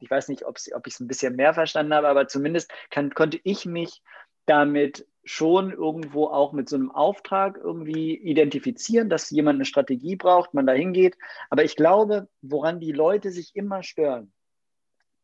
ich 0.00 0.10
weiß 0.10 0.28
nicht, 0.28 0.44
ob 0.44 0.56
ich 0.58 0.94
es 0.94 1.00
ein 1.00 1.08
bisschen 1.08 1.36
mehr 1.36 1.54
verstanden 1.54 1.94
habe, 1.94 2.08
aber 2.08 2.28
zumindest 2.28 2.70
kann, 2.90 3.10
konnte 3.14 3.40
ich 3.44 3.66
mich 3.66 4.02
damit 4.46 5.06
schon 5.24 5.72
irgendwo 5.72 6.26
auch 6.28 6.52
mit 6.52 6.70
so 6.70 6.76
einem 6.76 6.90
Auftrag 6.90 7.58
irgendwie 7.58 8.16
identifizieren, 8.16 9.10
dass 9.10 9.28
jemand 9.28 9.56
eine 9.56 9.66
Strategie 9.66 10.16
braucht, 10.16 10.54
man 10.54 10.66
da 10.66 10.72
hingeht. 10.72 11.18
Aber 11.50 11.64
ich 11.64 11.76
glaube, 11.76 12.28
woran 12.40 12.80
die 12.80 12.92
Leute 12.92 13.30
sich 13.30 13.54
immer 13.54 13.82
stören, 13.82 14.32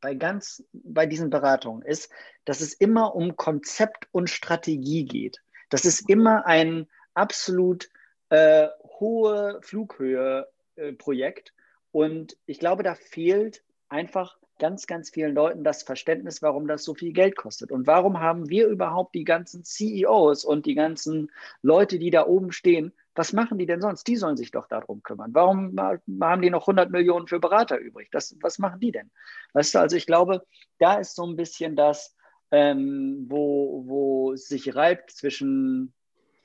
bei 0.02 0.14
ganz 0.14 0.62
bei 0.74 1.06
diesen 1.06 1.30
Beratungen, 1.30 1.80
ist, 1.80 2.12
dass 2.44 2.60
es 2.60 2.74
immer 2.74 3.14
um 3.14 3.36
Konzept 3.36 4.06
und 4.12 4.28
Strategie 4.28 5.06
geht. 5.06 5.38
Das 5.74 5.84
ist 5.84 6.08
immer 6.08 6.46
ein 6.46 6.86
absolut 7.14 7.90
äh, 8.28 8.68
hohe 9.00 9.58
Flughöhe-Projekt. 9.60 11.48
Äh, 11.48 11.52
und 11.90 12.36
ich 12.46 12.60
glaube, 12.60 12.84
da 12.84 12.94
fehlt 12.94 13.64
einfach 13.88 14.38
ganz, 14.60 14.86
ganz 14.86 15.10
vielen 15.10 15.34
Leuten 15.34 15.64
das 15.64 15.82
Verständnis, 15.82 16.42
warum 16.42 16.68
das 16.68 16.84
so 16.84 16.94
viel 16.94 17.12
Geld 17.12 17.34
kostet. 17.34 17.72
Und 17.72 17.88
warum 17.88 18.20
haben 18.20 18.48
wir 18.48 18.68
überhaupt 18.68 19.16
die 19.16 19.24
ganzen 19.24 19.64
CEOs 19.64 20.44
und 20.44 20.64
die 20.66 20.76
ganzen 20.76 21.32
Leute, 21.60 21.98
die 21.98 22.10
da 22.10 22.24
oben 22.24 22.52
stehen, 22.52 22.92
was 23.16 23.32
machen 23.32 23.58
die 23.58 23.66
denn 23.66 23.80
sonst? 23.80 24.06
Die 24.06 24.14
sollen 24.14 24.36
sich 24.36 24.52
doch 24.52 24.68
darum 24.68 25.02
kümmern. 25.02 25.34
Warum 25.34 25.76
haben 25.76 26.42
die 26.42 26.50
noch 26.50 26.62
100 26.62 26.92
Millionen 26.92 27.26
für 27.26 27.40
Berater 27.40 27.78
übrig? 27.78 28.10
Das, 28.12 28.36
was 28.40 28.60
machen 28.60 28.78
die 28.78 28.92
denn? 28.92 29.10
Weißt 29.54 29.74
du, 29.74 29.80
also 29.80 29.96
ich 29.96 30.06
glaube, 30.06 30.46
da 30.78 31.00
ist 31.00 31.16
so 31.16 31.26
ein 31.26 31.34
bisschen 31.34 31.74
das, 31.74 32.13
ähm, 32.54 33.26
wo, 33.28 33.82
wo 33.86 34.32
es 34.32 34.46
sich 34.46 34.76
reibt 34.76 35.10
zwischen 35.10 35.92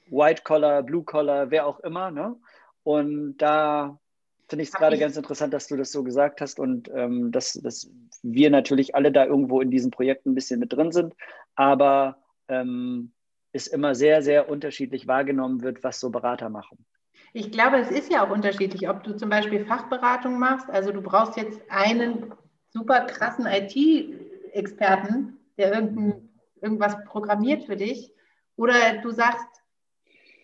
White 0.10 0.42
Collar, 0.44 0.82
Blue 0.82 1.04
Collar, 1.04 1.52
wer 1.52 1.68
auch 1.68 1.80
immer. 1.82 2.10
Ne? 2.10 2.36
Und 2.84 3.38
da 3.38 4.00
finde 4.48 4.64
ich 4.64 4.70
es 4.70 4.76
gerade 4.76 4.98
ganz 4.98 5.16
interessant, 5.16 5.54
dass 5.54 5.68
du 5.68 5.78
das 5.78 5.92
so 5.92 6.04
gesagt 6.04 6.42
hast 6.42 6.60
und 6.60 6.90
ähm, 6.96 7.32
dass, 7.32 7.54
dass 7.54 7.92
wir 8.24 8.50
natürlich 8.50 8.96
alle 8.96 9.12
da 9.12 9.24
irgendwo 9.26 9.62
in 9.62 9.70
diesen 9.70 9.92
Projekten 9.92 10.32
ein 10.32 10.36
bisschen 10.36 10.60
mit 10.60 10.74
drin 10.74 10.92
sind, 10.92 11.14
aber 11.54 12.18
ähm, 12.48 13.12
es 13.52 13.68
immer 13.68 13.94
sehr, 13.94 14.24
sehr 14.24 14.50
unterschiedlich 14.50 15.08
wahrgenommen 15.08 15.62
wird, 15.62 15.84
was 15.84 16.00
so 16.00 16.10
Berater 16.10 16.50
machen. 16.50 16.84
Ich 17.34 17.52
glaube, 17.52 17.78
es 17.78 17.92
ist 17.92 18.12
ja 18.12 18.26
auch 18.26 18.32
unterschiedlich, 18.32 18.90
ob 18.90 19.04
du 19.04 19.16
zum 19.16 19.30
Beispiel 19.30 19.64
Fachberatung 19.64 20.40
machst, 20.40 20.68
also 20.72 20.92
du 20.92 21.04
brauchst 21.04 21.38
jetzt 21.38 21.62
einen 21.70 22.34
super 22.70 23.02
krassen 23.02 23.46
IT-Experten, 23.46 25.39
der 25.60 25.74
irgendein, 25.74 26.30
irgendwas 26.62 26.96
programmiert 27.06 27.64
für 27.64 27.76
dich. 27.76 28.12
Oder 28.56 28.98
du 29.02 29.12
sagst, 29.12 29.46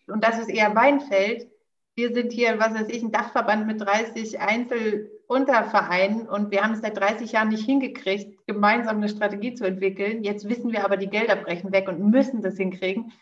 und 0.08 0.24
das 0.24 0.38
ist 0.38 0.50
eher 0.50 0.76
Weinfeld, 0.76 1.50
wir 1.96 2.14
sind 2.14 2.34
hier, 2.34 2.60
was 2.60 2.74
weiß 2.74 2.90
ich, 2.90 3.02
ein 3.02 3.12
Dachverband 3.12 3.66
mit 3.68 3.80
30 3.82 4.40
Einzeluntervereinen 4.40 6.28
und 6.28 6.52
wir 6.52 6.62
haben 6.62 6.74
es 6.74 6.82
seit 6.82 6.98
30 6.98 7.32
Jahren 7.32 7.50
nicht 7.50 7.66
hingekriegt, 7.66 8.46
gemeinsam 8.46 8.98
eine 8.98 9.08
Strategie 9.08 9.54
zu 9.54 9.64
entwickeln. 9.64 10.24
Jetzt 10.24 10.50
wissen 10.50 10.74
wir 10.74 10.84
aber, 10.84 10.98
die 10.98 11.10
Gelder 11.10 11.38
brechen 11.38 11.72
weg 11.72 11.88
und 11.88 12.12
müssen 12.12 12.42
das 12.42 12.58
hinkriegen 12.58 13.14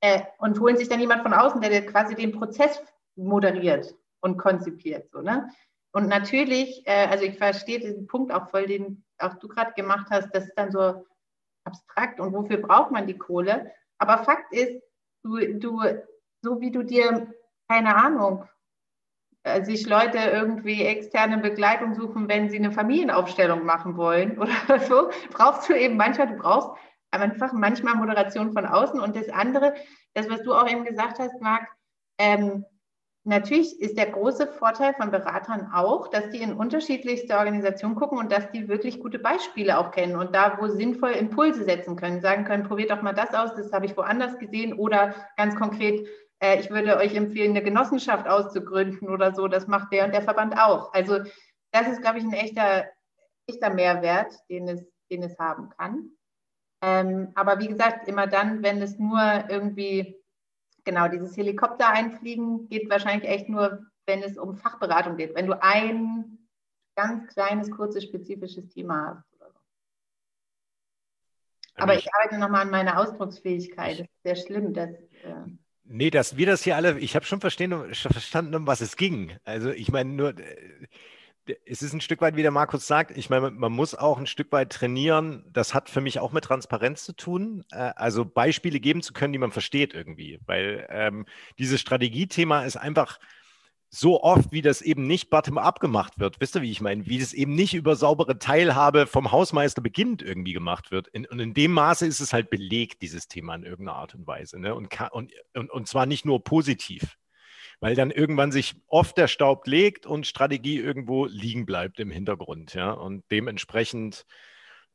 äh, 0.00 0.20
und 0.38 0.60
holen 0.60 0.76
sich 0.76 0.88
dann 0.88 1.00
jemand 1.00 1.22
von 1.22 1.34
außen, 1.34 1.60
der 1.60 1.84
quasi 1.84 2.14
den 2.14 2.30
Prozess 2.30 2.80
moderiert 3.16 3.92
und 4.20 4.38
konzipiert. 4.38 5.10
So, 5.10 5.20
ne? 5.20 5.50
Und 5.90 6.08
natürlich, 6.08 6.86
äh, 6.86 7.08
also 7.08 7.24
ich 7.24 7.36
verstehe 7.36 7.80
diesen 7.80 8.06
Punkt 8.06 8.32
auch 8.32 8.50
voll, 8.50 8.66
den 8.66 9.02
auch 9.18 9.34
du 9.34 9.48
gerade 9.48 9.72
gemacht 9.72 10.06
hast, 10.10 10.30
das 10.32 10.44
ist 10.44 10.54
dann 10.56 10.70
so 10.70 11.04
abstrakt 11.64 12.20
und 12.20 12.32
wofür 12.32 12.58
braucht 12.58 12.90
man 12.90 13.06
die 13.06 13.18
Kohle? 13.18 13.72
Aber 13.98 14.24
Fakt 14.24 14.52
ist, 14.52 14.82
du, 15.22 15.38
du 15.58 15.80
so 16.42 16.60
wie 16.60 16.70
du 16.70 16.82
dir, 16.82 17.32
keine 17.68 17.96
Ahnung, 17.96 18.44
äh, 19.44 19.64
sich 19.64 19.86
Leute 19.86 20.18
irgendwie 20.18 20.84
externe 20.84 21.38
Begleitung 21.38 21.94
suchen, 21.94 22.28
wenn 22.28 22.50
sie 22.50 22.58
eine 22.58 22.72
Familienaufstellung 22.72 23.64
machen 23.64 23.96
wollen 23.96 24.38
oder 24.40 24.80
so, 24.80 25.10
brauchst 25.30 25.68
du 25.68 25.74
eben 25.74 25.96
manchmal, 25.96 26.28
du 26.28 26.36
brauchst 26.36 26.70
einfach 27.10 27.52
manchmal 27.52 27.94
Moderation 27.94 28.52
von 28.52 28.66
außen. 28.66 29.00
Und 29.00 29.16
das 29.16 29.28
andere, 29.28 29.74
das, 30.14 30.28
was 30.28 30.42
du 30.42 30.54
auch 30.54 30.68
eben 30.68 30.84
gesagt 30.84 31.18
hast, 31.18 31.40
Marc, 31.40 31.68
ähm, 32.18 32.64
natürlich 33.24 33.80
ist 33.80 33.96
der 33.96 34.10
große 34.10 34.46
Vorteil 34.46 34.94
von 34.94 35.10
Beratern 35.10 35.70
auch, 35.72 36.08
dass 36.08 36.30
die 36.30 36.42
in 36.42 36.54
unterschiedlichste 36.54 37.36
Organisationen 37.36 37.94
gucken 37.94 38.18
und 38.18 38.32
dass 38.32 38.50
die 38.50 38.68
wirklich 38.68 39.00
gute 39.00 39.18
Beispiele 39.18 39.78
auch 39.78 39.90
kennen 39.92 40.16
und 40.16 40.34
da, 40.34 40.58
wo 40.60 40.68
sinnvoll 40.68 41.12
Impulse 41.12 41.64
setzen 41.64 41.96
können, 41.96 42.20
sagen 42.20 42.44
können, 42.44 42.64
probiert 42.64 42.90
doch 42.90 43.02
mal 43.02 43.12
das 43.12 43.32
aus, 43.34 43.54
das 43.54 43.72
habe 43.72 43.86
ich 43.86 43.96
woanders 43.96 44.38
gesehen 44.38 44.72
oder 44.72 45.14
ganz 45.36 45.54
konkret, 45.54 46.06
äh, 46.40 46.58
ich 46.58 46.70
würde 46.70 46.96
euch 46.96 47.14
empfehlen, 47.14 47.50
eine 47.50 47.62
Genossenschaft 47.62 48.26
auszugründen 48.26 49.08
oder 49.08 49.34
so, 49.34 49.46
das 49.46 49.68
macht 49.68 49.92
der 49.92 50.06
und 50.06 50.14
der 50.14 50.22
Verband 50.22 50.58
auch. 50.58 50.92
Also 50.92 51.20
das 51.70 51.88
ist, 51.88 52.02
glaube 52.02 52.18
ich, 52.18 52.24
ein 52.24 52.32
echter, 52.32 52.86
echter 53.46 53.70
Mehrwert, 53.70 54.34
den 54.50 54.68
es, 54.68 54.84
den 55.10 55.22
es 55.22 55.38
haben 55.38 55.70
kann. 55.70 56.10
Ähm, 56.82 57.30
aber 57.36 57.60
wie 57.60 57.68
gesagt, 57.68 58.08
immer 58.08 58.26
dann, 58.26 58.62
wenn 58.64 58.82
es 58.82 58.98
nur 58.98 59.20
irgendwie 59.48 60.21
genau, 60.84 61.08
dieses 61.08 61.36
Helikopter 61.36 61.88
einfliegen 61.88 62.68
geht 62.68 62.88
wahrscheinlich 62.90 63.28
echt 63.28 63.48
nur, 63.48 63.86
wenn 64.06 64.22
es 64.22 64.38
um 64.38 64.56
Fachberatung 64.56 65.16
geht, 65.16 65.34
wenn 65.34 65.46
du 65.46 65.62
ein 65.62 66.38
ganz 66.94 67.32
kleines, 67.32 67.70
kurzes, 67.70 68.04
spezifisches 68.04 68.68
Thema 68.68 69.06
hast. 69.06 69.38
So. 69.38 69.44
Aber 71.76 71.94
ich, 71.94 72.04
ich 72.04 72.14
arbeite 72.14 72.38
nochmal 72.38 72.62
an 72.62 72.70
meiner 72.70 72.98
Ausdrucksfähigkeit. 72.98 74.00
Das 74.00 74.06
ist 74.06 74.22
sehr 74.22 74.36
schlimm. 74.36 74.74
Dass, 74.74 74.90
äh 74.90 75.34
nee, 75.84 76.10
dass 76.10 76.36
wir 76.36 76.46
das 76.46 76.62
hier 76.62 76.76
alle, 76.76 76.98
ich 76.98 77.14
habe 77.16 77.24
schon 77.24 77.40
verstanden, 77.40 78.54
um 78.54 78.66
was 78.66 78.80
es 78.80 78.96
ging. 78.96 79.36
Also 79.44 79.70
ich 79.70 79.90
meine 79.90 80.10
nur, 80.10 80.38
äh, 80.38 80.86
es 81.66 81.82
ist 81.82 81.92
ein 81.92 82.00
Stück 82.00 82.20
weit, 82.20 82.36
wie 82.36 82.42
der 82.42 82.50
Markus 82.50 82.86
sagt, 82.86 83.16
ich 83.16 83.28
meine, 83.28 83.50
man 83.50 83.72
muss 83.72 83.94
auch 83.94 84.18
ein 84.18 84.26
Stück 84.26 84.52
weit 84.52 84.70
trainieren. 84.70 85.44
Das 85.52 85.74
hat 85.74 85.88
für 85.90 86.00
mich 86.00 86.20
auch 86.20 86.32
mit 86.32 86.44
Transparenz 86.44 87.04
zu 87.04 87.14
tun. 87.14 87.64
Äh, 87.72 87.92
also 87.96 88.24
Beispiele 88.24 88.80
geben 88.80 89.02
zu 89.02 89.12
können, 89.12 89.32
die 89.32 89.38
man 89.38 89.52
versteht 89.52 89.94
irgendwie. 89.94 90.38
Weil 90.46 90.86
ähm, 90.90 91.26
dieses 91.58 91.80
Strategiethema 91.80 92.62
ist 92.64 92.76
einfach 92.76 93.18
so 93.94 94.22
oft, 94.22 94.52
wie 94.52 94.62
das 94.62 94.80
eben 94.80 95.06
nicht 95.06 95.28
bottom-up 95.28 95.78
gemacht 95.80 96.18
wird. 96.18 96.40
Wisst 96.40 96.56
ihr, 96.56 96.62
wie 96.62 96.70
ich 96.70 96.80
meine? 96.80 97.06
Wie 97.06 97.18
das 97.18 97.34
eben 97.34 97.54
nicht 97.54 97.74
über 97.74 97.94
saubere 97.94 98.38
Teilhabe 98.38 99.06
vom 99.06 99.32
Hausmeister 99.32 99.82
beginnend 99.82 100.22
irgendwie 100.22 100.54
gemacht 100.54 100.90
wird. 100.90 101.08
In, 101.08 101.26
und 101.26 101.40
in 101.40 101.52
dem 101.52 101.72
Maße 101.72 102.06
ist 102.06 102.20
es 102.20 102.32
halt 102.32 102.48
belegt, 102.48 103.02
dieses 103.02 103.28
Thema 103.28 103.54
in 103.54 103.64
irgendeiner 103.64 103.98
Art 103.98 104.14
und 104.14 104.26
Weise. 104.26 104.58
Ne? 104.58 104.74
Und, 104.74 104.88
und, 105.10 105.32
und 105.70 105.88
zwar 105.88 106.06
nicht 106.06 106.24
nur 106.24 106.42
positiv 106.42 107.18
weil 107.82 107.96
dann 107.96 108.12
irgendwann 108.12 108.52
sich 108.52 108.76
oft 108.86 109.18
der 109.18 109.26
Staub 109.26 109.66
legt 109.66 110.06
und 110.06 110.24
Strategie 110.24 110.78
irgendwo 110.78 111.26
liegen 111.26 111.66
bleibt 111.66 111.98
im 111.98 112.12
Hintergrund. 112.12 112.74
Ja? 112.74 112.92
Und 112.92 113.24
dementsprechend 113.32 114.24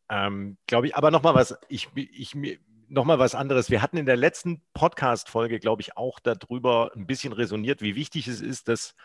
ähm, 0.10 0.58
glaube 0.68 0.88
ich, 0.88 0.96
aber 0.96 1.12
nochmal 1.12 1.36
was, 1.36 1.58
ich, 1.68 1.90
ich, 1.96 2.34
nochmal 2.88 3.20
was 3.20 3.36
anderes. 3.36 3.70
Wir 3.70 3.82
hatten 3.82 3.98
in 3.98 4.06
der 4.06 4.16
letzten 4.16 4.62
Podcast-Folge, 4.74 5.60
glaube 5.60 5.82
ich, 5.82 5.98
auch 5.98 6.22
darüber 6.22 6.92
ein 6.96 7.06
bisschen 7.06 7.34
resoniert, 7.34 7.82
wie 7.82 7.98
wichtig 7.98 8.30
es 8.30 8.40
ist, 8.40 8.70
dass 8.70 8.96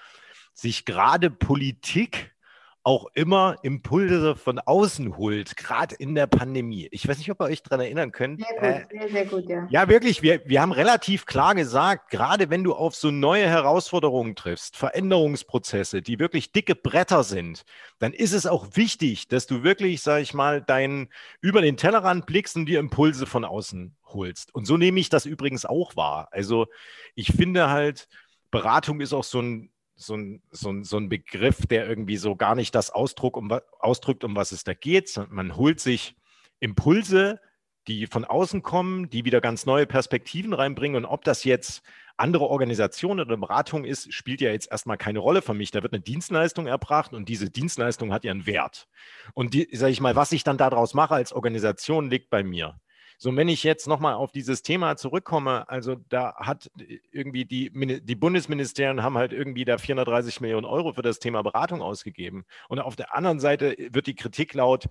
sich 0.54 0.84
gerade 0.84 1.28
Politik 1.28 2.36
auch 2.84 3.06
immer 3.14 3.56
Impulse 3.62 4.34
von 4.34 4.58
außen 4.58 5.16
holt, 5.16 5.56
gerade 5.56 5.94
in 5.94 6.14
der 6.14 6.26
Pandemie. 6.26 6.88
Ich 6.90 7.06
weiß 7.06 7.18
nicht, 7.18 7.30
ob 7.30 7.40
ihr 7.40 7.44
euch 7.44 7.62
daran 7.62 7.80
erinnern 7.80 8.10
könnt. 8.10 8.42
Sehr 8.44 8.54
gut, 8.54 8.62
äh, 8.62 8.86
sehr, 8.90 9.08
sehr 9.08 9.26
gut, 9.26 9.48
ja. 9.48 9.66
Ja, 9.70 9.88
wirklich. 9.88 10.22
Wir, 10.22 10.42
wir 10.46 10.60
haben 10.60 10.72
relativ 10.72 11.26
klar 11.26 11.54
gesagt, 11.54 12.10
gerade 12.10 12.50
wenn 12.50 12.64
du 12.64 12.74
auf 12.74 12.96
so 12.96 13.10
neue 13.10 13.46
Herausforderungen 13.46 14.34
triffst, 14.34 14.76
Veränderungsprozesse, 14.76 16.02
die 16.02 16.18
wirklich 16.18 16.52
dicke 16.52 16.74
Bretter 16.74 17.22
sind, 17.22 17.62
dann 18.00 18.12
ist 18.12 18.32
es 18.32 18.46
auch 18.46 18.66
wichtig, 18.74 19.28
dass 19.28 19.46
du 19.46 19.62
wirklich, 19.62 20.02
sag 20.02 20.20
ich 20.20 20.34
mal, 20.34 20.60
dein 20.60 21.08
über 21.40 21.62
den 21.62 21.76
Tellerrand 21.76 22.26
blickst 22.26 22.56
und 22.56 22.66
dir 22.66 22.80
Impulse 22.80 23.26
von 23.26 23.44
außen 23.44 23.94
holst. 24.06 24.54
Und 24.54 24.66
so 24.66 24.76
nehme 24.76 24.98
ich 24.98 25.08
das 25.08 25.24
übrigens 25.24 25.64
auch 25.64 25.94
wahr. 25.96 26.28
Also 26.32 26.66
ich 27.14 27.28
finde 27.28 27.70
halt, 27.70 28.08
Beratung 28.50 29.00
ist 29.00 29.12
auch 29.12 29.24
so 29.24 29.40
ein 29.40 29.71
so 29.94 30.16
ein, 30.16 30.42
so, 30.50 30.70
ein, 30.70 30.84
so 30.84 30.96
ein 30.96 31.08
Begriff, 31.08 31.66
der 31.66 31.88
irgendwie 31.88 32.16
so 32.16 32.36
gar 32.36 32.54
nicht 32.54 32.74
das 32.74 32.90
Ausdruck, 32.90 33.36
um, 33.36 33.52
ausdrückt, 33.78 34.24
um 34.24 34.34
was 34.34 34.52
es 34.52 34.64
da 34.64 34.74
geht. 34.74 35.20
Man 35.30 35.56
holt 35.56 35.80
sich 35.80 36.16
Impulse, 36.60 37.40
die 37.88 38.06
von 38.06 38.24
außen 38.24 38.62
kommen, 38.62 39.10
die 39.10 39.24
wieder 39.24 39.40
ganz 39.40 39.66
neue 39.66 39.86
Perspektiven 39.86 40.52
reinbringen. 40.52 41.04
Und 41.04 41.10
ob 41.10 41.24
das 41.24 41.44
jetzt 41.44 41.82
andere 42.16 42.46
Organisation 42.46 43.20
oder 43.20 43.36
Beratung 43.36 43.84
ist, 43.84 44.12
spielt 44.12 44.40
ja 44.40 44.50
jetzt 44.50 44.70
erstmal 44.70 44.96
keine 44.96 45.18
Rolle 45.18 45.42
für 45.42 45.54
mich. 45.54 45.70
Da 45.70 45.82
wird 45.82 45.92
eine 45.92 46.02
Dienstleistung 46.02 46.66
erbracht 46.66 47.12
und 47.12 47.28
diese 47.28 47.50
Dienstleistung 47.50 48.12
hat 48.12 48.24
ihren 48.24 48.46
Wert. 48.46 48.88
Und 49.34 49.54
die, 49.54 49.68
sage 49.72 49.92
ich 49.92 50.00
mal, 50.00 50.14
was 50.14 50.32
ich 50.32 50.44
dann 50.44 50.58
daraus 50.58 50.94
mache 50.94 51.14
als 51.14 51.32
Organisation, 51.32 52.10
liegt 52.10 52.30
bei 52.30 52.42
mir. 52.42 52.80
So, 53.22 53.36
wenn 53.36 53.48
ich 53.48 53.62
jetzt 53.62 53.86
nochmal 53.86 54.14
auf 54.14 54.32
dieses 54.32 54.64
Thema 54.64 54.96
zurückkomme, 54.96 55.68
also 55.68 55.94
da 56.08 56.34
hat 56.38 56.72
irgendwie 57.12 57.44
die, 57.44 57.70
die 58.02 58.16
Bundesministerien 58.16 59.04
haben 59.04 59.16
halt 59.16 59.32
irgendwie 59.32 59.64
da 59.64 59.78
430 59.78 60.40
Millionen 60.40 60.64
Euro 60.64 60.92
für 60.92 61.02
das 61.02 61.20
Thema 61.20 61.40
Beratung 61.42 61.82
ausgegeben. 61.82 62.44
Und 62.68 62.80
auf 62.80 62.96
der 62.96 63.14
anderen 63.14 63.38
Seite 63.38 63.76
wird 63.78 64.08
die 64.08 64.16
Kritik 64.16 64.54
laut, 64.54 64.88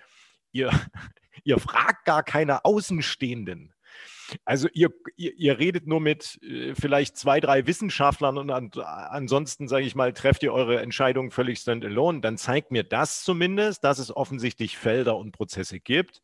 ihr, 0.54 0.72
ihr 1.44 1.60
fragt 1.60 2.06
gar 2.06 2.24
keine 2.24 2.64
Außenstehenden. 2.64 3.74
Also 4.46 4.70
ihr, 4.72 4.92
ihr, 5.18 5.36
ihr, 5.36 5.60
redet 5.60 5.86
nur 5.86 6.00
mit 6.00 6.42
äh, 6.42 6.74
vielleicht 6.74 7.18
zwei, 7.18 7.42
drei 7.42 7.68
Wissenschaftlern 7.68 8.38
und 8.38 8.50
an, 8.50 8.72
ansonsten, 8.80 9.68
sage 9.68 9.84
ich 9.84 9.94
mal, 9.94 10.14
trefft 10.14 10.42
ihr 10.44 10.54
eure 10.54 10.80
Entscheidung 10.80 11.32
völlig 11.32 11.60
standalone. 11.60 12.22
Dann 12.22 12.38
zeigt 12.38 12.72
mir 12.72 12.86
das 12.86 13.26
zumindest, 13.26 13.84
dass 13.84 14.00
es 14.00 14.16
offensichtlich 14.16 14.78
Felder 14.78 15.18
und 15.18 15.34
Prozesse 15.34 15.82
gibt, 15.82 16.22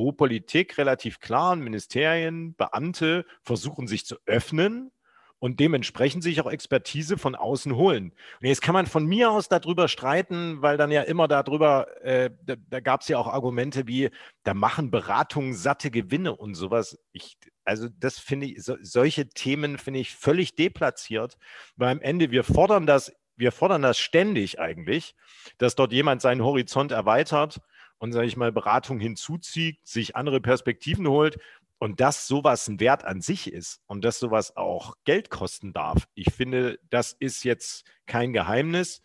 wo 0.00 0.12
Politik 0.12 0.78
relativ 0.78 1.20
klar 1.20 1.52
und 1.52 1.60
Ministerien, 1.60 2.54
Beamte 2.54 3.26
versuchen 3.42 3.86
sich 3.86 4.06
zu 4.06 4.16
öffnen 4.24 4.90
und 5.38 5.60
dementsprechend 5.60 6.22
sich 6.22 6.40
auch 6.40 6.50
Expertise 6.50 7.18
von 7.18 7.34
außen 7.34 7.76
holen. 7.76 8.12
Und 8.40 8.46
jetzt 8.46 8.62
kann 8.62 8.72
man 8.72 8.86
von 8.86 9.04
mir 9.04 9.30
aus 9.30 9.48
darüber 9.48 9.88
streiten, 9.88 10.62
weil 10.62 10.78
dann 10.78 10.90
ja 10.90 11.02
immer 11.02 11.28
darüber, 11.28 11.86
äh, 12.02 12.30
da, 12.42 12.54
da 12.70 12.80
gab 12.80 13.02
es 13.02 13.08
ja 13.08 13.18
auch 13.18 13.26
Argumente 13.26 13.86
wie, 13.86 14.08
da 14.42 14.54
machen 14.54 14.90
Beratungen 14.90 15.52
satte 15.52 15.90
Gewinne 15.90 16.34
und 16.34 16.54
sowas. 16.54 16.98
Ich, 17.12 17.36
also 17.64 17.88
das 17.98 18.18
finde 18.18 18.46
ich, 18.46 18.62
so, 18.62 18.76
solche 18.80 19.28
Themen 19.28 19.76
finde 19.76 20.00
ich 20.00 20.14
völlig 20.14 20.54
deplatziert, 20.56 21.36
weil 21.76 21.90
am 21.90 22.00
Ende 22.00 22.30
wir 22.30 22.44
fordern 22.44 22.86
das, 22.86 23.12
wir 23.36 23.52
fordern 23.52 23.82
das 23.82 23.98
ständig 23.98 24.60
eigentlich, 24.60 25.14
dass 25.58 25.74
dort 25.74 25.92
jemand 25.92 26.22
seinen 26.22 26.42
Horizont 26.42 26.90
erweitert 26.90 27.60
und, 28.00 28.12
sage 28.12 28.26
ich 28.26 28.36
mal, 28.36 28.50
Beratung 28.50 28.98
hinzuzieht, 28.98 29.78
sich 29.86 30.16
andere 30.16 30.40
Perspektiven 30.40 31.06
holt 31.06 31.38
und 31.78 32.00
dass 32.00 32.26
sowas 32.26 32.66
ein 32.66 32.80
Wert 32.80 33.04
an 33.04 33.20
sich 33.20 33.52
ist 33.52 33.80
und 33.86 34.04
dass 34.04 34.18
sowas 34.18 34.56
auch 34.56 34.96
Geld 35.04 35.30
kosten 35.30 35.72
darf. 35.72 36.08
Ich 36.14 36.32
finde, 36.32 36.80
das 36.90 37.12
ist 37.12 37.44
jetzt 37.44 37.84
kein 38.06 38.32
Geheimnis. 38.32 39.02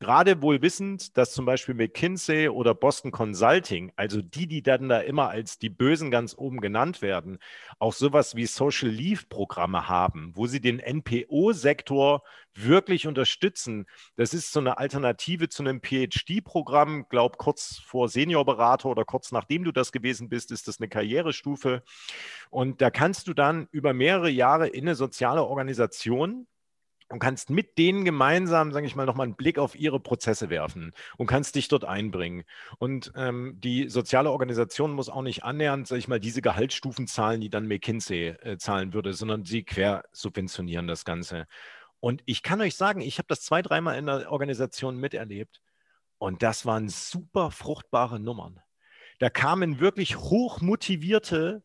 Gerade 0.00 0.42
wohl 0.42 0.60
wissend, 0.60 1.16
dass 1.16 1.32
zum 1.32 1.46
Beispiel 1.46 1.74
McKinsey 1.74 2.48
oder 2.48 2.74
Boston 2.74 3.12
Consulting, 3.12 3.92
also 3.96 4.20
die, 4.20 4.46
die 4.46 4.62
dann 4.62 4.88
da 4.88 4.98
immer 4.98 5.28
als 5.28 5.58
die 5.58 5.70
Bösen 5.70 6.10
ganz 6.10 6.34
oben 6.36 6.60
genannt 6.60 7.00
werden, 7.00 7.38
auch 7.78 7.92
sowas 7.92 8.34
wie 8.34 8.46
Social 8.46 8.88
Leave 8.88 9.26
Programme 9.28 9.88
haben, 9.88 10.32
wo 10.34 10.46
sie 10.46 10.60
den 10.60 10.78
NPO-Sektor 10.80 12.22
wirklich 12.54 13.06
unterstützen. 13.06 13.86
Das 14.16 14.34
ist 14.34 14.52
so 14.52 14.60
eine 14.60 14.78
Alternative 14.78 15.48
zu 15.48 15.62
einem 15.62 15.80
PhD-Programm, 15.80 17.06
glaub 17.08 17.38
kurz 17.38 17.78
vor 17.78 18.08
Seniorberater 18.08 18.88
oder 18.88 19.04
kurz 19.04 19.32
nachdem 19.32 19.64
du 19.64 19.72
das 19.72 19.92
gewesen 19.92 20.28
bist, 20.28 20.50
ist 20.50 20.68
das 20.68 20.80
eine 20.80 20.88
Karrierestufe. 20.88 21.82
Und 22.50 22.80
da 22.80 22.90
kannst 22.90 23.28
du 23.28 23.34
dann 23.34 23.68
über 23.70 23.94
mehrere 23.94 24.30
Jahre 24.30 24.68
in 24.68 24.84
eine 24.84 24.96
soziale 24.96 25.44
Organisation 25.44 26.46
und 27.08 27.18
kannst 27.18 27.50
mit 27.50 27.78
denen 27.78 28.04
gemeinsam, 28.04 28.72
sage 28.72 28.86
ich 28.86 28.96
mal, 28.96 29.06
nochmal 29.06 29.26
einen 29.26 29.36
Blick 29.36 29.58
auf 29.58 29.74
ihre 29.74 30.00
Prozesse 30.00 30.50
werfen 30.50 30.92
und 31.16 31.26
kannst 31.26 31.54
dich 31.54 31.68
dort 31.68 31.84
einbringen. 31.84 32.44
Und 32.78 33.12
ähm, 33.16 33.58
die 33.60 33.88
soziale 33.88 34.30
Organisation 34.30 34.92
muss 34.92 35.08
auch 35.08 35.22
nicht 35.22 35.44
annähernd, 35.44 35.86
sage 35.86 35.98
ich 35.98 36.08
mal, 36.08 36.20
diese 36.20 36.42
Gehaltsstufen 36.42 37.06
zahlen, 37.06 37.40
die 37.40 37.50
dann 37.50 37.68
McKinsey 37.68 38.28
äh, 38.28 38.56
zahlen 38.58 38.92
würde, 38.94 39.12
sondern 39.12 39.44
sie 39.44 39.64
quer 39.64 40.04
subventionieren 40.12 40.86
das 40.86 41.04
Ganze. 41.04 41.46
Und 42.00 42.22
ich 42.26 42.42
kann 42.42 42.60
euch 42.60 42.76
sagen, 42.76 43.00
ich 43.00 43.18
habe 43.18 43.28
das 43.28 43.42
zwei, 43.42 43.62
dreimal 43.62 43.96
in 43.98 44.06
der 44.06 44.30
Organisation 44.30 44.96
miterlebt 44.96 45.62
und 46.18 46.42
das 46.42 46.66
waren 46.66 46.88
super 46.88 47.50
fruchtbare 47.50 48.20
Nummern. 48.20 48.60
Da 49.18 49.30
kamen 49.30 49.80
wirklich 49.80 50.16
hochmotivierte 50.16 51.62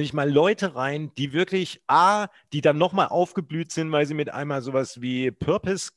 ich 0.00 0.12
mal, 0.12 0.30
Leute 0.30 0.74
rein, 0.74 1.12
die 1.18 1.32
wirklich 1.32 1.82
A, 1.86 2.28
die 2.52 2.60
dann 2.62 2.78
nochmal 2.78 3.08
aufgeblüht 3.08 3.72
sind, 3.72 3.92
weil 3.92 4.06
sie 4.06 4.14
mit 4.14 4.32
einmal 4.32 4.62
sowas 4.62 5.02
wie 5.02 5.30
Purpose 5.30 5.90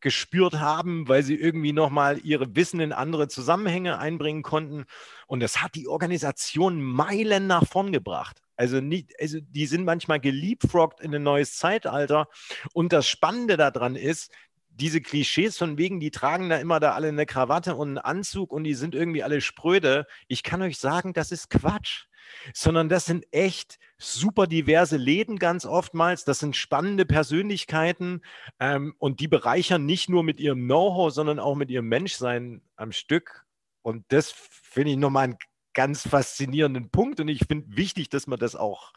gespürt 0.00 0.54
haben, 0.60 1.08
weil 1.08 1.22
sie 1.22 1.36
irgendwie 1.36 1.72
nochmal 1.72 2.18
ihre 2.22 2.54
Wissen 2.54 2.80
in 2.80 2.92
andere 2.92 3.28
Zusammenhänge 3.28 3.98
einbringen 3.98 4.42
konnten. 4.42 4.84
Und 5.26 5.40
das 5.40 5.62
hat 5.62 5.74
die 5.74 5.88
Organisation 5.88 6.82
Meilen 6.82 7.46
nach 7.46 7.66
vorn 7.66 7.92
gebracht. 7.92 8.40
Also, 8.56 8.80
nicht, 8.80 9.12
also 9.20 9.38
die 9.40 9.66
sind 9.66 9.84
manchmal 9.84 10.20
geliebfroggt 10.20 11.00
in 11.00 11.14
ein 11.14 11.22
neues 11.22 11.56
Zeitalter. 11.56 12.28
Und 12.72 12.92
das 12.92 13.08
Spannende 13.08 13.56
daran 13.56 13.96
ist, 13.96 14.30
diese 14.68 15.00
Klischees 15.00 15.56
von 15.56 15.78
wegen, 15.78 16.00
die 16.00 16.10
tragen 16.10 16.48
da 16.48 16.56
immer 16.56 16.80
da 16.80 16.92
alle 16.92 17.08
eine 17.08 17.26
Krawatte 17.26 17.76
und 17.76 17.88
einen 17.88 17.98
Anzug 17.98 18.52
und 18.52 18.64
die 18.64 18.74
sind 18.74 18.94
irgendwie 18.94 19.22
alle 19.22 19.40
spröde. 19.40 20.06
Ich 20.26 20.42
kann 20.42 20.62
euch 20.62 20.78
sagen, 20.78 21.12
das 21.12 21.30
ist 21.30 21.48
Quatsch. 21.48 22.06
Sondern 22.52 22.88
das 22.88 23.06
sind 23.06 23.26
echt 23.32 23.78
super 23.98 24.46
diverse 24.46 24.96
Läden 24.96 25.38
ganz 25.38 25.66
oftmals. 25.66 26.24
Das 26.24 26.38
sind 26.38 26.56
spannende 26.56 27.06
Persönlichkeiten 27.06 28.22
ähm, 28.60 28.94
und 28.98 29.20
die 29.20 29.28
bereichern 29.28 29.86
nicht 29.86 30.08
nur 30.08 30.22
mit 30.22 30.40
ihrem 30.40 30.64
Know-how, 30.64 31.12
sondern 31.12 31.38
auch 31.38 31.54
mit 31.54 31.70
ihrem 31.70 31.88
Menschsein 31.88 32.62
am 32.76 32.92
Stück. 32.92 33.44
Und 33.82 34.04
das 34.08 34.30
finde 34.30 34.92
ich 34.92 34.96
nochmal 34.96 35.24
einen 35.24 35.38
ganz 35.74 36.08
faszinierenden 36.08 36.90
Punkt 36.90 37.20
und 37.20 37.28
ich 37.28 37.44
finde 37.46 37.76
wichtig, 37.76 38.08
dass 38.08 38.26
man 38.26 38.38
das 38.38 38.56
auch 38.56 38.92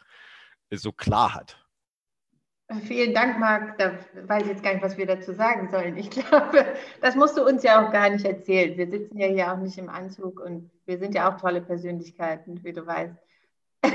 so 0.70 0.92
klar 0.92 1.34
hat. 1.34 1.67
Vielen 2.82 3.14
Dank, 3.14 3.38
Marc. 3.38 3.78
Da 3.78 3.98
weiß 4.14 4.42
ich 4.42 4.48
jetzt 4.50 4.62
gar 4.62 4.74
nicht, 4.74 4.82
was 4.82 4.98
wir 4.98 5.06
dazu 5.06 5.32
sagen 5.32 5.70
sollen. 5.70 5.96
Ich 5.96 6.10
glaube, 6.28 6.66
das 7.00 7.16
musst 7.16 7.38
du 7.38 7.44
uns 7.44 7.62
ja 7.62 7.86
auch 7.86 7.92
gar 7.92 8.10
nicht 8.10 8.26
erzählen. 8.26 8.76
Wir 8.76 8.90
sitzen 8.90 9.16
ja 9.18 9.26
hier 9.26 9.52
auch 9.52 9.56
nicht 9.56 9.78
im 9.78 9.88
Anzug 9.88 10.40
und 10.40 10.70
wir 10.84 10.98
sind 10.98 11.14
ja 11.14 11.32
auch 11.32 11.40
tolle 11.40 11.62
Persönlichkeiten, 11.62 12.62
wie 12.62 12.74
du 12.74 12.86
weißt. 12.86 13.16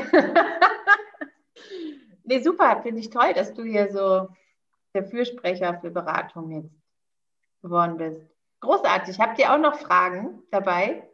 nee, 2.23 2.41
super, 2.41 2.81
finde 2.81 3.01
ich 3.01 3.11
toll, 3.11 3.33
dass 3.33 3.53
du 3.53 3.63
hier 3.63 3.91
so 3.91 4.29
der 4.95 5.03
Fürsprecher 5.03 5.79
für 5.79 5.91
Beratung 5.91 6.49
jetzt 6.51 6.73
geworden 7.61 7.97
bist. 7.97 8.21
Großartig. 8.61 9.19
Habt 9.19 9.37
ihr 9.39 9.53
auch 9.53 9.59
noch 9.59 9.77
Fragen 9.77 10.41
dabei? 10.49 11.07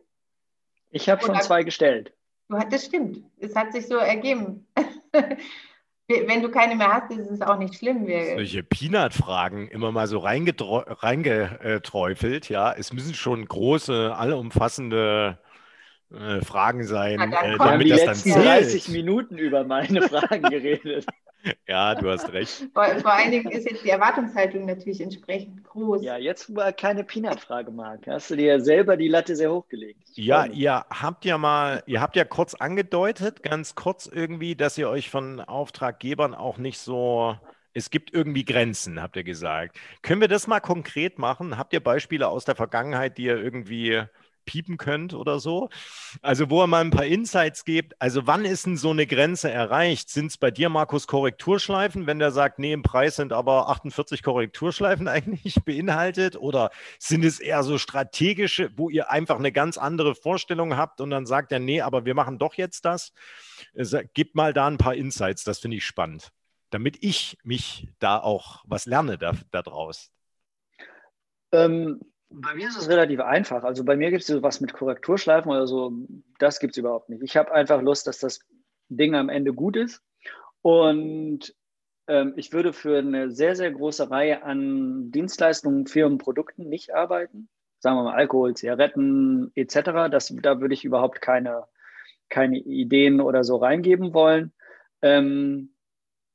Ich 0.92 1.10
habe 1.10 1.22
schon 1.22 1.40
zwei 1.42 1.64
gestellt. 1.64 2.14
Das 2.48 2.86
stimmt. 2.86 3.24
Es 3.38 3.56
hat 3.56 3.74
sich 3.74 3.88
so 3.88 3.98
ergeben. 3.98 4.66
Wenn 6.10 6.42
du 6.42 6.50
keine 6.50 6.76
mehr 6.76 6.92
hast, 6.92 7.12
ist 7.12 7.30
es 7.30 7.42
auch 7.42 7.60
nicht 7.60 7.76
schlimm. 7.76 8.08
Solche 8.08 8.64
Peanut-Fragen 8.64 9.68
immer 9.68 9.92
mal 9.92 10.08
so 10.08 10.18
reingeträufelt, 10.18 12.50
ja. 12.50 12.74
Es 12.74 12.92
müssen 12.92 13.14
schon 13.14 13.46
große, 13.46 14.16
allumfassende 14.16 15.38
äh, 16.12 16.42
Fragen 16.42 16.84
sein, 16.84 17.32
ja, 17.32 17.44
äh, 17.44 17.58
damit 17.60 17.92
das 17.92 18.06
dann 18.06 18.16
zählt. 18.16 18.44
30 18.44 18.90
Minuten 18.90 19.38
über 19.38 19.64
meine 19.64 20.02
Fragen 20.02 20.50
geredet. 20.50 21.06
ja, 21.68 21.96
du 21.96 22.10
hast 22.10 22.32
recht. 22.32 22.68
Vor, 22.74 22.86
vor, 23.00 23.14
allen 23.14 23.32
Dingen 23.32 23.50
ist 23.52 23.70
jetzt 23.70 23.84
die 23.84 23.90
Erwartungshaltung 23.90 24.66
natürlich 24.66 25.02
entsprechend 25.02 25.64
groß. 25.64 26.04
Ja, 26.04 26.18
jetzt 26.18 26.54
war 26.56 26.74
keine 26.74 27.04
Peanut-Frage, 27.04 27.72
Marc. 27.72 28.08
Hast 28.08 28.32
du 28.32 28.36
dir 28.36 28.46
ja 28.46 28.60
selber 28.60 28.98
die 28.98 29.08
Latte 29.08 29.36
sehr 29.36 29.52
hochgelegt. 29.52 30.02
Ja, 30.16 30.46
ihr 30.46 30.86
habt 30.90 31.26
ja 31.26 31.38
mal, 31.38 31.84
ihr 31.86 32.02
habt 32.02 32.16
ja 32.16 32.26
kurz 32.26 32.56
angedeutet, 32.56 33.44
ganz 33.44 33.76
kurz 33.76 34.06
irgendwie, 34.06 34.56
dass 34.56 34.78
ihr 34.78 34.90
euch 34.90 35.10
von 35.10 35.40
Auftraggebern 35.40 36.36
auch 36.36 36.58
nicht 36.58 36.80
so 36.80 37.38
es 37.74 37.92
gibt 37.92 38.14
irgendwie 38.14 38.44
Grenzen, 38.44 39.02
habt 39.02 39.16
ihr 39.16 39.24
gesagt. 39.24 39.80
Können 40.02 40.22
wir 40.22 40.28
das 40.28 40.48
mal 40.48 40.60
konkret 40.60 41.20
machen? 41.20 41.58
Habt 41.58 41.72
ihr 41.72 41.80
Beispiele 41.80 42.28
aus 42.28 42.44
der 42.44 42.56
Vergangenheit, 42.56 43.18
die 43.18 43.26
ihr 43.26 43.38
irgendwie 43.38 44.04
piepen 44.50 44.78
könnt 44.78 45.14
oder 45.14 45.40
so. 45.40 45.70
Also 46.24 46.50
wo 46.50 46.62
er 46.62 46.68
mal 46.68 46.82
ein 46.82 46.90
paar 46.90 47.06
Insights 47.06 47.66
gibt. 47.66 47.94
Also 48.02 48.26
wann 48.26 48.46
ist 48.46 48.66
denn 48.66 48.78
so 48.78 48.90
eine 48.90 49.06
Grenze 49.06 49.52
erreicht? 49.52 50.10
Sind 50.10 50.26
es 50.28 50.38
bei 50.38 50.50
dir, 50.50 50.70
Markus, 50.70 51.06
Korrekturschleifen, 51.06 52.08
wenn 52.08 52.18
der 52.18 52.32
sagt, 52.32 52.58
nee, 52.58 52.74
im 52.74 52.82
Preis 52.82 53.18
sind 53.18 53.32
aber 53.32 53.70
48 53.70 54.24
Korrekturschleifen 54.24 55.08
eigentlich 55.08 55.56
beinhaltet? 55.64 56.36
Oder 56.36 56.72
sind 56.98 57.24
es 57.24 57.40
eher 57.40 57.62
so 57.62 57.78
strategische, 57.78 58.72
wo 58.76 58.90
ihr 58.90 59.12
einfach 59.12 59.38
eine 59.38 59.52
ganz 59.52 59.78
andere 59.78 60.16
Vorstellung 60.16 60.76
habt 60.76 61.00
und 61.00 61.12
dann 61.12 61.28
sagt 61.28 61.52
er, 61.52 61.60
nee, 61.60 61.82
aber 61.82 62.06
wir 62.06 62.16
machen 62.16 62.40
doch 62.40 62.56
jetzt 62.56 62.86
das? 62.86 63.14
Gib 64.16 64.34
mal 64.34 64.52
da 64.52 64.66
ein 64.66 64.80
paar 64.80 64.96
Insights, 64.96 65.44
das 65.44 65.60
finde 65.60 65.78
ich 65.78 65.86
spannend, 65.86 66.32
damit 66.72 66.98
ich 67.02 67.38
mich 67.44 67.88
da 68.00 68.18
auch 68.18 68.64
was 68.66 68.88
lerne 68.88 69.20
da, 69.20 69.34
daraus. 69.52 70.12
Ähm, 71.52 72.00
bei 72.30 72.54
mir 72.54 72.68
ist 72.68 72.78
es 72.78 72.90
relativ 72.90 73.22
einfach. 73.22 73.64
Also 73.64 73.84
bei 73.84 73.96
mir 73.96 74.12
gibt 74.12 74.22
es 74.22 74.28
so 74.28 74.44
was 74.44 74.62
mit 74.62 74.74
Korrekturschleifen 74.74 75.52
oder 75.52 75.68
so. 75.68 75.92
Das 76.38 76.60
gibt 76.60 76.72
es 76.74 76.78
überhaupt 76.78 77.10
nicht. 77.10 77.24
Ich 77.24 77.36
habe 77.36 77.52
einfach 77.52 77.82
Lust, 77.82 78.08
dass 78.08 78.20
das 78.20 78.40
Ding 78.90 79.16
am 79.16 79.30
Ende 79.30 79.54
gut 79.54 79.76
ist. 79.76 80.04
Und 80.62 81.56
ähm, 82.08 82.34
ich 82.36 82.54
würde 82.54 82.74
für 82.74 83.00
eine 83.00 83.32
sehr, 83.32 83.56
sehr 83.56 83.72
große 83.72 84.12
Reihe 84.12 84.44
an 84.44 85.12
Dienstleistungen, 85.12 85.88
Firmen, 85.88 86.18
Produkten 86.18 86.70
nicht 86.70 86.94
arbeiten. 86.94 87.50
Sagen 87.80 87.98
wir 87.98 88.04
mal 88.04 88.16
Alkohol, 88.16 88.56
Zigaretten 88.56 89.52
etc. 89.56 90.10
Das, 90.12 90.34
da 90.42 90.62
würde 90.62 90.74
ich 90.74 90.86
überhaupt 90.86 91.22
keine, 91.22 91.66
keine 92.30 92.58
Ideen 92.58 93.22
oder 93.22 93.44
so 93.44 93.56
reingeben 93.56 94.14
wollen. 94.14 94.54
Ähm, 95.02 95.74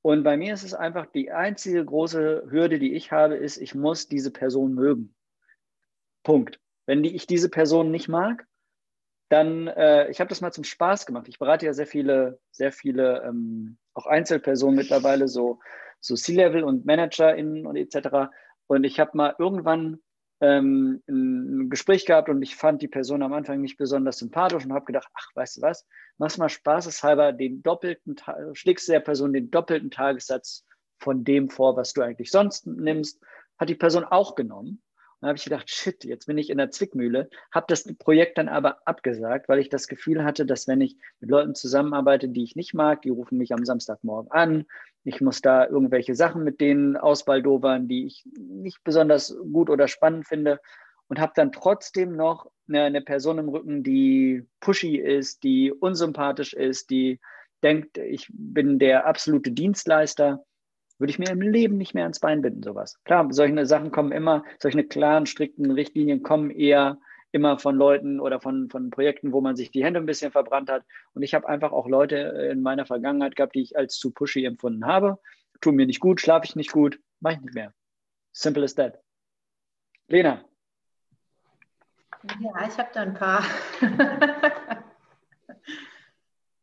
und 0.02 0.22
bei 0.22 0.36
mir 0.36 0.54
ist 0.54 0.64
es 0.64 0.74
einfach 0.74 1.06
die 1.06 1.30
einzige 1.30 1.84
große 1.84 2.48
Hürde, 2.50 2.78
die 2.78 2.94
ich 2.94 3.12
habe, 3.12 3.36
ist, 3.36 3.58
ich 3.58 3.74
muss 3.74 4.08
diese 4.08 4.30
Person 4.30 4.74
mögen. 4.74 5.13
Punkt. 6.24 6.58
Wenn 6.86 7.04
die, 7.04 7.14
ich 7.14 7.28
diese 7.28 7.48
Person 7.48 7.92
nicht 7.92 8.08
mag, 8.08 8.44
dann, 9.28 9.68
äh, 9.68 10.10
ich 10.10 10.20
habe 10.20 10.28
das 10.28 10.40
mal 10.40 10.52
zum 10.52 10.64
Spaß 10.64 11.06
gemacht. 11.06 11.28
Ich 11.28 11.38
berate 11.38 11.66
ja 11.66 11.72
sehr 11.72 11.86
viele, 11.86 12.40
sehr 12.50 12.72
viele, 12.72 13.22
ähm, 13.22 13.78
auch 13.94 14.06
Einzelpersonen 14.06 14.76
mittlerweile, 14.76 15.28
so, 15.28 15.60
so 16.00 16.14
C-Level 16.14 16.64
und 16.64 16.84
ManagerInnen 16.84 17.66
und 17.66 17.76
etc. 17.76 18.30
Und 18.66 18.84
ich 18.84 19.00
habe 19.00 19.16
mal 19.16 19.34
irgendwann 19.38 20.00
ähm, 20.40 21.02
ein 21.08 21.70
Gespräch 21.70 22.04
gehabt 22.06 22.28
und 22.28 22.42
ich 22.42 22.56
fand 22.56 22.82
die 22.82 22.88
Person 22.88 23.22
am 23.22 23.32
Anfang 23.32 23.60
nicht 23.60 23.76
besonders 23.76 24.18
sympathisch 24.18 24.64
und 24.64 24.72
habe 24.72 24.84
gedacht, 24.84 25.08
ach, 25.14 25.28
weißt 25.34 25.56
du 25.56 25.62
was, 25.62 25.86
machst 26.18 26.38
mal 26.38 26.48
spaßeshalber 26.48 27.32
den 27.32 27.62
doppelten, 27.62 28.16
schlägst 28.52 28.88
der 28.88 29.00
Person 29.00 29.32
den 29.32 29.50
doppelten 29.50 29.90
Tagessatz 29.90 30.64
von 30.98 31.24
dem 31.24 31.48
vor, 31.48 31.76
was 31.76 31.92
du 31.92 32.02
eigentlich 32.02 32.30
sonst 32.30 32.66
nimmst. 32.66 33.22
Hat 33.58 33.68
die 33.68 33.74
Person 33.74 34.04
auch 34.04 34.34
genommen. 34.34 34.82
Dann 35.24 35.30
habe 35.30 35.38
ich 35.38 35.44
gedacht, 35.44 35.70
shit, 35.70 36.04
jetzt 36.04 36.26
bin 36.26 36.36
ich 36.36 36.50
in 36.50 36.58
der 36.58 36.70
Zwickmühle. 36.70 37.30
Habe 37.50 37.64
das 37.66 37.84
Projekt 37.96 38.36
dann 38.36 38.50
aber 38.50 38.86
abgesagt, 38.86 39.48
weil 39.48 39.58
ich 39.58 39.70
das 39.70 39.88
Gefühl 39.88 40.22
hatte, 40.22 40.44
dass 40.44 40.68
wenn 40.68 40.82
ich 40.82 40.98
mit 41.18 41.30
Leuten 41.30 41.54
zusammenarbeite, 41.54 42.28
die 42.28 42.44
ich 42.44 42.56
nicht 42.56 42.74
mag, 42.74 43.00
die 43.00 43.08
rufen 43.08 43.38
mich 43.38 43.54
am 43.54 43.64
Samstagmorgen 43.64 44.30
an. 44.30 44.66
Ich 45.02 45.22
muss 45.22 45.40
da 45.40 45.66
irgendwelche 45.66 46.14
Sachen 46.14 46.44
mit 46.44 46.60
denen 46.60 46.98
ausbaldowern, 46.98 47.88
die 47.88 48.04
ich 48.04 48.28
nicht 48.36 48.84
besonders 48.84 49.34
gut 49.50 49.70
oder 49.70 49.88
spannend 49.88 50.26
finde. 50.28 50.60
Und 51.08 51.18
habe 51.18 51.32
dann 51.34 51.52
trotzdem 51.52 52.16
noch 52.16 52.50
eine, 52.68 52.82
eine 52.82 53.00
Person 53.00 53.38
im 53.38 53.48
Rücken, 53.48 53.82
die 53.82 54.46
pushy 54.60 54.96
ist, 54.96 55.42
die 55.42 55.72
unsympathisch 55.72 56.52
ist, 56.52 56.90
die 56.90 57.18
denkt, 57.62 57.96
ich 57.96 58.28
bin 58.30 58.78
der 58.78 59.06
absolute 59.06 59.52
Dienstleister 59.52 60.44
würde 60.98 61.10
ich 61.10 61.18
mir 61.18 61.30
im 61.30 61.40
Leben 61.40 61.76
nicht 61.76 61.94
mehr 61.94 62.04
ans 62.04 62.20
Bein 62.20 62.42
binden, 62.42 62.62
sowas. 62.62 62.98
Klar, 63.04 63.26
solche 63.30 63.66
Sachen 63.66 63.90
kommen 63.90 64.12
immer, 64.12 64.44
solche 64.60 64.84
klaren, 64.84 65.26
strikten 65.26 65.70
Richtlinien 65.70 66.22
kommen 66.22 66.50
eher 66.50 66.98
immer 67.32 67.58
von 67.58 67.74
Leuten 67.74 68.20
oder 68.20 68.40
von, 68.40 68.70
von 68.70 68.90
Projekten, 68.90 69.32
wo 69.32 69.40
man 69.40 69.56
sich 69.56 69.72
die 69.72 69.84
Hände 69.84 69.98
ein 69.98 70.06
bisschen 70.06 70.30
verbrannt 70.30 70.70
hat. 70.70 70.84
Und 71.14 71.24
ich 71.24 71.34
habe 71.34 71.48
einfach 71.48 71.72
auch 71.72 71.88
Leute 71.88 72.16
in 72.16 72.62
meiner 72.62 72.86
Vergangenheit 72.86 73.34
gehabt, 73.34 73.56
die 73.56 73.62
ich 73.62 73.76
als 73.76 73.98
zu 73.98 74.12
pushy 74.12 74.44
empfunden 74.44 74.86
habe. 74.86 75.18
Tun 75.60 75.74
mir 75.74 75.86
nicht 75.86 75.98
gut, 75.98 76.20
schlafe 76.20 76.46
ich 76.46 76.54
nicht 76.54 76.70
gut, 76.70 77.00
mache 77.18 77.34
ich 77.34 77.40
nicht 77.40 77.54
mehr. 77.54 77.74
Simple 78.32 78.62
as 78.62 78.76
that. 78.76 79.00
Lena. 80.06 80.44
Ja, 82.40 82.68
ich 82.68 82.78
habe 82.78 82.90
da 82.92 83.00
ein 83.00 83.14
paar. 83.14 83.44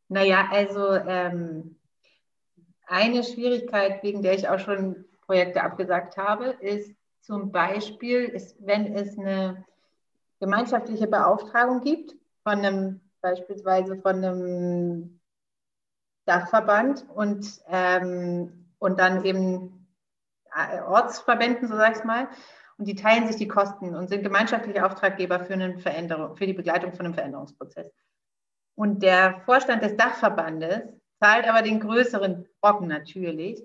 naja, 0.08 0.48
also 0.52 0.94
ähm, 0.94 1.76
eine 2.92 3.24
Schwierigkeit, 3.24 4.04
wegen 4.04 4.22
der 4.22 4.34
ich 4.34 4.50
auch 4.50 4.60
schon 4.60 5.06
Projekte 5.22 5.64
abgesagt 5.64 6.18
habe, 6.18 6.58
ist 6.60 6.94
zum 7.22 7.52
Beispiel, 7.52 8.26
ist, 8.26 8.58
wenn 8.60 8.94
es 8.94 9.18
eine 9.18 9.64
gemeinschaftliche 10.42 11.08
Beauftragung 11.08 11.82
gibt 11.82 12.16
von 12.44 12.60
einem 12.60 13.00
beispielsweise 13.22 13.96
von 13.98 14.16
einem 14.16 15.20
Dachverband 16.26 17.06
und, 17.16 17.62
ähm, 17.70 18.66
und 18.80 19.00
dann 19.00 19.24
eben 19.24 19.88
äh, 20.54 20.82
Ortsverbänden, 20.82 21.70
so 21.70 21.76
sag 21.78 21.98
ich 21.98 22.04
mal, 22.04 22.28
und 22.78 22.88
die 22.88 22.96
teilen 22.96 23.28
sich 23.28 23.38
die 23.38 23.48
Kosten 23.48 23.96
und 23.96 24.10
sind 24.10 24.24
gemeinschaftliche 24.24 24.86
Auftraggeber 24.86 25.40
für, 25.46 25.54
eine 25.54 25.78
Veränderung, 25.78 26.36
für 26.36 26.48
die 26.48 26.54
Begleitung 26.54 26.92
von 26.92 27.06
einem 27.06 27.14
Veränderungsprozess. 27.14 27.90
Und 28.76 29.02
der 29.04 29.40
Vorstand 29.46 29.84
des 29.84 29.96
Dachverbandes 29.96 30.82
zahlt 31.22 31.48
aber 31.48 31.62
den 31.62 31.80
größeren 31.80 32.48
Brocken 32.62 32.88
natürlich 32.88 33.64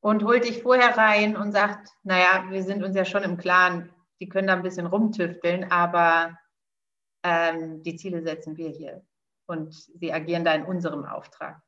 und 0.00 0.22
holt 0.22 0.44
dich 0.44 0.62
vorher 0.62 0.96
rein 0.96 1.36
und 1.36 1.52
sagt, 1.52 1.90
naja, 2.04 2.46
wir 2.50 2.62
sind 2.62 2.84
uns 2.84 2.94
ja 2.94 3.04
schon 3.04 3.24
im 3.24 3.36
Klaren, 3.36 3.92
die 4.20 4.28
können 4.28 4.46
da 4.46 4.54
ein 4.54 4.62
bisschen 4.62 4.86
rumtüfteln, 4.86 5.70
aber 5.70 6.38
ähm, 7.24 7.82
die 7.82 7.96
Ziele 7.96 8.22
setzen 8.22 8.56
wir 8.56 8.70
hier 8.70 9.04
und 9.48 9.74
sie 9.74 10.12
agieren 10.12 10.44
da 10.44 10.54
in 10.54 10.64
unserem 10.64 11.04
Auftrag. 11.04 11.60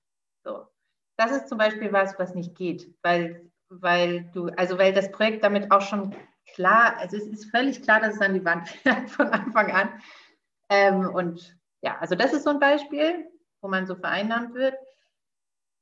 So. 0.45 0.67
Das 1.17 1.33
ist 1.33 1.49
zum 1.49 1.59
Beispiel 1.59 1.93
was, 1.93 2.17
was 2.19 2.37
nicht 2.37 2.55
geht, 2.55 2.95
weil, 3.03 3.51
weil 3.69 4.31
du, 4.33 4.47
also 4.51 4.79
weil 4.79 4.93
das 4.93 5.11
Projekt 5.11 5.43
damit 5.43 5.73
auch 5.73 5.81
schon 5.81 6.15
klar, 6.55 6.97
also 6.99 7.17
es 7.17 7.27
ist 7.27 7.51
völlig 7.51 7.83
klar, 7.83 8.01
dass 8.01 8.15
es 8.15 8.21
an 8.21 8.35
die 8.35 8.45
Wand 8.45 8.69
fährt 8.83 9.11
von 9.11 9.27
Anfang 9.29 9.73
an. 9.73 10.01
Ähm, 10.71 11.09
und 11.13 11.59
ja, 11.83 11.99
also 11.99 12.15
das 12.15 12.33
ist 12.33 12.45
so 12.45 12.51
ein 12.51 12.61
Beispiel 12.61 13.29
wo 13.61 13.69
man 13.69 13.87
so 13.87 13.95
vereinnahmt 13.95 14.55
wird. 14.55 14.75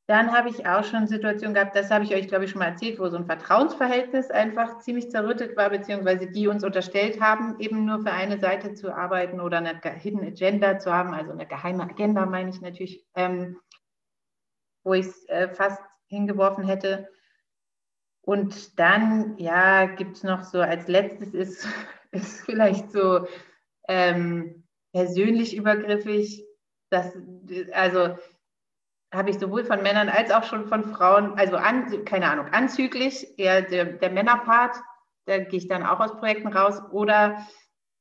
Dann 0.09 0.31
habe 0.31 0.51
ich 0.51 0.67
auch 0.67 0.85
schon 0.85 1.09
Situationen 1.09 1.55
gehabt, 1.55 1.75
das 1.75 1.91
habe 1.91 2.05
ich 2.05 2.15
euch, 2.15 2.29
glaube 2.29 2.45
ich, 2.45 2.53
schon 2.53 2.61
mal 2.61 2.67
erzählt, 2.69 3.01
wo 3.01 3.09
so 3.09 3.17
ein 3.17 3.27
Vertrauensverhältnis 3.27 4.31
einfach 4.31 4.79
ziemlich 4.79 5.11
zerrüttet 5.11 5.57
war, 5.57 5.71
beziehungsweise 5.71 6.29
die 6.29 6.47
uns 6.47 6.63
unterstellt 6.63 7.21
haben, 7.21 7.59
eben 7.59 7.85
nur 7.85 8.03
für 8.03 8.13
eine 8.13 8.39
Seite 8.39 8.75
zu 8.75 8.95
arbeiten 8.95 9.41
oder 9.41 9.59
eine 9.59 9.81
Hidden 9.83 10.25
Agenda 10.25 10.79
zu 10.79 10.93
haben, 10.93 11.13
also 11.13 11.33
eine 11.33 11.47
geheime 11.47 11.83
Agenda, 11.83 12.25
meine 12.25 12.51
ich 12.51 12.61
natürlich, 12.61 13.05
ähm, 13.17 13.59
wo 14.85 14.95
ich 14.95 15.07
es 15.07 15.29
äh, 15.29 15.49
fast 15.49 15.83
hingeworfen 16.07 16.65
hätte. 16.65 17.09
Und 18.21 18.79
dann, 18.79 19.37
ja, 19.39 19.87
gibt 19.87 20.19
es 20.19 20.23
noch 20.23 20.45
so, 20.45 20.61
als 20.61 20.87
letztes 20.87 21.35
ist, 21.35 21.69
ist 22.13 22.43
vielleicht 22.43 22.93
so 22.93 23.27
ähm, 23.89 24.63
persönlich 24.93 25.57
übergriffig, 25.57 26.46
dass, 26.91 27.17
also 27.73 28.17
habe 29.13 29.31
ich 29.31 29.39
sowohl 29.39 29.65
von 29.65 29.83
Männern 29.83 30.09
als 30.09 30.31
auch 30.31 30.45
schon 30.45 30.67
von 30.69 30.85
Frauen, 30.85 31.39
also 31.39 31.57
an, 31.57 32.05
keine 32.05 32.31
Ahnung, 32.31 32.47
anzüglich, 32.53 33.39
eher 33.39 33.63
der, 33.63 33.85
der 33.85 34.11
Männerpart, 34.11 34.77
da 35.27 35.39
gehe 35.39 35.59
ich 35.59 35.69
dann 35.69 35.85
auch 35.85 36.01
aus 36.01 36.17
Projekten 36.17 36.49
raus. 36.49 36.81
Oder 36.91 37.47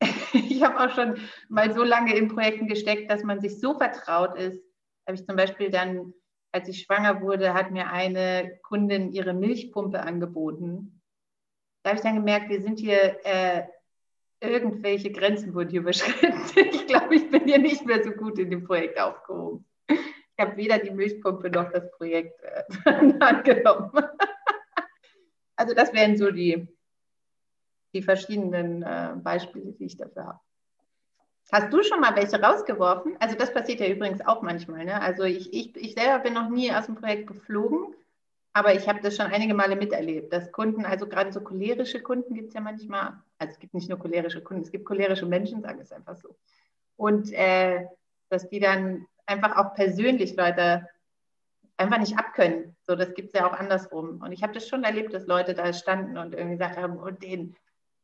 ich 0.33 0.63
habe 0.63 0.79
auch 0.79 0.93
schon 0.93 1.17
mal 1.49 1.73
so 1.73 1.83
lange 1.83 2.15
in 2.15 2.27
Projekten 2.27 2.67
gesteckt, 2.67 3.09
dass 3.09 3.23
man 3.23 3.39
sich 3.39 3.59
so 3.59 3.77
vertraut 3.77 4.37
ist. 4.37 4.61
Habe 5.07 5.15
ich 5.15 5.25
zum 5.25 5.35
Beispiel 5.35 5.69
dann, 5.69 6.13
als 6.51 6.67
ich 6.69 6.83
schwanger 6.83 7.21
wurde, 7.21 7.53
hat 7.53 7.71
mir 7.71 7.89
eine 7.89 8.59
Kundin 8.63 9.11
ihre 9.11 9.33
Milchpumpe 9.33 10.01
angeboten. 10.01 11.01
Da 11.83 11.91
habe 11.91 11.97
ich 11.97 12.03
dann 12.03 12.15
gemerkt, 12.15 12.49
wir 12.49 12.61
sind 12.61 12.79
hier, 12.79 13.25
äh, 13.25 13.63
irgendwelche 14.41 15.11
Grenzen 15.11 15.53
wurden 15.53 15.69
hier 15.69 15.81
überschritten. 15.81 16.33
Ich 16.55 16.87
glaube, 16.87 17.15
ich 17.15 17.29
bin 17.29 17.45
hier 17.45 17.57
nicht 17.59 17.85
mehr 17.85 18.03
so 18.03 18.11
gut 18.11 18.39
in 18.39 18.49
dem 18.49 18.63
Projekt 18.63 18.99
aufgehoben. 18.99 19.65
Ich 19.87 20.39
habe 20.39 20.55
weder 20.57 20.77
die 20.77 20.91
Milchpumpe 20.91 21.49
noch 21.49 21.71
das 21.71 21.89
Projekt 21.91 22.41
äh, 22.43 22.63
angenommen. 23.19 23.91
also 25.55 25.73
das 25.73 25.93
wären 25.93 26.17
so 26.17 26.31
die, 26.31 26.67
die 27.93 28.01
verschiedenen 28.01 28.83
äh, 28.83 29.13
Beispiele, 29.15 29.71
die 29.73 29.85
ich 29.85 29.97
dafür 29.97 30.25
habe. 30.25 30.39
Hast 31.51 31.71
du 31.71 31.83
schon 31.83 31.99
mal 31.99 32.15
welche 32.15 32.41
rausgeworfen? 32.41 33.17
Also 33.19 33.35
das 33.35 33.53
passiert 33.53 33.79
ja 33.79 33.87
übrigens 33.87 34.25
auch 34.25 34.41
manchmal. 34.41 34.85
Ne? 34.85 34.99
Also 34.99 35.23
ich, 35.23 35.53
ich, 35.53 35.75
ich 35.75 35.93
selber 35.93 36.19
bin 36.19 36.33
noch 36.33 36.49
nie 36.49 36.71
aus 36.71 36.87
dem 36.87 36.95
Projekt 36.95 37.27
geflogen, 37.27 37.95
aber 38.55 38.73
ich 38.73 38.87
habe 38.87 39.01
das 39.01 39.17
schon 39.17 39.25
einige 39.25 39.53
Male 39.53 39.75
miterlebt, 39.75 40.31
dass 40.31 40.49
Kunden, 40.53 40.85
also 40.85 41.09
gerade 41.09 41.33
so 41.33 41.41
cholerische 41.41 42.01
Kunden 42.01 42.33
gibt 42.33 42.47
es 42.47 42.53
ja 42.53 42.61
manchmal, 42.61 43.21
also 43.37 43.51
es 43.51 43.59
gibt 43.59 43.73
nicht 43.73 43.89
nur 43.89 43.99
cholerische 43.99 44.41
Kunden, 44.41 44.63
es 44.63 44.71
gibt 44.71 44.85
cholerische 44.85 45.25
Menschen, 45.25 45.61
sagen 45.61 45.77
wir 45.77 45.83
es 45.83 45.91
einfach 45.91 46.15
so. 46.15 46.37
Und 46.95 47.33
äh, 47.33 47.85
dass 48.29 48.47
die 48.47 48.61
dann 48.61 49.07
einfach 49.25 49.57
auch 49.57 49.73
persönlich 49.73 50.37
Leute 50.37 50.87
einfach 51.75 51.97
nicht 51.99 52.17
abkönnen. 52.17 52.77
So, 52.83 52.95
das 52.95 53.13
gibt 53.13 53.35
es 53.35 53.41
ja 53.41 53.45
auch 53.45 53.51
andersrum. 53.51 54.21
Und 54.21 54.31
ich 54.31 54.41
habe 54.41 54.53
das 54.53 54.69
schon 54.69 54.85
erlebt, 54.85 55.13
dass 55.13 55.27
Leute 55.27 55.53
da 55.53 55.73
standen 55.73 56.17
und 56.17 56.33
irgendwie 56.33 56.55
gesagt 56.55 56.77
haben, 56.77 56.97
und 56.97 57.23
den 57.23 57.57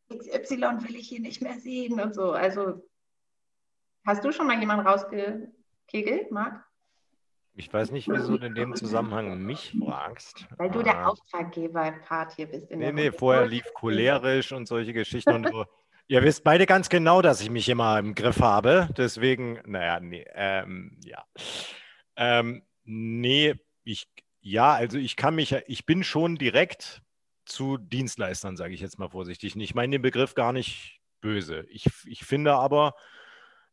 XY 0.10 0.84
will 0.86 0.98
ich 0.98 1.08
hier 1.08 1.22
nicht 1.22 1.42
mehr 1.42 1.60
sehen 1.60 2.02
und 2.02 2.14
so. 2.14 2.34
Also 2.34 2.86
hast 4.06 4.26
du 4.26 4.34
schon 4.34 4.48
mal 4.48 4.60
jemanden 4.60 4.86
rausgekegelt, 4.86 6.30
Marc? 6.30 6.62
Ich 7.54 7.72
weiß 7.72 7.92
nicht, 7.92 8.08
wieso 8.08 8.38
du 8.38 8.48
in 8.48 8.56
dem 8.56 8.76
Zusammenhang 8.76 9.42
mich 9.44 9.76
fragst. 9.84 10.48
Weil 10.58 10.72
du 10.72 10.82
der 10.84 11.00
ah. 11.00 11.08
Auftraggeber-Part 11.08 12.36
hier 12.36 12.48
bist. 12.48 12.72
Nee, 12.72 12.92
nee, 12.92 13.12
vorher 13.12 13.46
lief 13.46 13.66
cholerisch 13.74 14.52
und 14.52 14.68
solche 14.68 14.94
Geschichten 14.94 15.34
und 15.34 15.48
so. 15.50 15.66
Ihr 16.08 16.24
wisst 16.24 16.44
beide 16.44 16.66
ganz 16.66 16.90
genau, 16.90 17.22
dass 17.22 17.42
ich 17.42 17.50
mich 17.50 17.70
immer 17.70 18.00
im 18.00 18.16
Griff 18.16 18.40
habe. 18.40 18.90
Deswegen, 18.98 19.60
naja, 19.66 20.00
nee, 20.00 20.26
ähm, 20.34 20.98
ja. 21.04 21.26
Ähm, 22.16 22.64
nee, 22.84 23.56
ich, 23.84 24.10
ja, 24.42 24.74
also 24.74 24.98
ich 24.98 25.16
kann 25.16 25.36
mich, 25.36 25.54
ich 25.68 25.86
bin 25.86 26.04
schon 26.04 26.36
direkt 26.36 27.02
zu 27.46 27.78
Dienstleistern, 27.78 28.58
sage 28.58 28.74
ich 28.74 28.82
jetzt 28.82 29.00
mal 29.00 29.10
vorsichtig. 29.10 29.56
Ich 29.56 29.76
meine 29.76 29.92
den 29.92 30.02
Begriff 30.02 30.36
gar 30.36 30.54
nicht 30.54 31.00
böse. 31.22 31.66
Ich, 31.70 31.90
ich 32.06 32.24
finde 32.24 32.54
aber, 32.54 32.94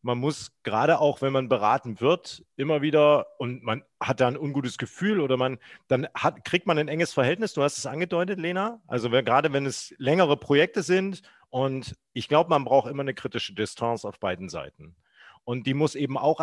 man 0.08 0.18
muss 0.18 0.52
gerade 0.62 1.00
auch, 1.00 1.20
wenn 1.20 1.34
man 1.34 1.50
beraten 1.50 2.00
wird, 2.00 2.42
immer 2.56 2.80
wieder 2.80 3.26
und 3.38 3.62
man 3.62 3.84
hat 4.00 4.20
da 4.20 4.26
ein 4.26 4.38
ungutes 4.38 4.78
Gefühl 4.78 5.20
oder 5.20 5.36
man, 5.36 5.58
dann 5.86 6.08
hat, 6.14 6.46
kriegt 6.46 6.66
man 6.66 6.78
ein 6.78 6.88
enges 6.88 7.12
Verhältnis. 7.12 7.52
Du 7.52 7.62
hast 7.62 7.76
es 7.76 7.84
angedeutet, 7.84 8.40
Lena. 8.40 8.80
Also 8.86 9.12
wenn, 9.12 9.26
gerade 9.26 9.52
wenn 9.52 9.66
es 9.66 9.94
längere 9.98 10.38
Projekte 10.38 10.82
sind 10.82 11.20
und 11.50 11.94
ich 12.14 12.26
glaube, 12.26 12.48
man 12.48 12.64
braucht 12.64 12.90
immer 12.90 13.02
eine 13.02 13.12
kritische 13.12 13.52
Distanz 13.54 14.06
auf 14.06 14.18
beiden 14.18 14.48
Seiten. 14.48 14.96
Und 15.44 15.66
die 15.66 15.74
muss 15.74 15.94
eben 15.94 16.16
auch 16.16 16.40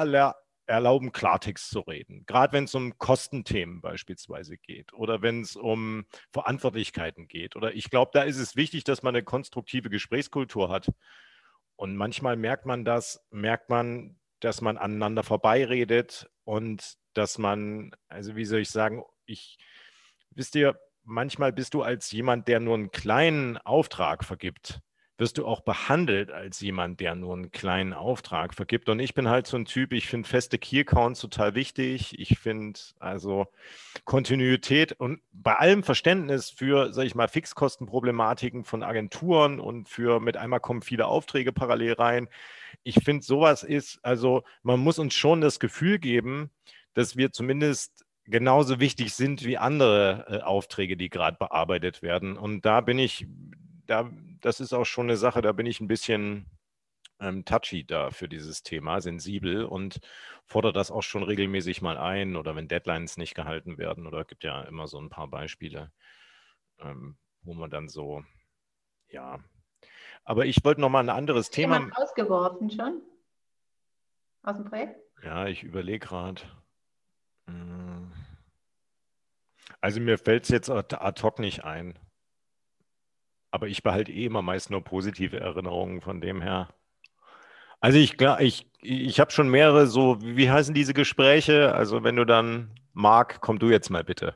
erlauben, 0.68 1.12
Klartext 1.12 1.72
zu 1.72 1.80
reden. 1.80 2.24
Gerade 2.28 2.54
wenn 2.54 2.66
es 2.66 2.76
um 2.76 3.00
Kostenthemen 3.00 3.82
beispielsweise 3.82 4.58
geht 4.58 4.94
oder 4.94 5.24
wenn 5.24 5.42
es 5.42 5.56
um 5.56 6.06
Verantwortlichkeiten 6.32 7.28
geht. 7.28 7.56
Oder 7.56 7.74
ich 7.74 7.90
glaube, 7.90 8.12
da 8.14 8.22
ist 8.22 8.38
es 8.38 8.56
wichtig, 8.56 8.84
dass 8.84 9.02
man 9.02 9.16
eine 9.16 9.24
konstruktive 9.24 9.90
Gesprächskultur 9.90 10.70
hat. 10.70 10.92
Und 11.76 11.96
manchmal 11.96 12.36
merkt 12.36 12.66
man 12.66 12.86
das, 12.86 13.26
merkt 13.32 13.70
man, 13.70 14.18
dass 14.40 14.62
man 14.62 14.78
aneinander 14.78 15.24
vorbeiredet 15.24 16.30
und 16.44 16.98
dass 17.14 17.38
man, 17.38 17.92
also 18.08 18.36
wie 18.36 18.46
soll 18.46 18.60
ich 18.60 18.70
sagen, 18.70 19.04
ich, 19.26 19.58
wisst 20.32 20.56
ihr, 20.56 20.80
manchmal 21.04 21.54
bist 21.54 21.74
du 21.74 21.82
als 21.82 22.12
jemand, 22.12 22.48
der 22.48 22.60
nur 22.60 22.76
einen 22.76 22.92
kleinen 22.92 23.58
Auftrag 23.58 24.24
vergibt, 24.24 24.82
wirst 25.18 25.38
du 25.38 25.46
auch 25.46 25.62
behandelt 25.62 26.32
als 26.32 26.60
jemand, 26.60 27.00
der 27.00 27.16
nur 27.16 27.34
einen 27.34 27.52
kleinen 27.52 27.94
Auftrag 27.94 28.54
vergibt. 28.54 28.90
Und 28.90 29.00
ich 29.00 29.14
bin 29.14 29.30
halt 29.30 29.48
so 29.48 29.56
ein 29.56 29.66
Typ, 29.66 29.94
ich 29.94 30.08
finde 30.08 30.28
feste 30.28 30.58
Key-Accounts 30.58 31.22
total 31.22 31.56
wichtig. 31.56 32.20
Ich 32.20 32.38
finde 32.38 32.80
also 33.00 33.48
Kontinuität 34.04 34.92
und 34.92 35.22
bei 35.32 35.56
allem 35.56 35.84
Verständnis 35.84 36.50
für, 36.50 36.94
sage 36.94 37.08
ich 37.08 37.16
mal, 37.16 37.30
Fixkostenproblematiken 37.30 38.66
von 38.66 38.84
Agenturen 38.84 39.60
und 39.60 39.88
für 39.88 40.20
mit 40.20 40.36
einmal 40.36 40.60
kommen 40.60 40.82
viele 40.82 41.08
Aufträge 41.08 41.54
parallel 41.54 41.94
rein. 41.94 42.28
Ich 42.84 42.96
finde, 43.04 43.24
sowas 43.24 43.64
ist, 43.64 44.00
also 44.04 44.44
man 44.64 44.80
muss 44.82 45.00
uns 45.00 45.14
schon 45.14 45.40
das 45.40 45.60
Gefühl 45.60 45.98
geben, 45.98 46.50
dass 46.94 47.16
wir 47.16 47.32
zumindest 47.32 48.06
genauso 48.26 48.80
wichtig 48.80 49.14
sind 49.14 49.46
wie 49.46 49.58
andere 49.58 50.26
äh, 50.28 50.42
Aufträge, 50.42 50.98
die 50.98 51.10
gerade 51.10 51.38
bearbeitet 51.38 52.02
werden. 52.02 52.38
Und 52.38 52.66
da 52.66 52.82
bin 52.82 53.00
ich, 53.00 53.28
da, 53.86 54.10
das 54.46 54.60
ist 54.60 54.74
auch 54.74 54.86
schon 54.86 55.08
eine 55.08 55.18
Sache, 55.18 55.42
da 55.42 55.54
bin 55.54 55.66
ich 55.66 55.82
ein 55.82 55.88
bisschen 55.88 56.46
ähm, 57.20 57.46
touchy 57.46 57.84
da 57.84 58.12
für 58.12 58.30
dieses 58.30 58.62
Thema, 58.62 59.02
sensibel 59.02 59.66
und 59.66 60.00
fordere 60.46 60.72
das 60.72 60.92
auch 60.92 61.02
schon 61.02 61.24
regelmäßig 61.24 61.82
mal 61.82 61.98
ein 61.98 62.36
oder 62.36 62.56
wenn 62.56 62.68
Deadlines 62.68 63.18
nicht 63.18 63.34
gehalten 63.34 63.80
werden 63.80 64.06
oder 64.06 64.24
gibt 64.24 64.44
ja 64.44 64.62
immer 64.62 64.86
so 64.86 65.00
ein 65.00 65.10
paar 65.10 65.28
Beispiele, 65.30 65.92
ähm, 66.80 67.18
wo 67.42 67.56
man 67.56 67.72
dann 67.72 67.90
so, 67.90 68.24
ja. 69.10 69.40
Aber 70.24 70.46
ich 70.46 70.64
wollte 70.64 70.82
noch 70.82 70.90
mal 70.90 71.00
ein 71.00 71.10
anderes 71.10 71.48
Ist 71.48 71.56
Thema. 71.56 71.90
Ausgeworfen 71.96 72.70
schon? 72.70 73.02
Aus 74.44 74.58
dem 74.58 74.66
Projekt? 74.66 75.00
Ja, 75.24 75.48
ich 75.48 75.64
überlege 75.64 76.06
gerade. 76.06 76.44
Hm. 77.48 78.14
Also 79.82 80.00
mir 80.00 80.20
fällt 80.20 80.44
es 80.44 80.50
jetzt 80.50 80.70
ad 80.70 81.24
hoc 81.24 81.40
nicht 81.40 81.64
ein. 81.64 81.98
Aber 83.56 83.70
ich 83.70 83.84
behalte 83.84 84.12
eh 84.12 84.26
immer 84.26 84.42
meist 84.42 84.70
nur 84.70 84.84
positive 84.84 85.40
Erinnerungen 85.40 86.02
von 86.02 86.20
dem 86.20 86.42
her. 86.42 86.68
Also 87.80 87.98
ich, 87.98 88.18
ich, 88.40 88.68
ich 88.82 89.20
habe 89.22 89.32
schon 89.32 89.48
mehrere 89.48 89.88
so, 89.88 90.18
wie 90.20 90.52
heißen 90.52 90.76
diese 90.76 90.94
Gespräche? 90.94 91.74
Also 91.74 92.04
wenn 92.04 92.18
du 92.18 92.26
dann, 92.26 92.72
Marc, 92.92 93.40
komm 93.40 93.58
du 93.58 93.70
jetzt 93.70 93.90
mal 93.90 94.04
bitte 94.04 94.36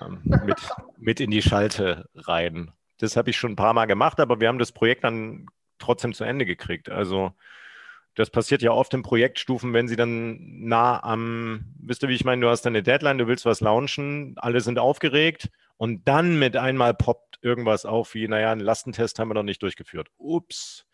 ähm, 0.00 0.22
mit, 0.24 0.56
mit 0.96 1.20
in 1.20 1.30
die 1.30 1.42
Schalte 1.42 2.08
rein. 2.14 2.72
Das 3.00 3.18
habe 3.18 3.28
ich 3.28 3.36
schon 3.36 3.52
ein 3.52 3.56
paar 3.56 3.74
Mal 3.74 3.84
gemacht, 3.84 4.18
aber 4.18 4.40
wir 4.40 4.48
haben 4.48 4.58
das 4.58 4.72
Projekt 4.72 5.04
dann 5.04 5.44
trotzdem 5.78 6.14
zu 6.14 6.24
Ende 6.24 6.46
gekriegt. 6.46 6.88
Also 6.88 7.32
das 8.14 8.30
passiert 8.30 8.62
ja 8.62 8.70
oft 8.70 8.94
in 8.94 9.02
Projektstufen, 9.02 9.74
wenn 9.74 9.88
sie 9.88 9.96
dann 9.96 10.38
nah 10.40 11.02
am, 11.04 11.66
wisst 11.80 12.02
ihr, 12.02 12.08
wie 12.08 12.14
ich 12.14 12.24
meine, 12.24 12.40
du 12.40 12.48
hast 12.48 12.66
eine 12.66 12.82
Deadline, 12.82 13.18
du 13.18 13.26
willst 13.26 13.44
was 13.44 13.60
launchen, 13.60 14.36
alle 14.38 14.62
sind 14.62 14.78
aufgeregt 14.78 15.50
und 15.76 16.06
dann 16.08 16.38
mit 16.38 16.56
einmal 16.56 16.94
poppt 16.94 17.38
irgendwas 17.42 17.84
auf 17.84 18.14
wie, 18.14 18.28
naja, 18.28 18.52
einen 18.52 18.60
Lastentest 18.60 19.18
haben 19.18 19.28
wir 19.28 19.34
noch 19.34 19.42
nicht 19.42 19.62
durchgeführt. 19.62 20.08
Ups. 20.18 20.86